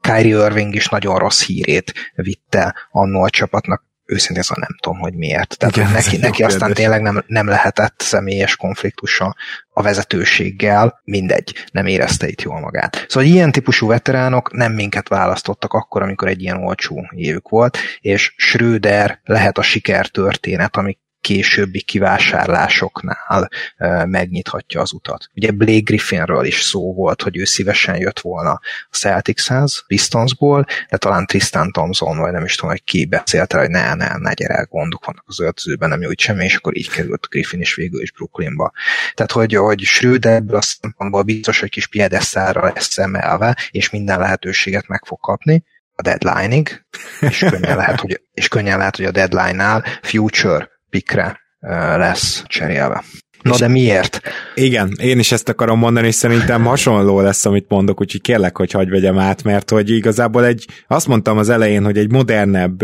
Kyrie 0.00 0.44
Irving 0.44 0.74
is 0.74 0.88
nagyon 0.88 1.18
rossz 1.18 1.44
hírét 1.44 1.92
vitte 2.14 2.74
annó 2.90 3.22
a 3.22 3.30
csapatnak 3.30 3.88
őszintén 4.10 4.42
szóval 4.42 4.64
nem 4.68 4.76
tudom, 4.80 4.98
hogy 4.98 5.14
miért. 5.14 5.56
Tehát 5.58 5.76
Igen, 5.76 5.90
neki, 5.90 6.16
neki 6.16 6.42
aztán 6.42 6.72
tényleg 6.72 7.02
nem, 7.02 7.24
nem 7.26 7.46
lehetett 7.46 8.00
személyes 8.00 8.56
konfliktusa 8.56 9.36
a 9.72 9.82
vezetőséggel, 9.82 11.00
mindegy, 11.04 11.54
nem 11.72 11.86
érezte 11.86 12.28
itt 12.28 12.42
jól 12.42 12.60
magát. 12.60 13.06
Szóval 13.08 13.28
ilyen 13.28 13.52
típusú 13.52 13.86
veteránok 13.86 14.52
nem 14.52 14.72
minket 14.72 15.08
választottak 15.08 15.72
akkor, 15.72 16.02
amikor 16.02 16.28
egy 16.28 16.42
ilyen 16.42 16.62
olcsó 16.62 17.10
évük 17.10 17.48
volt, 17.48 17.78
és 18.00 18.34
Schröder 18.36 19.20
lehet 19.24 19.58
a 19.58 19.62
sikertörténet, 19.62 20.76
ami 20.76 20.98
későbbi 21.20 21.82
kivásárlásoknál 21.82 23.50
megnyithatja 24.04 24.80
az 24.80 24.92
utat. 24.92 25.28
Ugye 25.34 25.50
Blake 25.50 25.80
Griffinről 25.80 26.44
is 26.44 26.60
szó 26.60 26.94
volt, 26.94 27.22
hogy 27.22 27.36
ő 27.36 27.44
szívesen 27.44 27.96
jött 27.96 28.20
volna 28.20 28.50
a 28.90 28.96
Celticshez, 28.96 29.84
Pistonsból, 29.86 30.66
de 30.90 30.96
talán 30.96 31.26
Tristan 31.26 31.72
Thompson, 31.72 32.18
vagy 32.18 32.32
nem 32.32 32.44
is 32.44 32.54
tudom, 32.54 32.70
hogy 32.70 32.84
ki 32.84 33.04
beszélt 33.04 33.52
hogy 33.52 33.70
ne, 33.70 33.94
ne, 33.94 34.16
ne 34.16 34.32
gyere, 34.32 34.66
gondok 34.70 35.04
vannak 35.04 35.24
az 35.26 35.40
öltözőben, 35.40 35.88
nem 35.88 36.00
jó 36.00 36.10
semmi, 36.16 36.44
és 36.44 36.56
akkor 36.56 36.76
így 36.76 36.90
került 36.90 37.26
Griffin 37.30 37.60
is 37.60 37.74
végül 37.74 38.02
is 38.02 38.12
Brooklynba. 38.12 38.72
Tehát, 39.14 39.32
hogy, 39.32 39.54
hogy 39.54 39.80
Schröder 39.80 40.34
ebből 40.34 40.56
a 40.56 40.62
szempontból 40.62 41.22
biztos, 41.22 41.60
hogy 41.60 41.68
kis 41.68 41.86
piedesszára 41.86 42.72
lesz 42.74 42.98
emelve, 42.98 43.56
és 43.70 43.90
minden 43.90 44.18
lehetőséget 44.18 44.88
meg 44.88 45.04
fog 45.04 45.20
kapni, 45.20 45.64
a 45.94 46.02
deadline-ig, 46.02 46.84
és 47.20 47.38
könnyen 47.38 47.76
lehet, 47.76 48.00
hogy, 48.00 48.20
és 48.34 48.48
könnyen 48.48 48.78
lehet, 48.78 48.96
hogy 48.96 49.04
a 49.04 49.10
deadline-nál 49.10 49.84
future 50.02 50.68
pikre 50.90 51.40
lesz 51.96 52.42
cserélve. 52.46 53.04
Na 53.42 53.56
de 53.56 53.68
miért? 53.68 54.20
Igen, 54.54 54.92
én 55.00 55.18
is 55.18 55.32
ezt 55.32 55.48
akarom 55.48 55.78
mondani, 55.78 56.06
és 56.06 56.14
szerintem 56.14 56.64
hasonló 56.64 57.20
lesz, 57.20 57.44
amit 57.44 57.68
mondok, 57.68 58.00
úgyhogy 58.00 58.20
kérlek, 58.20 58.56
hogy 58.56 58.70
hagyj 58.70 58.90
vegyem 58.90 59.18
át, 59.18 59.42
mert 59.42 59.70
hogy 59.70 59.90
igazából 59.90 60.44
egy, 60.44 60.66
azt 60.86 61.06
mondtam 61.06 61.38
az 61.38 61.48
elején, 61.48 61.84
hogy 61.84 61.98
egy 61.98 62.10
modernebb 62.10 62.82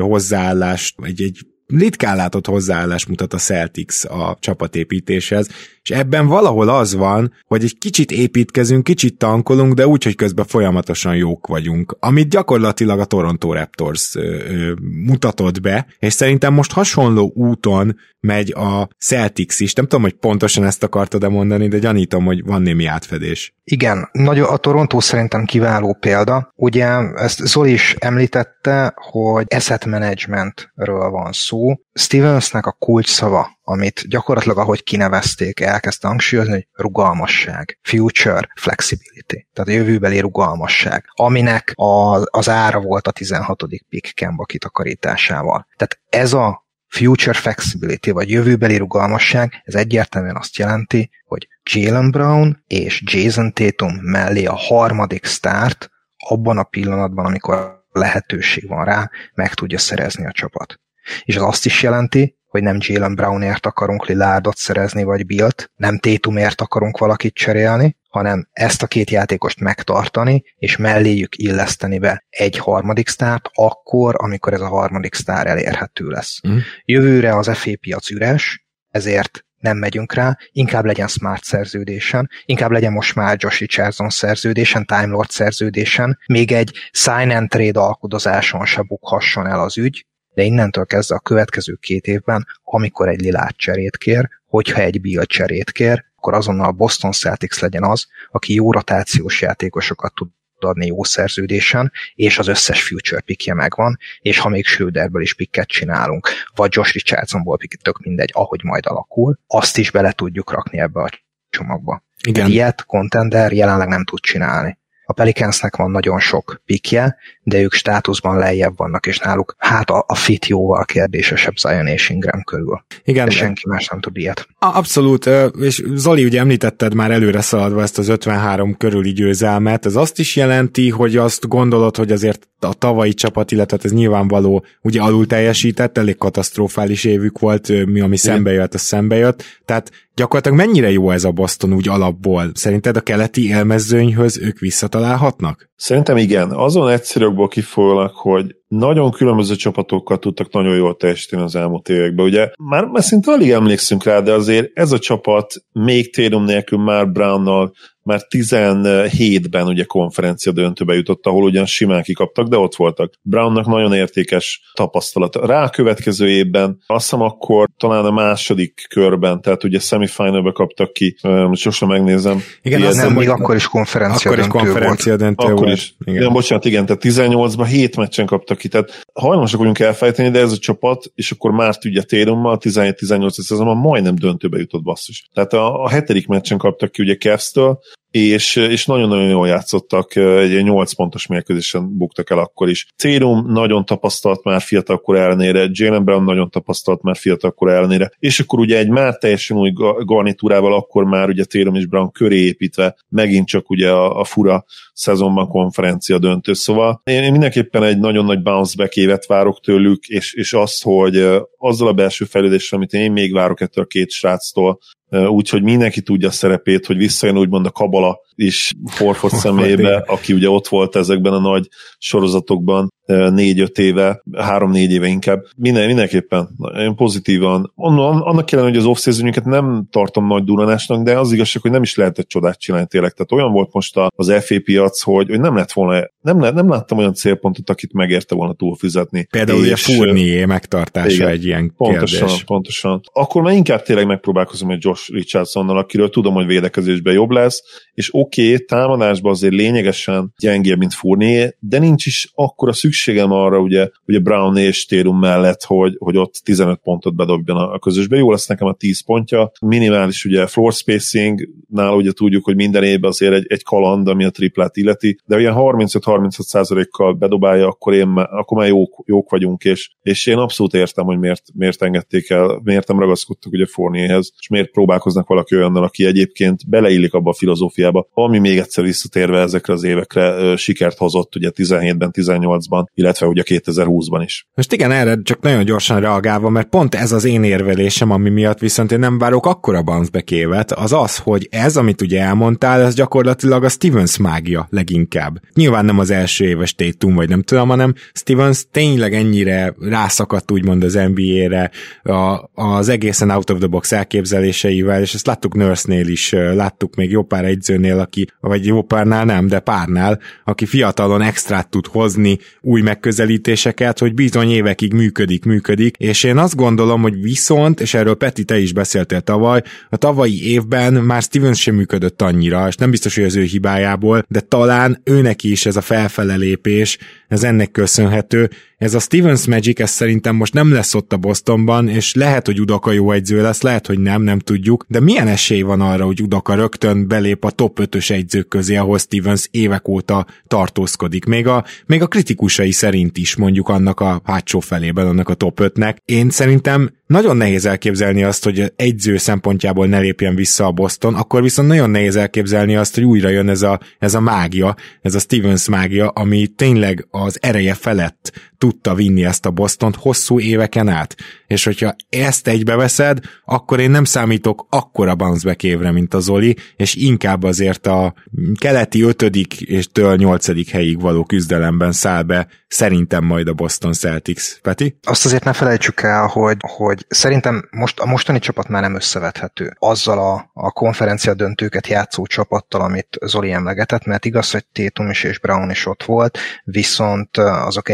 hozzáállást, 0.00 0.94
egy, 1.02 1.22
egy 1.22 1.38
ritkán 1.76 2.16
látott 2.16 2.46
hozzáállás 2.46 3.06
mutat 3.06 3.34
a 3.34 3.38
Celtics 3.38 4.04
a 4.04 4.36
csapatépítéshez, 4.40 5.48
és 5.82 5.90
ebben 5.90 6.26
valahol 6.26 6.68
az 6.68 6.94
van, 6.94 7.32
hogy 7.46 7.64
egy 7.64 7.78
kicsit 7.78 8.10
építkezünk, 8.10 8.84
kicsit 8.84 9.18
tankolunk, 9.18 9.74
de 9.74 9.86
úgy, 9.86 10.04
hogy 10.04 10.14
közben 10.14 10.44
folyamatosan 10.44 11.16
jók 11.16 11.46
vagyunk, 11.46 11.96
amit 12.00 12.28
gyakorlatilag 12.28 13.00
a 13.00 13.04
Toronto 13.04 13.52
Raptors 13.52 14.14
ö, 14.14 14.20
ö, 14.20 14.72
mutatott 15.06 15.60
be, 15.60 15.86
és 15.98 16.12
szerintem 16.12 16.54
most 16.54 16.72
hasonló 16.72 17.32
úton 17.34 17.96
megy 18.20 18.52
a 18.56 18.88
Celtics 18.98 19.60
is. 19.60 19.72
Nem 19.72 19.84
tudom, 19.84 20.02
hogy 20.02 20.12
pontosan 20.12 20.64
ezt 20.64 20.82
akartad-e 20.82 21.28
mondani, 21.28 21.68
de 21.68 21.78
gyanítom, 21.78 22.24
hogy 22.24 22.44
van 22.44 22.62
némi 22.62 22.84
átfedés. 22.84 23.54
Igen, 23.64 24.08
nagy, 24.12 24.38
a 24.38 24.56
Toronto 24.56 25.00
szerintem 25.00 25.44
kiváló 25.44 25.96
példa. 26.00 26.52
Ugye 26.54 26.86
ezt 27.14 27.46
Zoli 27.46 27.72
is 27.72 27.96
említette, 27.98 28.92
hogy 28.94 29.46
asset 29.54 29.84
managementről 29.84 31.10
van 31.10 31.32
szó. 31.32 31.57
Stevensnek 31.92 32.66
a 32.66 32.72
kulcs 32.72 33.08
szava 33.08 33.58
amit 33.70 34.08
gyakorlatilag 34.08 34.58
ahogy 34.58 34.82
kinevezték, 34.82 35.60
elkezdte 35.60 36.08
hangsúlyozni, 36.08 36.52
hogy 36.52 36.66
rugalmasság, 36.72 37.78
future 37.82 38.48
flexibility, 38.54 39.46
tehát 39.52 39.70
a 39.70 39.72
jövőbeli 39.72 40.20
rugalmasság, 40.20 41.04
aminek 41.14 41.72
a, 41.74 42.20
az 42.24 42.48
ára 42.48 42.80
volt 42.80 43.06
a 43.06 43.10
16. 43.10 43.64
pick 43.88 44.14
Kemba 44.14 44.44
kitakarításával. 44.44 45.66
Tehát 45.76 46.00
ez 46.08 46.32
a 46.32 46.66
future 46.86 47.38
flexibility, 47.38 48.10
vagy 48.10 48.30
jövőbeli 48.30 48.76
rugalmasság, 48.76 49.62
ez 49.64 49.74
egyértelműen 49.74 50.36
azt 50.36 50.56
jelenti, 50.56 51.10
hogy 51.26 51.48
Jalen 51.72 52.10
Brown 52.10 52.62
és 52.66 53.02
Jason 53.04 53.52
Tatum 53.52 53.94
mellé 54.02 54.44
a 54.44 54.56
harmadik 54.56 55.26
start 55.26 55.90
abban 56.16 56.58
a 56.58 56.62
pillanatban, 56.62 57.24
amikor 57.24 57.84
lehetőség 57.90 58.68
van 58.68 58.84
rá, 58.84 59.10
meg 59.34 59.54
tudja 59.54 59.78
szerezni 59.78 60.26
a 60.26 60.32
csapat. 60.32 60.80
És 61.22 61.36
az 61.36 61.42
azt 61.42 61.66
is 61.66 61.82
jelenti, 61.82 62.36
hogy 62.48 62.62
nem 62.62 62.76
Jalen 62.80 63.14
Brownért 63.14 63.66
akarunk 63.66 64.06
Lillardot 64.06 64.56
szerezni, 64.56 65.02
vagy 65.02 65.26
Bilt, 65.26 65.70
nem 65.76 65.98
Tatumért 65.98 66.60
akarunk 66.60 66.98
valakit 66.98 67.34
cserélni, 67.34 67.96
hanem 68.08 68.48
ezt 68.52 68.82
a 68.82 68.86
két 68.86 69.10
játékost 69.10 69.60
megtartani, 69.60 70.42
és 70.56 70.76
melléjük 70.76 71.36
illeszteni 71.36 71.98
be 71.98 72.24
egy 72.30 72.58
harmadik 72.58 73.08
sztárt, 73.08 73.48
akkor, 73.52 74.14
amikor 74.18 74.52
ez 74.52 74.60
a 74.60 74.68
harmadik 74.68 75.14
sztár 75.14 75.46
elérhető 75.46 76.08
lesz. 76.08 76.40
Mm. 76.48 76.56
Jövőre 76.84 77.36
az 77.36 77.50
FA 77.58 77.70
piac 77.80 78.10
üres, 78.10 78.66
ezért 78.90 79.42
nem 79.58 79.76
megyünk 79.76 80.14
rá, 80.14 80.38
inkább 80.52 80.84
legyen 80.84 81.08
Smart 81.08 81.44
szerződésen, 81.44 82.30
inkább 82.44 82.70
legyen 82.70 82.92
most 82.92 83.14
már 83.14 83.36
Josh 83.40 83.60
Richardson 83.60 84.08
szerződésen, 84.08 84.84
Time 84.84 85.06
Lord 85.06 85.30
szerződésen, 85.30 86.18
még 86.26 86.52
egy 86.52 86.72
sign 86.90 87.30
and 87.30 87.48
trade 87.48 87.80
alkudozáson 87.80 88.66
se 88.66 88.82
bukhasson 88.82 89.46
el 89.46 89.60
az 89.60 89.78
ügy, 89.78 90.06
de 90.38 90.44
innentől 90.44 90.86
kezdve 90.86 91.14
a 91.14 91.20
következő 91.20 91.74
két 91.74 92.06
évben, 92.06 92.46
amikor 92.62 93.08
egy 93.08 93.20
Lilát 93.20 93.56
cserét 93.56 93.96
kér, 93.96 94.28
hogyha 94.46 94.80
egy 94.80 95.00
Bill 95.00 95.24
cserét 95.24 95.70
kér, 95.70 96.04
akkor 96.16 96.34
azonnal 96.34 96.66
a 96.66 96.72
Boston 96.72 97.12
Celtics 97.12 97.60
legyen 97.60 97.84
az, 97.84 98.06
aki 98.30 98.54
jó 98.54 98.72
rotációs 98.72 99.40
játékosokat 99.40 100.14
tud 100.14 100.28
adni 100.58 100.86
jó 100.86 101.04
szerződésen, 101.04 101.92
és 102.14 102.38
az 102.38 102.48
összes 102.48 102.82
future 102.82 103.20
pickje 103.20 103.54
megvan, 103.54 103.98
és 104.20 104.38
ha 104.38 104.48
még 104.48 104.66
Schröderből 104.66 105.22
is 105.22 105.34
picket 105.34 105.68
csinálunk, 105.68 106.28
vagy 106.54 106.70
Josh 106.74 106.92
Richardsonból 106.92 107.56
picket, 107.56 107.82
tök 107.82 107.98
mindegy, 107.98 108.30
ahogy 108.32 108.60
majd 108.62 108.86
alakul, 108.86 109.38
azt 109.46 109.78
is 109.78 109.90
bele 109.90 110.12
tudjuk 110.12 110.52
rakni 110.52 110.78
ebbe 110.78 111.00
a 111.00 111.10
csomagba. 111.50 112.02
Igen. 112.26 112.44
Egy 112.44 112.52
ilyet 112.52 112.84
contender 112.84 113.52
jelenleg 113.52 113.88
nem 113.88 114.04
tud 114.04 114.20
csinálni. 114.20 114.77
A 115.10 115.12
Pelicansnek 115.12 115.76
van 115.76 115.90
nagyon 115.90 116.18
sok 116.18 116.60
pikje, 116.64 117.16
de 117.42 117.60
ők 117.60 117.72
státuszban 117.72 118.38
lejjebb 118.38 118.76
vannak, 118.76 119.06
és 119.06 119.18
náluk 119.18 119.54
hát 119.58 119.90
a, 119.90 120.04
a 120.06 120.14
fit 120.14 120.46
jóval 120.46 120.84
kérdésesebb 120.84 121.56
Zion 121.56 121.86
és 121.86 122.08
Ingram 122.10 122.42
körül. 122.42 122.84
Igen. 123.04 123.24
De 123.24 123.30
senki 123.30 123.62
más 123.68 123.88
nem 123.88 124.00
tud 124.00 124.16
ilyet. 124.16 124.48
Abszolút, 124.58 125.28
és 125.60 125.82
Zoli, 125.94 126.24
ugye 126.24 126.40
említetted 126.40 126.94
már 126.94 127.10
előre 127.10 127.40
szaladva 127.40 127.82
ezt 127.82 127.98
az 127.98 128.08
53 128.08 128.76
körüli 128.76 129.12
győzelmet, 129.12 129.86
ez 129.86 129.96
azt 129.96 130.18
is 130.18 130.36
jelenti, 130.36 130.90
hogy 130.90 131.16
azt 131.16 131.48
gondolod, 131.48 131.96
hogy 131.96 132.12
azért 132.12 132.48
a 132.60 132.74
tavalyi 132.74 133.14
csapat, 133.14 133.50
illetve 133.50 133.78
ez 133.82 133.92
nyilvánvaló, 133.92 134.64
ugye 134.82 135.00
alul 135.00 135.26
teljesített, 135.26 135.98
elég 135.98 136.16
katasztrofális 136.16 137.04
évük 137.04 137.38
volt, 137.38 137.86
mi 137.86 138.00
ami 138.00 138.16
szembe 138.16 138.52
jött, 138.52 138.74
az 138.74 138.80
szembe 138.80 139.16
jött, 139.16 139.42
tehát 139.64 139.90
gyakorlatilag 140.14 140.58
mennyire 140.58 140.90
jó 140.90 141.10
ez 141.10 141.24
a 141.24 141.30
Boston 141.30 141.72
úgy 141.72 141.88
alapból? 141.88 142.50
Szerinted 142.54 142.96
a 142.96 143.00
keleti 143.00 143.46
élmezőnyhöz 143.46 144.38
ők 144.38 144.58
visszatalálhatnak? 144.98 145.70
Szerintem 145.76 146.16
igen. 146.16 146.50
Azon 146.50 146.88
egyszerűbből 146.88 147.46
kifolyólag, 147.46 148.10
hogy 148.14 148.56
nagyon 148.68 149.10
különböző 149.10 149.54
csapatokkal 149.54 150.18
tudtak 150.18 150.52
nagyon 150.52 150.76
jól 150.76 150.96
teljesíteni 150.96 151.42
az 151.42 151.56
elmúlt 151.56 151.88
években. 151.88 152.26
Ugye 152.26 152.50
már, 152.58 152.84
már 152.84 153.02
szinte 153.02 153.32
alig 153.32 153.50
emlékszünk 153.50 154.04
rá, 154.04 154.20
de 154.20 154.32
azért 154.32 154.70
ez 154.74 154.92
a 154.92 154.98
csapat 154.98 155.54
még 155.72 156.14
Tatum 156.14 156.44
nélkül 156.44 156.78
már 156.78 157.10
Brownnal 157.10 157.72
már 158.08 158.20
17-ben 158.28 159.66
ugye 159.66 159.84
konferencia 159.84 160.52
döntőbe 160.52 160.94
jutott, 160.94 161.26
ahol 161.26 161.42
ugyan 161.42 161.66
simán 161.66 162.02
kikaptak, 162.02 162.48
de 162.48 162.56
ott 162.56 162.74
voltak. 162.74 163.12
Brownnak 163.22 163.66
nagyon 163.66 163.94
értékes 163.94 164.70
tapasztalat. 164.72 165.36
Rá 165.36 165.64
a 165.64 165.70
következő 165.70 166.28
évben, 166.28 166.82
azt 166.86 167.02
hiszem 167.02 167.22
akkor 167.22 167.68
talán 167.76 168.04
a 168.04 168.10
második 168.10 168.86
körben, 168.88 169.40
tehát 169.40 169.64
ugye 169.64 169.78
semifinalbe 169.78 170.52
kaptak 170.52 170.92
ki, 170.92 171.16
most 171.22 171.62
sosem 171.62 171.88
megnézem. 171.88 172.42
Igen, 172.62 172.82
az 172.82 172.96
nem, 172.96 173.12
még 173.12 173.28
akkor 173.28 173.54
is 173.54 173.66
konferencia 173.66 174.30
akkor 174.30 174.42
döntő 174.42 174.58
is 174.58 174.64
konferencia 174.64 175.16
volt. 175.16 175.22
döntő 175.22 175.46
akkor 175.46 175.64
volt. 175.64 175.76
is. 175.76 175.94
Igen. 176.04 176.14
igen. 176.14 176.32
bocsánat, 176.32 176.64
igen, 176.64 176.86
tehát 176.86 177.02
18-ban 177.04 177.66
7 177.68 177.96
meccsen 177.96 178.26
kaptak 178.26 178.58
ki, 178.58 178.68
tehát 178.68 179.02
hajlamosak 179.12 179.58
vagyunk 179.58 179.78
elfejteni, 179.78 180.30
de 180.30 180.38
ez 180.38 180.52
a 180.52 180.58
csapat, 180.58 181.04
és 181.14 181.30
akkor 181.30 181.50
már 181.50 181.76
tudja 181.76 182.02
Térummal 182.02 182.58
17-18 182.60 183.28
szezonban 183.30 183.76
majdnem 183.76 184.14
döntőbe 184.14 184.58
jutott 184.58 184.82
basszus. 184.82 185.28
Tehát 185.34 185.52
a, 185.52 185.82
a 185.82 185.88
hetedik 185.88 186.26
meccsen 186.26 186.58
kaptak 186.58 186.90
ki 186.90 187.02
ugye 187.02 187.16
Cavs-től, 187.16 187.78
és, 188.10 188.56
és 188.56 188.86
nagyon-nagyon 188.86 189.28
jól 189.28 189.48
játszottak, 189.48 190.16
egy 190.16 190.62
8 190.62 190.92
pontos 190.92 191.26
mérkőzésen 191.26 191.96
buktak 191.96 192.30
el 192.30 192.38
akkor 192.38 192.68
is. 192.68 192.86
Cérum 192.96 193.52
nagyon 193.52 193.84
tapasztalt 193.84 194.44
már 194.44 194.60
fiatalkor 194.60 195.16
ellenére, 195.16 195.68
Jalen 195.70 196.04
Brown 196.04 196.24
nagyon 196.24 196.50
tapasztalt 196.50 197.02
már 197.02 197.16
fiatalkor 197.16 197.70
ellenére, 197.70 198.10
és 198.18 198.40
akkor 198.40 198.58
ugye 198.58 198.78
egy 198.78 198.88
már 198.88 199.18
teljesen 199.18 199.56
új 199.56 199.72
garnitúrával 200.04 200.74
akkor 200.74 201.04
már 201.04 201.28
ugye 201.28 201.44
Cérum 201.44 201.74
és 201.74 201.86
Brown 201.86 202.12
köré 202.12 202.36
építve 202.36 202.96
megint 203.08 203.46
csak 203.46 203.70
ugye 203.70 203.90
a, 203.90 204.20
a 204.20 204.24
fura 204.24 204.64
szezonban 204.98 205.48
konferencia 205.48 206.18
döntő. 206.18 206.52
Szóval 206.52 207.00
én, 207.04 207.22
én 207.22 207.30
mindenképpen 207.30 207.82
egy 207.82 207.98
nagyon 207.98 208.24
nagy 208.24 208.42
bounce 208.42 208.74
back 208.76 208.96
évet 208.96 209.26
várok 209.26 209.60
tőlük, 209.60 210.06
és, 210.06 210.34
és 210.34 210.52
azt, 210.52 210.82
hogy 210.82 211.16
azzal 211.58 211.88
a 211.88 211.92
belső 211.92 212.24
fejlődéssel, 212.24 212.78
amit 212.78 212.92
én 212.92 213.12
még 213.12 213.32
várok 213.32 213.60
ettől 213.60 213.84
a 213.84 213.86
két 213.86 214.10
sráctól, 214.10 214.78
úgyhogy 215.10 215.62
mindenki 215.62 216.02
tudja 216.02 216.28
a 216.28 216.32
szerepét, 216.32 216.86
hogy 216.86 216.96
visszajön 216.96 217.38
úgymond 217.38 217.66
a 217.66 217.70
kabala 217.70 218.20
is 218.34 218.72
Horford 218.98 219.34
személybe, 219.44 220.04
aki 220.06 220.32
ugye 220.32 220.50
ott 220.50 220.68
volt 220.68 220.96
ezekben 220.96 221.32
a 221.32 221.40
nagy 221.40 221.68
sorozatokban 221.98 222.88
négy-öt 223.30 223.78
éve, 223.78 224.22
három-négy 224.36 224.90
éve 224.90 225.06
inkább. 225.06 225.44
Minden, 225.56 225.86
mindenképpen 225.86 226.48
én 226.78 226.94
pozitívan. 226.94 227.72
Annak 227.74 228.46
kellene, 228.46 228.68
hogy 228.68 228.78
az 228.78 228.84
off 228.84 229.06
nem 229.44 229.86
tartom 229.90 230.26
nagy 230.26 230.44
duranásnak, 230.44 231.02
de 231.02 231.18
az 231.18 231.32
igazság, 231.32 231.62
hogy 231.62 231.70
nem 231.70 231.82
is 231.82 231.96
lehetett 231.96 232.28
csodát 232.28 232.60
csinálni 232.60 232.86
tényleg. 232.86 233.12
Tehát 233.12 233.32
olyan 233.32 233.52
volt 233.52 233.72
most 233.72 233.94
az 234.16 234.32
FA 234.40 234.60
piac, 234.88 235.02
hogy, 235.02 235.28
hogy 235.28 235.40
nem 235.40 235.56
lett 235.56 235.72
volna, 235.72 236.08
nem, 236.20 236.38
nem 236.38 236.68
láttam 236.68 236.98
olyan 236.98 237.14
célpontot, 237.14 237.70
akit 237.70 237.92
megérte 237.92 238.34
volna 238.34 238.54
túlfizetni. 238.54 239.26
Például 239.30 239.60
ugye 239.60 239.76
Fournier 239.76 240.46
megtartása 240.46 241.14
igen, 241.14 241.28
egy 241.28 241.44
ilyen 241.44 241.72
pontosan, 241.76 242.18
kérdés. 242.26 242.44
Pontosan, 242.44 243.00
Akkor 243.12 243.42
már 243.42 243.54
inkább 243.54 243.82
tényleg 243.82 244.06
megpróbálkozom 244.06 244.70
egy 244.70 244.84
Josh 244.84 245.10
Richardsonnal, 245.12 245.78
akiről 245.78 246.10
tudom, 246.10 246.34
hogy 246.34 246.46
védekezésben 246.46 247.14
jobb 247.14 247.30
lesz, 247.30 247.62
és 247.94 248.08
oké, 248.12 248.52
okay, 248.52 248.64
támadásban 248.64 249.32
azért 249.32 249.54
lényegesen 249.54 250.32
gyengébb, 250.38 250.78
mint 250.78 250.94
Fournier, 250.94 251.54
de 251.58 251.78
nincs 251.78 252.06
is 252.06 252.30
akkora 252.34 252.72
szükségem 252.72 253.32
arra, 253.32 253.58
ugye, 253.58 253.88
ugye 254.06 254.18
Brown 254.18 254.56
és 254.56 254.86
Térum 254.86 255.18
mellett, 255.18 255.64
hogy, 255.64 255.94
hogy 255.98 256.16
ott 256.16 256.34
15 256.44 256.80
pontot 256.82 257.14
bedobjon 257.14 257.56
a 257.56 257.78
közösbe. 257.78 258.16
Jó 258.16 258.30
lesz 258.30 258.46
nekem 258.46 258.66
a 258.66 258.72
10 258.72 259.04
pontja. 259.04 259.50
Minimális 259.60 260.24
ugye 260.24 260.46
floor 260.46 260.72
spacing, 260.72 261.48
nál 261.68 261.94
ugye 261.94 262.12
tudjuk, 262.12 262.44
hogy 262.44 262.56
minden 262.56 262.82
évben 262.82 263.10
azért 263.10 263.32
egy, 263.32 263.46
egy 263.48 263.62
kaland, 263.62 264.08
ami 264.08 264.24
a 264.24 264.30
triplát 264.30 264.76
illeti, 264.78 265.18
de 265.26 265.38
ilyen 265.38 265.54
35-36 265.56 266.28
százalékkal 266.28 267.12
bedobálja, 267.12 267.66
akkor, 267.66 267.94
én, 267.94 268.08
akkor 268.08 268.58
már 268.58 268.68
jók, 268.68 269.02
jók 269.06 269.30
vagyunk, 269.30 269.64
és, 269.64 269.90
és 270.02 270.26
én 270.26 270.36
abszolút 270.36 270.74
értem, 270.74 271.04
hogy 271.04 271.18
miért, 271.18 271.42
miért 271.54 271.82
engedték 271.82 272.30
el, 272.30 272.60
miért 272.64 272.88
nem 272.88 272.98
ragaszkodtak 272.98 273.52
ugye 273.52 273.66
Fournierhez, 273.66 274.32
és 274.38 274.48
miért 274.48 274.70
próbálkoznak 274.70 275.28
valaki 275.28 275.56
olyannal, 275.56 275.82
aki 275.82 276.04
egyébként 276.04 276.68
beleillik 276.68 277.14
abba 277.14 277.30
a 277.30 277.34
filozófiába, 277.34 278.08
ami 278.12 278.38
még 278.38 278.58
egyszer 278.58 278.84
visszatérve 278.84 279.40
ezekre 279.40 279.72
az 279.72 279.82
évekre 279.82 280.56
sikert 280.56 280.98
hozott 280.98 281.36
ugye 281.36 281.50
17-ben, 281.54 282.10
18-ban, 282.12 282.86
illetve 282.94 283.26
ugye 283.26 283.42
2020-ban 283.46 284.22
is. 284.24 284.46
Most 284.54 284.72
igen, 284.72 284.90
erre 284.90 285.22
csak 285.22 285.40
nagyon 285.40 285.64
gyorsan 285.64 286.00
reagálva, 286.00 286.48
mert 286.48 286.68
pont 286.68 286.94
ez 286.94 287.12
az 287.12 287.24
én 287.24 287.42
érvelésem, 287.42 288.10
ami 288.10 288.30
miatt 288.30 288.58
viszont 288.58 288.92
én 288.92 288.98
nem 288.98 289.18
várok 289.18 289.46
akkora 289.46 289.82
bounce 289.82 290.22
évet, 290.30 290.72
az 290.72 290.92
az, 290.92 291.16
hogy 291.16 291.48
ez, 291.50 291.76
amit 291.76 292.00
ugye 292.00 292.20
elmondtál, 292.20 292.80
ez 292.80 292.94
gyakorlatilag 292.94 293.64
a 293.64 293.68
Stevens 293.68 294.16
mágia 294.16 294.67
leginkább. 294.70 295.40
Nyilván 295.54 295.84
nem 295.84 295.98
az 295.98 296.10
első 296.10 296.44
éves 296.44 296.74
Tatum, 296.74 297.14
vagy 297.14 297.28
nem 297.28 297.42
tudom, 297.42 297.68
hanem 297.68 297.94
Stevens 298.12 298.64
tényleg 298.70 299.14
ennyire 299.14 299.74
rászakadt 299.80 300.50
úgymond 300.50 300.84
az 300.84 300.98
NBA-re, 301.14 301.70
a, 302.02 302.50
az 302.54 302.88
egészen 302.88 303.30
out 303.30 303.50
of 303.50 303.58
the 303.58 303.66
box 303.66 303.92
elképzeléseivel, 303.92 305.00
és 305.00 305.14
ezt 305.14 305.26
láttuk 305.26 305.54
Nurse-nél 305.54 306.06
is, 306.06 306.32
láttuk 306.32 306.94
még 306.94 307.10
jó 307.10 307.22
pár 307.22 307.44
egyzőnél, 307.44 307.98
aki, 307.98 308.26
vagy 308.40 308.66
jó 308.66 308.82
párnál 308.82 309.24
nem, 309.24 309.46
de 309.46 309.60
párnál, 309.60 310.20
aki 310.44 310.66
fiatalon 310.66 311.22
extrát 311.22 311.70
tud 311.70 311.86
hozni, 311.86 312.38
új 312.60 312.80
megközelítéseket, 312.80 313.98
hogy 313.98 314.14
bizony 314.14 314.50
évekig 314.50 314.92
működik, 314.92 315.44
működik, 315.44 315.96
és 315.96 316.22
én 316.22 316.38
azt 316.38 316.56
gondolom, 316.56 317.02
hogy 317.02 317.20
viszont, 317.20 317.80
és 317.80 317.94
erről 317.94 318.14
Peti, 318.14 318.44
te 318.44 318.58
is 318.58 318.72
beszéltél 318.72 319.20
tavaly, 319.20 319.62
a 319.90 319.96
tavalyi 319.96 320.50
évben 320.50 320.92
már 320.92 321.22
Stevens 321.22 321.60
sem 321.60 321.74
működött 321.74 322.22
annyira, 322.22 322.66
és 322.68 322.76
nem 322.76 322.90
biztos, 322.90 323.14
hogy 323.14 323.24
az 323.24 323.36
ő 323.36 323.42
hibájából, 323.42 324.24
de 324.28 324.40
talán 324.58 325.00
őnek 325.04 325.42
is 325.42 325.66
ez 325.66 325.76
a 325.76 325.80
felfele 325.80 326.36
lépés, 326.36 326.98
ez 327.28 327.42
ennek 327.42 327.70
köszönhető. 327.70 328.50
Ez 328.78 328.94
a 328.94 328.98
Stevens 328.98 329.46
Magic, 329.46 329.80
ez 329.80 329.90
szerintem 329.90 330.36
most 330.36 330.54
nem 330.54 330.72
lesz 330.72 330.94
ott 330.94 331.12
a 331.12 331.16
Bostonban, 331.16 331.88
és 331.88 332.14
lehet, 332.14 332.46
hogy 332.46 332.60
Udaka 332.60 332.92
jó 332.92 333.12
egyző 333.12 333.42
lesz, 333.42 333.62
lehet, 333.62 333.86
hogy 333.86 333.98
nem, 333.98 334.22
nem 334.22 334.38
tudjuk, 334.38 334.84
de 334.88 335.00
milyen 335.00 335.28
esély 335.28 335.60
van 335.60 335.80
arra, 335.80 336.04
hogy 336.04 336.22
Udaka 336.22 336.54
rögtön 336.54 337.08
belép 337.08 337.44
a 337.44 337.50
top 337.50 337.78
5-ös 337.82 338.10
egyzők 338.10 338.48
közé, 338.48 338.76
ahol 338.76 338.98
Stevens 338.98 339.48
évek 339.50 339.88
óta 339.88 340.26
tartózkodik. 340.46 341.24
Még 341.24 341.46
a, 341.46 341.64
még 341.86 342.02
a 342.02 342.06
kritikusai 342.06 342.72
szerint 342.72 343.16
is 343.16 343.36
mondjuk 343.36 343.68
annak 343.68 344.00
a 344.00 344.20
hátsó 344.24 344.60
felében, 344.60 345.06
annak 345.06 345.28
a 345.28 345.34
top 345.34 345.60
5-nek. 345.62 345.96
Én 346.04 346.30
szerintem 346.30 346.90
nagyon 347.08 347.36
nehéz 347.36 347.66
elképzelni 347.66 348.22
azt, 348.22 348.44
hogy 348.44 348.72
egyző 348.76 349.16
szempontjából 349.16 349.86
ne 349.86 349.98
lépjen 349.98 350.34
vissza 350.34 350.66
a 350.66 350.72
Boston, 350.72 351.14
akkor 351.14 351.42
viszont 351.42 351.68
nagyon 351.68 351.90
nehéz 351.90 352.16
elképzelni 352.16 352.76
azt, 352.76 352.94
hogy 352.94 353.04
újra 353.04 353.28
jön 353.28 353.48
ez 353.48 353.62
a, 353.62 353.80
ez 353.98 354.14
a 354.14 354.20
mágia, 354.20 354.76
ez 355.02 355.14
a 355.14 355.18
Stevens 355.18 355.68
mágia, 355.68 356.08
ami 356.08 356.46
tényleg 356.46 357.06
az 357.10 357.38
ereje 357.40 357.74
felett 357.74 358.32
tudta 358.58 358.94
vinni 358.94 359.24
ezt 359.24 359.46
a 359.46 359.50
Bostont 359.50 359.96
hosszú 359.96 360.40
éveken 360.40 360.88
át. 360.88 361.16
És 361.46 361.64
hogyha 361.64 361.94
ezt 362.08 362.48
egybeveszed, 362.48 363.18
akkor 363.44 363.80
én 363.80 363.90
nem 363.90 364.04
számítok 364.04 364.66
akkora 364.70 365.14
bounce 365.14 365.56
évre, 365.60 365.90
mint 365.92 366.14
a 366.14 366.20
Zoli, 366.20 366.56
és 366.76 366.94
inkább 366.94 367.42
azért 367.42 367.86
a 367.86 368.14
keleti 368.60 369.02
ötödik 369.02 369.60
és 369.60 369.86
től 369.92 370.16
nyolcadik 370.16 370.70
helyig 370.70 371.00
való 371.00 371.24
küzdelemben 371.24 371.92
száll 371.92 372.22
be 372.22 372.46
szerintem 372.68 373.24
majd 373.24 373.48
a 373.48 373.52
Boston 373.52 373.92
Celtics. 373.92 374.60
Peti? 374.60 374.98
Azt 375.02 375.24
azért 375.24 375.44
ne 375.44 375.52
felejtsük 375.52 376.02
el, 376.02 376.26
hogy, 376.26 376.56
hogy 376.60 377.06
szerintem 377.08 377.68
most, 377.70 378.00
a 378.00 378.06
mostani 378.06 378.38
csapat 378.38 378.68
már 378.68 378.82
nem 378.82 378.94
összevethető 378.94 379.76
azzal 379.78 380.18
a, 380.18 380.50
a 380.52 380.70
konferencia 380.70 381.34
döntőket 381.34 381.86
játszó 381.86 382.26
csapattal, 382.26 382.80
amit 382.80 383.18
Zoli 383.20 383.52
emlegetett, 383.52 384.04
mert 384.04 384.24
igaz, 384.24 384.50
hogy 384.50 384.66
Tétum 384.72 385.10
is 385.10 385.24
és 385.24 385.38
Brown 385.38 385.70
is 385.70 385.86
ott 385.86 386.02
volt, 386.02 386.38
viszont 386.64 387.36
azok 387.36 387.88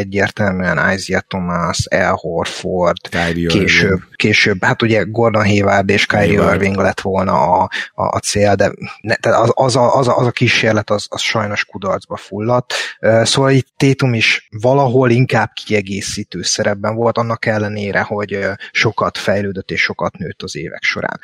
egyértelműen 0.61 0.95
Isaiah 0.95 1.23
Thomas, 1.23 1.85
El 1.85 2.15
Horford, 2.15 3.09
Kyrie 3.09 3.49
később, 3.49 3.91
Irving. 3.91 4.17
később, 4.17 4.65
hát 4.65 4.83
ugye 4.83 5.03
Gordon 5.03 5.45
Hayward 5.45 5.89
és 5.89 6.07
Kyrie 6.07 6.39
Hayward. 6.39 6.55
Irving 6.55 6.77
lett 6.77 7.01
volna 7.01 7.33
a, 7.33 7.69
a, 7.95 8.03
a 8.03 8.19
cél, 8.19 8.55
de 8.55 8.73
ne, 9.01 9.15
az, 9.21 9.51
az, 9.55 9.77
a, 9.77 9.97
az, 9.97 10.09
a, 10.09 10.17
az 10.17 10.27
a 10.27 10.31
kísérlet 10.31 10.91
az, 10.91 11.07
az 11.09 11.21
sajnos 11.21 11.65
kudarcba 11.65 12.17
fulladt. 12.17 12.75
Szóval 13.23 13.51
itt 13.51 13.73
Tétum 13.77 14.15
is 14.15 14.49
valahol 14.61 15.11
inkább 15.11 15.51
kiegészítő 15.65 16.43
szerepben 16.43 16.95
volt, 16.95 17.19
annak 17.19 17.47
ellenére, 17.47 18.01
hogy 18.01 18.39
sokat 18.73 19.19
fejlődött 19.19 19.71
és 19.71 19.81
sokat 19.81 20.19
nőtt 20.19 20.43
az 20.43 20.57
évek 20.57 20.83
során 20.83 21.21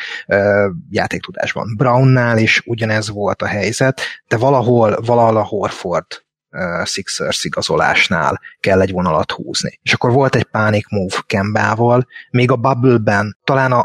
játéktudásban. 0.91 1.74
Brownnál 1.76 2.39
is 2.39 2.62
ugyanez 2.64 3.11
volt 3.11 3.43
a 3.43 3.47
helyzet, 3.47 4.01
de 4.28 4.37
valahol, 4.37 4.99
valahol 5.05 5.37
a 5.37 5.45
Horford 5.45 6.07
Sixers 6.85 7.45
igazolásnál 7.45 8.41
kell 8.61 8.81
egy 8.81 8.93
vonalat 8.93 9.33
húzni. 9.33 9.79
És 9.83 9.93
akkor 9.93 10.13
volt 10.13 10.35
egy 10.35 10.45
pánik 10.45 10.89
move 10.89 11.17
Kembával, 11.27 12.07
még 12.31 12.51
a 12.51 12.57
Bubble-ben, 12.57 13.39
talán 13.45 13.73
a, 13.73 13.83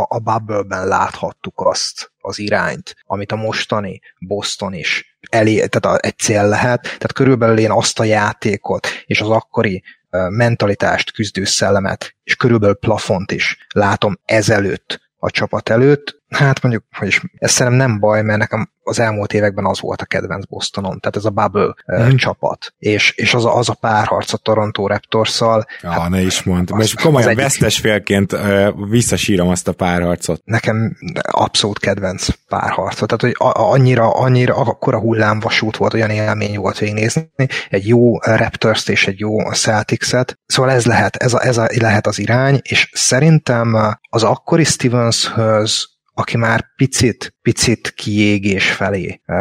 a, 0.00 0.06
a 0.08 0.18
Bubble-ben 0.18 0.86
láthattuk 0.86 1.60
azt 1.60 2.12
az 2.20 2.38
irányt, 2.38 2.96
amit 3.06 3.32
a 3.32 3.36
mostani 3.36 4.00
Boston 4.18 4.74
is 4.74 5.16
elé, 5.30 5.54
tehát 5.54 5.98
a, 5.98 6.06
egy 6.06 6.18
cél 6.18 6.48
lehet, 6.48 6.82
tehát 6.82 7.12
körülbelül 7.12 7.58
én 7.58 7.70
azt 7.70 7.98
a 7.98 8.04
játékot 8.04 8.86
és 9.06 9.20
az 9.20 9.28
akkori 9.28 9.82
mentalitást, 10.28 11.12
küzdőszellemet, 11.12 12.14
és 12.24 12.36
körülbelül 12.36 12.74
plafont 12.74 13.32
is 13.32 13.66
látom 13.74 14.18
ezelőtt 14.24 15.00
a 15.18 15.30
csapat 15.30 15.68
előtt. 15.68 16.21
Hát 16.32 16.62
mondjuk, 16.62 16.84
hogy 16.98 17.08
is, 17.08 17.22
ez 17.38 17.50
szerintem 17.50 17.88
nem 17.88 17.98
baj, 17.98 18.22
mert 18.22 18.38
nekem 18.38 18.70
az 18.84 18.98
elmúlt 18.98 19.32
években 19.32 19.64
az 19.64 19.80
volt 19.80 20.00
a 20.00 20.04
kedvenc 20.04 20.44
Bostonon, 20.44 21.00
tehát 21.00 21.16
ez 21.16 21.24
a 21.24 21.30
Bubble 21.30 21.74
mm. 21.92 22.16
csapat, 22.16 22.74
és, 22.78 23.12
és 23.16 23.34
az, 23.34 23.44
a, 23.44 23.56
az 23.56 23.68
a 23.68 23.74
párharc 23.74 24.32
a 24.32 24.36
Toronto 24.36 24.86
Raptorszal. 24.86 25.66
Ja, 25.82 25.90
hát, 25.90 26.08
ne 26.08 26.20
is 26.20 26.42
mondtam, 26.42 26.80
és 26.80 26.94
komolyan 26.94 27.28
egyik... 27.28 27.42
vesztes 27.42 27.78
félként 27.78 28.32
uh, 28.32 28.68
visszasírom 28.88 29.48
azt 29.48 29.68
a 29.68 29.72
párharcot. 29.72 30.40
Nekem 30.44 30.96
abszolút 31.20 31.78
kedvenc 31.78 32.28
párharcot, 32.48 33.08
tehát 33.08 33.36
hogy 33.36 33.48
a, 33.48 33.72
annyira, 33.72 34.10
annyira 34.10 34.56
akkora 34.56 34.98
hullámvasút 34.98 35.76
volt, 35.76 35.94
olyan 35.94 36.10
élmény 36.10 36.58
volt 36.58 36.78
végignézni, 36.78 37.30
egy 37.68 37.88
jó 37.88 38.18
Raptors-t 38.18 38.88
és 38.88 39.06
egy 39.06 39.18
jó 39.18 39.50
Celtics-et, 39.50 40.38
szóval 40.46 40.70
ez 40.70 40.86
lehet, 40.86 41.16
ez, 41.16 41.34
a, 41.34 41.44
ez 41.44 41.56
a, 41.56 41.68
lehet 41.78 42.06
az 42.06 42.18
irány, 42.18 42.60
és 42.62 42.90
szerintem 42.94 43.96
az 44.10 44.22
akkori 44.22 44.64
Stevenshöz 44.64 45.91
aki 46.14 46.36
már 46.36 46.66
picit, 46.76 47.34
picit 47.42 47.92
kiégés 47.96 48.70
felé 48.70 49.20
e, 49.26 49.34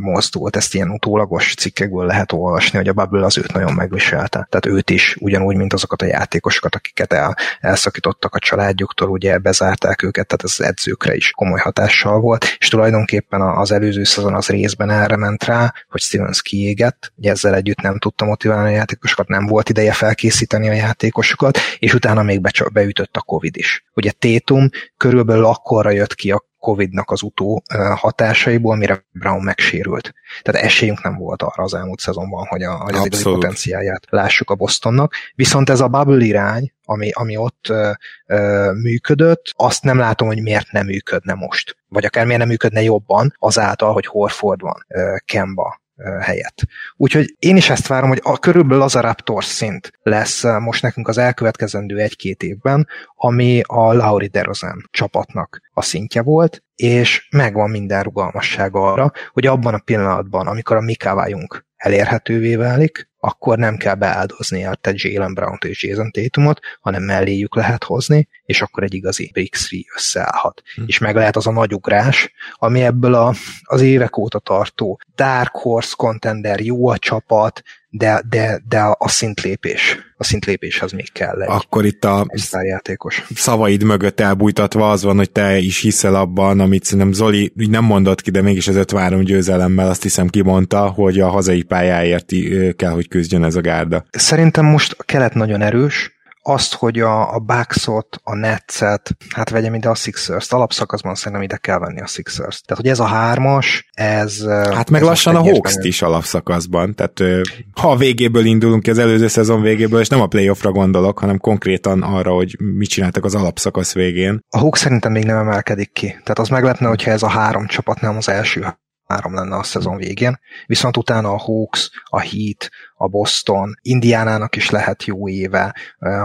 mozdult. 0.00 0.56
Ezt 0.56 0.74
ilyen 0.74 0.90
utólagos 0.90 1.54
cikkekből 1.54 2.06
lehet 2.06 2.32
olvasni, 2.32 2.78
hogy 2.78 2.88
a 2.88 2.92
Bubble 2.92 3.24
az 3.24 3.38
őt 3.38 3.52
nagyon 3.52 3.72
megviselte. 3.72 4.46
Tehát 4.50 4.66
őt 4.66 4.90
is 4.90 5.16
ugyanúgy, 5.20 5.56
mint 5.56 5.72
azokat 5.72 6.02
a 6.02 6.06
játékosokat, 6.06 6.74
akiket 6.74 7.12
el, 7.12 7.36
elszakítottak 7.60 8.34
a 8.34 8.38
családjuktól, 8.38 9.08
ugye 9.08 9.38
bezárták 9.38 10.02
őket, 10.02 10.26
tehát 10.26 10.44
ez 10.44 10.66
edzőkre 10.66 11.14
is 11.14 11.30
komoly 11.30 11.60
hatással 11.60 12.20
volt, 12.20 12.56
és 12.58 12.68
tulajdonképpen 12.68 13.40
az 13.40 13.72
előző 13.72 14.04
szezon 14.04 14.34
az 14.34 14.46
részben 14.46 14.90
erre 14.90 15.16
ment 15.16 15.44
rá, 15.44 15.74
hogy 15.88 16.00
Stevens 16.00 16.42
kiégett, 16.42 17.12
ugye 17.16 17.30
ezzel 17.30 17.54
együtt 17.54 17.80
nem 17.80 17.98
tudta 17.98 18.24
motiválni 18.24 18.68
a 18.68 18.76
játékosokat, 18.76 19.28
nem 19.28 19.46
volt 19.46 19.68
ideje 19.68 19.92
felkészíteni 19.92 20.68
a 20.68 20.72
játékosokat, 20.72 21.58
és 21.78 21.94
utána 21.94 22.22
még 22.22 22.40
beütött 22.72 23.16
a 23.16 23.20
Covid 23.20 23.56
is. 23.56 23.86
Ugye 23.98 24.10
Tétum 24.10 24.68
körülbelül 24.96 25.44
akkorra 25.44 25.90
jött 25.90 26.14
ki 26.14 26.30
a 26.30 26.46
Covid-nak 26.58 27.10
az 27.10 27.22
utó 27.22 27.62
hatásaiból, 27.94 28.76
mire 28.76 29.06
Brown 29.12 29.42
megsérült. 29.42 30.12
Tehát 30.42 30.64
esélyünk 30.64 31.02
nem 31.02 31.16
volt 31.16 31.42
arra 31.42 31.62
az 31.62 31.74
elmúlt 31.74 32.00
szezonban, 32.00 32.46
hogy, 32.46 32.62
a, 32.62 32.72
hogy 32.72 32.94
az 32.94 33.06
igazi 33.06 33.22
potenciáját 33.22 34.06
lássuk 34.08 34.50
a 34.50 34.54
Bostonnak. 34.54 35.14
Viszont 35.34 35.70
ez 35.70 35.80
a 35.80 35.88
bubble 35.88 36.24
irány, 36.24 36.72
ami, 36.84 37.10
ami 37.10 37.36
ott 37.36 37.66
ö, 37.68 37.90
ö, 38.26 38.70
működött, 38.72 39.42
azt 39.56 39.82
nem 39.82 39.98
látom, 39.98 40.28
hogy 40.28 40.42
miért 40.42 40.72
nem 40.72 40.86
működne 40.86 41.34
most. 41.34 41.76
Vagy 41.88 42.04
akár 42.04 42.24
miért 42.24 42.40
nem 42.40 42.48
működne 42.48 42.82
jobban 42.82 43.34
azáltal, 43.38 43.92
hogy 43.92 44.06
Horford 44.06 44.60
van, 44.60 44.84
ö, 44.88 45.16
Kemba, 45.24 45.80
helyett. 46.20 46.62
Úgyhogy 46.96 47.36
én 47.38 47.56
is 47.56 47.70
ezt 47.70 47.86
várom, 47.86 48.08
hogy 48.08 48.20
a, 48.22 48.38
körülbelül 48.38 48.82
az 48.82 48.96
a 48.96 49.00
Raptors 49.00 49.46
szint 49.46 49.92
lesz 50.02 50.42
most 50.42 50.82
nekünk 50.82 51.08
az 51.08 51.18
elkövetkezendő 51.18 51.98
egy-két 51.98 52.42
évben, 52.42 52.86
ami 53.14 53.60
a 53.66 53.92
Lauri 53.92 54.26
DeRozan 54.26 54.88
csapatnak 54.90 55.60
a 55.72 55.82
szintje 55.82 56.22
volt, 56.22 56.62
és 56.74 57.28
megvan 57.30 57.70
minden 57.70 58.02
rugalmassága 58.02 58.92
arra, 58.92 59.12
hogy 59.32 59.46
abban 59.46 59.74
a 59.74 59.78
pillanatban, 59.84 60.46
amikor 60.46 60.76
a 60.76 60.80
Mikávájunk 60.80 61.66
elérhetővé 61.76 62.54
válik, 62.56 63.07
akkor 63.20 63.58
nem 63.58 63.76
kell 63.76 63.94
beáldozni 63.94 64.64
a 64.64 64.74
te 64.74 64.92
Jalen 64.94 65.34
Brown-t 65.34 65.64
és 65.64 65.84
Jason 65.84 66.10
Tatumot, 66.10 66.60
hanem 66.80 67.02
melléjük 67.02 67.54
lehet 67.54 67.84
hozni, 67.84 68.28
és 68.44 68.62
akkor 68.62 68.82
egy 68.82 68.94
igazi 68.94 69.30
Big 69.32 69.50
Three 69.50 69.82
összeállhat. 69.94 70.62
Hm. 70.74 70.82
És 70.86 70.98
meg 70.98 71.14
lehet 71.14 71.36
az 71.36 71.46
a 71.46 71.52
nagy 71.52 71.74
ugrás, 71.74 72.32
ami 72.54 72.82
ebből 72.82 73.14
a, 73.14 73.34
az 73.62 73.80
évek 73.80 74.16
óta 74.16 74.38
tartó 74.38 75.00
Dark 75.14 75.56
Horse 75.56 75.94
contender, 75.96 76.60
jó 76.60 76.88
a 76.88 76.98
csapat, 76.98 77.62
de, 77.90 78.22
de, 78.28 78.62
de 78.68 78.80
a 78.98 79.08
szintlépés, 79.08 79.98
a 80.16 80.24
szintlépéshez 80.24 80.92
még 80.92 81.12
kell 81.12 81.42
egy, 81.42 81.48
Akkor 81.50 81.84
itt 81.84 82.04
a 82.04 82.26
játékos. 82.62 83.26
szavaid 83.34 83.82
mögött 83.82 84.20
elbújtatva 84.20 84.90
az 84.90 85.02
van, 85.02 85.16
hogy 85.16 85.30
te 85.30 85.58
is 85.58 85.80
hiszel 85.80 86.14
abban, 86.14 86.60
amit 86.60 86.84
szerintem 86.84 87.12
Zoli 87.12 87.52
úgy 87.58 87.70
nem 87.70 87.84
mondott 87.84 88.20
ki, 88.20 88.30
de 88.30 88.42
mégis 88.42 88.68
az 88.68 88.76
53 88.76 89.22
győzelemmel 89.22 89.88
azt 89.88 90.02
hiszem 90.02 90.28
kimondta, 90.28 90.86
hogy 90.86 91.20
a 91.20 91.28
hazai 91.28 91.62
pályáért 91.62 92.32
kell, 92.76 92.90
hogy 92.90 93.08
küzdjön 93.08 93.44
ez 93.44 93.54
a 93.54 93.60
gárda. 93.60 94.04
Szerintem 94.10 94.64
most 94.64 94.94
a 94.98 95.02
kelet 95.02 95.34
nagyon 95.34 95.62
erős, 95.62 96.17
azt, 96.48 96.74
hogy 96.74 97.00
a, 97.00 97.34
a 97.34 97.38
Bucks-ot, 97.38 98.20
a 98.22 98.34
Netset, 98.34 99.16
hát 99.34 99.50
vegyem 99.50 99.74
ide 99.74 99.88
a 99.88 99.94
Sixers-t, 99.94 100.52
alapszakaszban 100.52 101.14
szerintem 101.14 101.42
ide 101.42 101.56
kell 101.56 101.78
venni 101.78 102.00
a 102.00 102.06
Sixers-t. 102.06 102.66
Tehát, 102.66 102.82
hogy 102.82 102.92
ez 102.92 103.00
a 103.00 103.06
hármas, 103.06 103.88
ez... 103.92 104.44
Hát 104.48 104.90
meg 104.90 105.00
ez 105.00 105.06
lassan 105.06 105.36
a 105.36 105.42
hawks 105.42 105.74
is 105.80 106.02
alapszakaszban, 106.02 106.94
tehát 106.94 107.44
ha 107.80 107.90
a 107.90 107.96
végéből 107.96 108.44
indulunk 108.44 108.86
az 108.86 108.98
előző 108.98 109.28
szezon 109.28 109.60
végéből, 109.60 110.00
és 110.00 110.08
nem 110.08 110.20
a 110.20 110.26
playoffra 110.26 110.72
gondolok, 110.72 111.18
hanem 111.18 111.38
konkrétan 111.38 112.02
arra, 112.02 112.32
hogy 112.32 112.56
mit 112.60 112.88
csináltak 112.88 113.24
az 113.24 113.34
alapszakasz 113.34 113.94
végén. 113.94 114.40
A 114.48 114.58
Hawks 114.58 114.80
szerintem 114.80 115.12
még 115.12 115.24
nem 115.24 115.36
emelkedik 115.36 115.92
ki. 115.92 116.06
Tehát 116.06 116.38
az 116.38 116.48
meglepne, 116.48 116.88
hogyha 116.88 117.10
ez 117.10 117.22
a 117.22 117.28
három 117.28 117.66
csapat 117.66 118.00
nem 118.00 118.16
az 118.16 118.28
első 118.28 118.66
három 119.08 119.34
lenne 119.34 119.56
a 119.56 119.62
szezon 119.62 119.96
végén, 119.96 120.38
viszont 120.66 120.96
utána 120.96 121.30
a 121.30 121.38
Hawks, 121.38 121.90
a 122.04 122.20
Heat, 122.20 122.70
a 122.94 123.08
Boston, 123.08 123.78
Indiánának 123.82 124.56
is 124.56 124.70
lehet 124.70 125.04
jó 125.04 125.28
éve, 125.28 125.74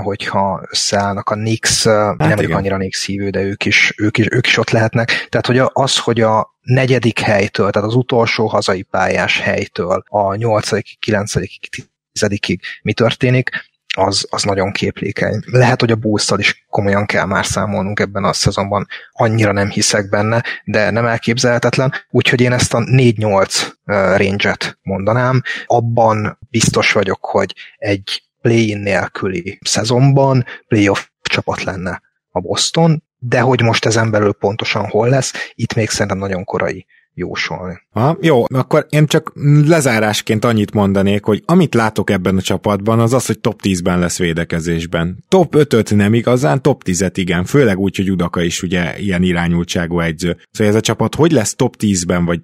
hogyha 0.03 0.65
összeállnak 0.69 1.29
a 1.29 1.36
Knicks, 1.36 1.88
hát 1.88 2.17
nem 2.17 2.36
vagyok 2.36 2.57
annyira 2.57 2.77
Knicks 2.77 3.05
hívő, 3.05 3.29
de 3.29 3.41
ők 3.41 3.65
is, 3.65 3.93
ők, 3.97 4.17
is, 4.17 4.27
ők 4.31 4.47
is 4.47 4.57
ott 4.57 4.69
lehetnek. 4.69 5.27
Tehát, 5.29 5.45
hogy 5.45 5.61
az, 5.73 5.97
hogy 5.97 6.21
a 6.21 6.55
negyedik 6.61 7.19
helytől, 7.19 7.71
tehát 7.71 7.88
az 7.88 7.95
utolsó 7.95 8.47
hazai 8.47 8.81
pályás 8.81 9.39
helytől 9.39 10.03
a 10.07 10.36
nyolcadik, 10.36 10.99
kilencedikig, 10.99 11.86
tizedikig 12.11 12.61
mi 12.81 12.93
történik, 12.93 13.49
az, 13.98 14.26
az 14.30 14.44
nagyon 14.44 14.72
képlékeny. 14.72 15.44
Lehet, 15.46 15.80
hogy 15.80 15.91
a 15.91 15.96
bulls 15.96 16.32
is 16.38 16.66
komolyan 16.70 17.06
kell 17.06 17.26
már 17.26 17.46
számolnunk 17.46 18.00
ebben 18.00 18.24
a 18.24 18.34
szezonban, 18.34 18.88
annyira 19.12 19.52
nem 19.52 19.70
hiszek 19.70 20.10
benne, 20.10 20.44
de 20.64 20.89
nem 20.89 21.06
elképzelhetetlen, 21.06 21.94
úgyhogy 22.10 22.41
én 22.41 22.52
ezt 22.52 22.74
a 22.74 22.80
4-8 22.80 23.72
range-et 24.18 24.78
mondanám. 24.82 25.41
Abban 25.66 26.39
biztos 26.50 26.91
vagyok, 26.91 27.26
hogy 27.26 27.56
egy 27.78 28.24
play-in 28.41 28.78
nélküli 28.78 29.60
szezonban 29.62 30.46
playoff 30.68 31.06
csapat 31.22 31.64
lenne 31.64 32.02
a 32.32 32.39
Boston, 32.39 33.04
de 33.18 33.39
hogy 33.39 33.62
most 33.62 33.86
ezen 33.86 34.12
belül 34.12 34.34
pontosan 34.34 34.86
hol 34.86 35.10
lesz, 35.10 35.34
itt 35.56 35.74
még 35.74 35.89
szerintem 35.89 36.18
nagyon 36.18 36.44
korai 36.44 36.86
jósolni. 37.14 37.82
Ha, 37.91 38.18
jó, 38.22 38.43
akkor 38.53 38.86
én 38.89 39.05
csak 39.05 39.32
lezárásként 39.66 40.45
annyit 40.45 40.74
mondanék, 40.74 41.24
hogy 41.24 41.43
amit 41.45 41.74
látok 41.74 42.09
ebben 42.09 42.38
a 42.38 42.41
csapatban, 42.41 42.99
az 42.99 43.14
az, 43.14 43.26
hogy 43.26 43.39
top 43.39 43.59
10-ben 43.64 43.99
lesz 43.99 44.18
védekezésben. 44.18 45.24
Top 45.28 45.55
5-öt 45.57 45.95
nem 45.95 46.14
igazán, 46.14 46.61
top 46.61 46.82
10-et 46.86 47.14
igen, 47.14 47.45
főleg 47.45 47.80
úgy, 47.80 47.95
hogy 47.95 48.11
Udaka 48.11 48.41
is 48.41 48.64
ugye 48.64 48.99
ilyen 48.99 49.24
irányultságú 49.24 49.99
egyző. 49.99 50.38
Szóval 50.51 50.74
ez 50.74 50.80
a 50.80 50.82
csapat 50.82 51.16
hogy 51.16 51.32
lesz 51.32 51.55
top 51.55 51.76
10-ben, 51.80 52.26
vagy 52.26 52.39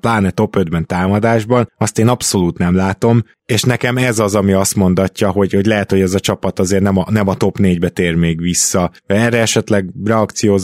pláne 0.00 0.30
top 0.30 0.56
5-ben 0.58 0.86
támadásban, 0.86 1.72
azt 1.78 1.98
én 1.98 2.08
abszolút 2.08 2.58
nem 2.58 2.74
látom, 2.74 3.22
és 3.46 3.62
nekem 3.62 3.96
ez 3.96 4.18
az, 4.18 4.34
ami 4.34 4.52
azt 4.52 4.74
mondatja, 4.74 5.30
hogy, 5.30 5.52
hogy 5.52 5.66
lehet, 5.66 5.90
hogy 5.90 6.00
ez 6.00 6.14
a 6.14 6.20
csapat 6.20 6.58
azért 6.58 6.82
nem 6.82 6.96
a, 6.96 7.06
nem 7.10 7.28
a 7.28 7.34
top 7.34 7.56
4-be 7.58 7.88
tér 7.88 8.14
még 8.14 8.40
vissza. 8.40 8.90
Erre 9.06 9.40
esetleg 9.40 9.90
reakció, 10.04 10.56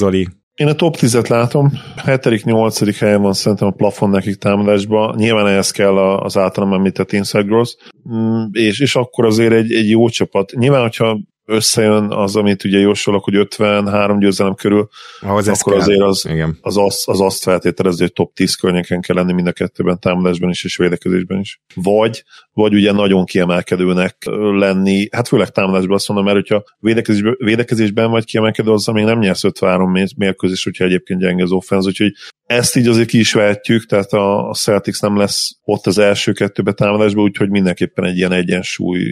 én 0.54 0.66
a 0.66 0.74
top 0.74 0.96
10-et 0.96 1.28
látom, 1.28 1.70
7.-8. 1.96 2.96
helyen 2.98 3.22
van 3.22 3.32
szerintem 3.32 3.68
a 3.68 3.70
plafon 3.76 4.10
nekik 4.10 4.36
támadásban, 4.36 5.14
nyilván 5.16 5.46
ehhez 5.46 5.70
kell 5.70 5.98
az 5.98 6.36
általam 6.36 6.72
említett 6.72 7.12
Inside 7.12 7.44
Growth, 7.44 7.72
mm, 8.10 8.44
és, 8.52 8.80
és 8.80 8.96
akkor 8.96 9.24
azért 9.24 9.52
egy, 9.52 9.72
egy 9.72 9.88
jó 9.88 10.08
csapat. 10.08 10.52
Nyilván, 10.52 10.80
hogyha 10.80 11.20
összejön 11.44 12.10
az, 12.10 12.36
amit 12.36 12.64
ugye 12.64 12.78
jósolok, 12.78 13.24
hogy 13.24 13.34
53 13.34 14.18
győzelem 14.18 14.54
körül, 14.54 14.88
Ahhoz 15.20 15.48
akkor 15.48 15.74
azért 15.74 16.00
az, 16.00 16.26
Igen. 16.28 16.58
az, 16.60 16.76
az, 16.76 17.02
az 17.06 17.20
azt 17.20 17.42
feltételez, 17.42 17.98
hogy 17.98 18.12
top 18.12 18.34
10 18.34 18.54
környéken 18.54 19.00
kell 19.00 19.16
lenni 19.16 19.32
mind 19.32 19.46
a 19.46 19.52
kettőben, 19.52 19.98
támadásban 20.00 20.50
is 20.50 20.64
és 20.64 20.76
védekezésben 20.76 21.40
is. 21.40 21.60
Vagy, 21.74 22.24
vagy 22.52 22.74
ugye 22.74 22.92
nagyon 22.92 23.24
kiemelkedőnek 23.24 24.16
lenni, 24.58 25.08
hát 25.10 25.28
főleg 25.28 25.48
támadásban 25.48 25.94
azt 25.94 26.08
mondom, 26.08 26.26
mert 26.26 26.38
hogyha 26.38 26.64
védekezésben, 26.78 27.36
védekezésben 27.38 28.10
vagy 28.10 28.24
kiemelkedő, 28.24 28.70
azzal 28.70 28.94
még 28.94 29.04
nem 29.04 29.18
nyersz 29.18 29.44
53 29.44 29.92
mérkőzés, 30.16 30.64
hogyha 30.64 30.84
egyébként 30.84 31.20
gyenge 31.20 31.42
az 31.42 31.52
offenz, 31.52 31.86
úgyhogy 31.86 32.12
ezt 32.46 32.76
így 32.76 32.86
azért 32.86 33.08
ki 33.08 33.18
is 33.18 33.32
vehetjük, 33.32 33.86
tehát 33.86 34.12
a 34.12 34.50
Celtics 34.54 35.00
nem 35.00 35.16
lesz 35.16 35.50
ott 35.64 35.86
az 35.86 35.98
első 35.98 36.32
kettőbe 36.32 36.72
támadásban, 36.72 37.24
úgyhogy 37.24 37.50
mindenképpen 37.50 38.04
egy 38.04 38.16
ilyen 38.16 38.32
egyensúly, 38.32 39.04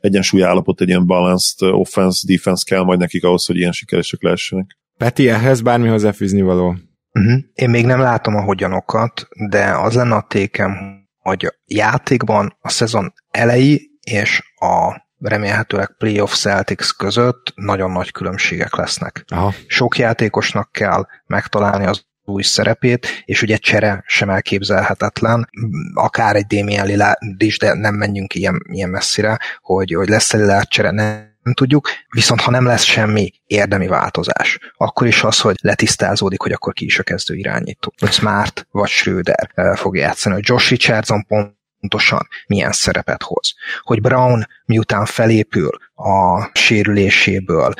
egyensúly 0.00 0.42
állapot, 0.42 0.80
egy 0.80 0.88
ilyen 0.88 1.06
balanced 1.32 1.80
offense, 1.80 2.26
defense 2.26 2.64
kell 2.66 2.82
majd 2.82 2.98
nekik 2.98 3.24
ahhoz, 3.24 3.46
hogy 3.46 3.56
ilyen 3.56 3.72
sikeresek 3.72 4.22
lehessenek. 4.22 4.66
Peti, 4.98 5.28
ehhez 5.28 5.60
bármi 5.60 5.88
hozzáfűzni 5.88 6.42
való? 6.42 6.76
Uh-huh. 7.12 7.40
Én 7.54 7.70
még 7.70 7.86
nem 7.86 8.00
látom 8.00 8.36
a 8.36 8.42
hogyanokat, 8.42 9.28
de 9.48 9.64
az 9.64 9.94
lenne 9.94 10.14
a 10.14 10.26
tékem, 10.28 10.72
hogy 11.18 11.44
a 11.44 11.54
játékban 11.64 12.56
a 12.60 12.68
szezon 12.68 13.12
elejé 13.30 13.80
és 14.00 14.42
a 14.54 15.00
remélhetőleg 15.18 15.94
playoff 15.98 16.34
Celtics 16.34 16.92
között 16.92 17.52
nagyon 17.54 17.90
nagy 17.90 18.10
különbségek 18.10 18.76
lesznek. 18.76 19.24
Aha. 19.28 19.54
Sok 19.66 19.98
játékosnak 19.98 20.72
kell 20.72 21.06
megtalálni 21.26 21.86
az 21.86 22.04
új 22.24 22.42
szerepét, 22.42 23.22
és 23.24 23.42
ugye 23.42 23.56
csere 23.56 24.02
sem 24.06 24.30
elképzelhetetlen, 24.30 25.48
akár 25.94 26.36
egy 26.36 26.46
Damien 26.46 26.86
Lillard 26.86 27.42
is, 27.42 27.58
de 27.58 27.74
nem 27.74 27.94
menjünk 27.94 28.34
ilyen, 28.34 28.62
ilyen 28.70 28.90
messzire, 28.90 29.38
hogy, 29.60 29.94
hogy 29.94 30.08
lesz-e 30.08 30.36
Lillard 30.36 30.68
csere, 30.68 30.90
nem 30.90 31.54
tudjuk, 31.54 31.88
viszont 32.08 32.40
ha 32.40 32.50
nem 32.50 32.66
lesz 32.66 32.82
semmi 32.82 33.30
érdemi 33.46 33.86
változás, 33.86 34.58
akkor 34.76 35.06
is 35.06 35.22
az, 35.22 35.40
hogy 35.40 35.56
letisztázódik, 35.62 36.40
hogy 36.40 36.52
akkor 36.52 36.72
ki 36.72 36.84
is 36.84 36.98
a 36.98 37.02
kezdő 37.02 37.34
irányító. 37.34 37.92
Hogy 37.98 38.12
Smart 38.12 38.66
vagy 38.70 38.88
Schröder 38.88 39.50
eh, 39.54 39.76
fog 39.76 39.96
játszani, 39.96 40.34
hogy 40.34 40.44
Josh 40.46 40.70
Richardson 40.70 41.26
pont 41.26 41.60
pontosan 41.82 42.28
milyen 42.46 42.72
szerepet 42.72 43.22
hoz. 43.22 43.54
Hogy 43.80 44.00
Brown 44.00 44.46
miután 44.64 45.04
felépül 45.04 45.70
a 45.94 46.50
sérüléséből, 46.52 47.74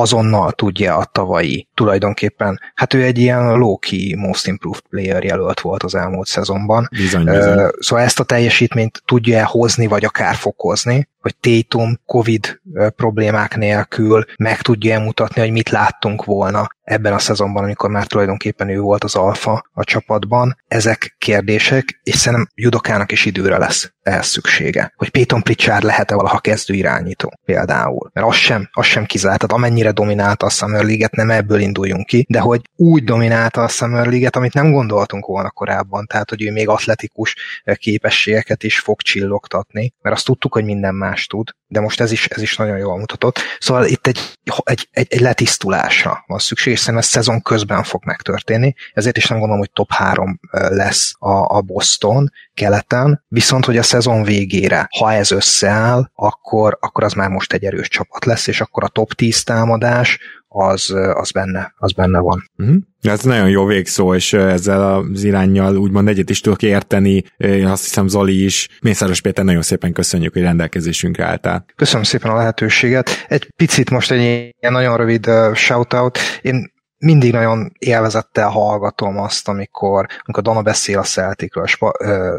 azonnal 0.00 0.52
tudja 0.52 0.96
a 0.96 1.04
tavalyi 1.04 1.68
tulajdonképpen, 1.74 2.60
hát 2.74 2.94
ő 2.94 3.02
egy 3.02 3.18
ilyen 3.18 3.58
low-key 3.58 4.14
most 4.14 4.46
improved 4.46 4.82
player 4.90 5.24
jelölt 5.24 5.60
volt 5.60 5.82
az 5.82 5.94
elmúlt 5.94 6.26
szezonban. 6.26 6.88
Bizony, 6.90 7.24
bizony. 7.24 7.68
Szóval 7.78 8.04
ezt 8.04 8.20
a 8.20 8.24
teljesítményt 8.24 9.02
tudja-e 9.04 9.44
hozni, 9.44 9.86
vagy 9.86 10.04
akár 10.04 10.34
fokozni, 10.34 11.08
hogy 11.26 11.36
Tétum 11.36 12.00
Covid 12.04 12.60
problémák 12.96 13.56
nélkül 13.56 14.24
meg 14.36 14.62
tudja 14.62 15.00
mutatni, 15.00 15.40
hogy 15.40 15.50
mit 15.50 15.68
láttunk 15.68 16.24
volna 16.24 16.68
ebben 16.82 17.12
a 17.12 17.18
szezonban, 17.18 17.62
amikor 17.62 17.90
már 17.90 18.06
tulajdonképpen 18.06 18.68
ő 18.68 18.80
volt 18.80 19.04
az 19.04 19.14
alfa 19.14 19.64
a 19.72 19.84
csapatban. 19.84 20.56
Ezek 20.68 21.14
kérdések, 21.18 22.00
és 22.02 22.14
szerintem 22.14 22.48
Judokának 22.54 23.12
is 23.12 23.24
időre 23.24 23.58
lesz 23.58 23.92
ehhez 24.02 24.26
szüksége. 24.26 24.92
Hogy 24.96 25.10
Peyton 25.10 25.42
Pritchard 25.42 25.82
lehet-e 25.82 26.14
valaha 26.14 26.38
kezdő 26.38 26.74
irányító 26.74 27.32
például. 27.44 28.10
Mert 28.12 28.26
az 28.26 28.34
sem, 28.34 28.68
az 28.72 28.84
sem 28.84 29.04
kizárt, 29.04 29.38
tehát 29.38 29.56
amennyire 29.56 29.90
dominálta 29.90 30.46
a 30.46 30.50
Summer 30.50 30.84
League-et, 30.84 31.14
nem 31.14 31.30
ebből 31.30 31.60
induljunk 31.60 32.06
ki, 32.06 32.26
de 32.28 32.40
hogy 32.40 32.60
úgy 32.76 33.04
dominálta 33.04 33.62
a 33.62 33.68
Summer 33.68 34.06
League-et, 34.06 34.36
amit 34.36 34.54
nem 34.54 34.72
gondoltunk 34.72 35.26
volna 35.26 35.50
korábban, 35.50 36.06
tehát 36.06 36.30
hogy 36.30 36.42
ő 36.42 36.52
még 36.52 36.68
atletikus 36.68 37.36
képességeket 37.74 38.62
is 38.62 38.78
fog 38.78 39.00
csillogtatni, 39.00 39.92
mert 40.02 40.16
azt 40.16 40.24
tudtuk, 40.24 40.52
hogy 40.52 40.64
minden 40.64 40.94
más 40.94 41.15
más 41.16 41.26
tud, 41.26 41.50
de 41.66 41.80
most 41.80 42.00
ez 42.00 42.12
is, 42.12 42.26
ez 42.26 42.42
is 42.42 42.56
nagyon 42.56 42.78
jól 42.78 42.98
mutatott. 42.98 43.38
Szóval 43.58 43.84
itt 43.84 44.06
egy, 44.06 44.20
egy, 44.64 44.88
egy, 44.90 45.06
egy 45.10 45.20
letisztulásra 45.20 46.24
van 46.26 46.38
szükség, 46.38 46.72
és 46.72 46.78
szerintem 46.78 47.02
ez 47.02 47.10
szezon 47.10 47.42
közben 47.42 47.82
fog 47.82 48.04
megtörténni, 48.04 48.74
ezért 48.92 49.16
is 49.16 49.26
nem 49.26 49.38
gondolom, 49.38 49.62
hogy 49.62 49.72
top 49.72 49.92
3 49.92 50.40
lesz 50.50 51.14
a, 51.18 51.56
a 51.56 51.60
Boston 51.60 52.32
keleten, 52.54 53.24
viszont 53.28 53.64
hogy 53.64 53.76
a 53.76 53.82
szezon 53.82 54.22
végére, 54.22 54.88
ha 54.98 55.12
ez 55.12 55.30
összeáll, 55.30 56.10
akkor, 56.14 56.78
akkor 56.80 57.04
az 57.04 57.12
már 57.12 57.28
most 57.28 57.52
egy 57.52 57.64
erős 57.64 57.88
csapat 57.88 58.24
lesz, 58.24 58.46
és 58.46 58.60
akkor 58.60 58.84
a 58.84 58.88
top 58.88 59.12
10 59.12 59.42
támadás 59.42 60.18
az, 60.56 60.94
az, 61.14 61.30
benne, 61.30 61.74
az 61.76 61.92
benne 61.92 62.18
van. 62.18 62.50
Uh-huh. 62.58 62.76
Ez 63.02 63.22
nagyon 63.22 63.48
jó 63.48 63.64
végszó, 63.64 64.14
és 64.14 64.32
ezzel 64.32 64.94
az 64.94 65.24
irányjal 65.24 65.76
úgymond 65.76 66.08
egyet 66.08 66.30
is 66.30 66.40
tudok 66.40 66.62
érteni, 66.62 67.24
azt 67.64 67.82
hiszem 67.82 68.08
Zoli 68.08 68.44
is. 68.44 68.68
Mészáros 68.80 69.20
Péter, 69.20 69.44
nagyon 69.44 69.62
szépen 69.62 69.92
köszönjük, 69.92 70.32
hogy 70.32 70.42
rendelkezésünkre 70.42 71.24
álltál. 71.24 71.64
Köszönöm 71.76 72.02
szépen 72.02 72.30
a 72.30 72.36
lehetőséget. 72.36 73.24
Egy 73.28 73.48
picit 73.56 73.90
most 73.90 74.10
egy 74.10 74.20
ilyen 74.20 74.72
nagyon 74.72 74.96
rövid 74.96 75.30
shoutout. 75.54 76.18
Én 76.42 76.74
mindig 76.98 77.32
nagyon 77.32 77.72
élvezettel 77.78 78.48
hallgatom 78.48 79.18
azt, 79.18 79.48
amikor, 79.48 80.06
amikor 80.24 80.42
Dana 80.42 80.62
beszél 80.62 80.98
a 80.98 81.02
Celticről, 81.02 81.66
Spa, 81.66 81.92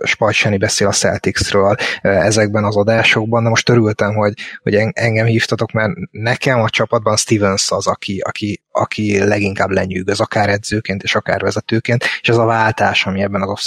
Spajcseni 0.03 0.57
beszél 0.57 0.87
a 0.87 0.91
Celticsről 0.91 1.75
ezekben 2.01 2.63
az 2.63 2.75
adásokban, 2.75 3.43
de 3.43 3.49
most 3.49 3.69
örültem, 3.69 4.15
hogy, 4.15 4.33
hogy 4.63 4.75
engem 4.93 5.25
hívtatok, 5.25 5.71
mert 5.71 5.93
nekem 6.11 6.61
a 6.61 6.69
csapatban 6.69 7.17
Stevens 7.17 7.71
az, 7.71 7.87
aki, 7.87 8.19
aki, 8.19 8.63
aki 8.71 9.23
leginkább 9.23 9.69
lenyűgöz, 9.69 10.19
akár 10.19 10.49
edzőként 10.49 11.03
és 11.03 11.15
akár 11.15 11.41
vezetőként, 11.41 12.03
és 12.21 12.29
ez 12.29 12.37
a 12.37 12.45
váltás, 12.45 13.05
ami 13.05 13.21
ebben 13.21 13.41
az 13.41 13.49
off 13.49 13.61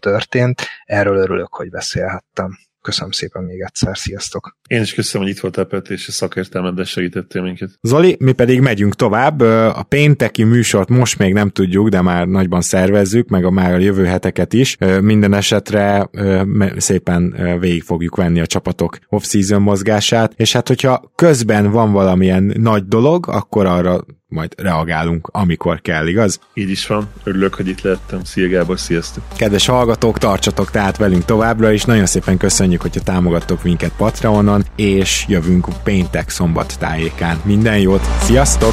történt, 0.00 0.62
erről 0.84 1.16
örülök, 1.16 1.54
hogy 1.54 1.70
beszélhettem. 1.70 2.65
Köszönöm 2.86 3.10
szépen 3.10 3.42
még 3.42 3.60
egyszer, 3.60 3.98
sziasztok! 3.98 4.56
Én 4.68 4.80
is 4.80 4.94
köszönöm, 4.94 5.26
hogy 5.26 5.36
itt 5.36 5.42
voltál, 5.42 5.64
Peti, 5.64 5.92
és 5.92 6.02
szakértelmeddel 6.02 6.84
segítettél 6.84 7.42
minket. 7.42 7.70
Zoli, 7.82 8.16
mi 8.18 8.32
pedig 8.32 8.60
megyünk 8.60 8.94
tovább. 8.94 9.40
A 9.40 9.82
pénteki 9.88 10.42
műsort 10.42 10.88
most 10.88 11.18
még 11.18 11.32
nem 11.32 11.48
tudjuk, 11.48 11.88
de 11.88 12.00
már 12.00 12.26
nagyban 12.26 12.60
szervezzük, 12.60 13.28
meg 13.28 13.44
a 13.44 13.50
már 13.50 13.74
a 13.74 13.78
jövő 13.78 14.04
heteket 14.04 14.52
is. 14.52 14.76
Minden 15.00 15.34
esetre 15.34 16.10
szépen 16.76 17.36
végig 17.60 17.82
fogjuk 17.82 18.16
venni 18.16 18.40
a 18.40 18.46
csapatok 18.46 18.98
off-season 19.08 19.62
mozgását, 19.62 20.32
és 20.36 20.52
hát 20.52 20.68
hogyha 20.68 21.12
közben 21.14 21.70
van 21.70 21.92
valamilyen 21.92 22.52
nagy 22.56 22.84
dolog, 22.84 23.28
akkor 23.28 23.66
arra 23.66 24.04
majd 24.28 24.54
reagálunk, 24.56 25.28
amikor 25.32 25.80
kell, 25.80 26.06
igaz? 26.06 26.40
Így 26.54 26.70
is 26.70 26.86
van. 26.86 27.08
Örülök, 27.24 27.54
hogy 27.54 27.68
itt 27.68 27.80
lettem. 27.80 28.24
Szia 28.24 28.48
Gábor, 28.48 28.78
sziasztok! 28.78 29.22
Kedves 29.36 29.66
hallgatók, 29.66 30.18
tartsatok 30.18 30.70
tehát 30.70 30.96
velünk 30.96 31.24
továbbra 31.24 31.72
is. 31.72 31.84
Nagyon 31.84 32.06
szépen 32.06 32.36
köszönjük, 32.36 32.82
hogyha 32.82 33.00
támogattok 33.00 33.62
minket 33.62 33.92
Patreonon, 33.96 34.64
és 34.76 35.24
jövünk 35.28 35.66
péntek 35.84 36.28
szombat 36.28 36.78
tájékán. 36.78 37.40
Minden 37.44 37.78
jót, 37.78 38.02
sziasztok! 38.20 38.72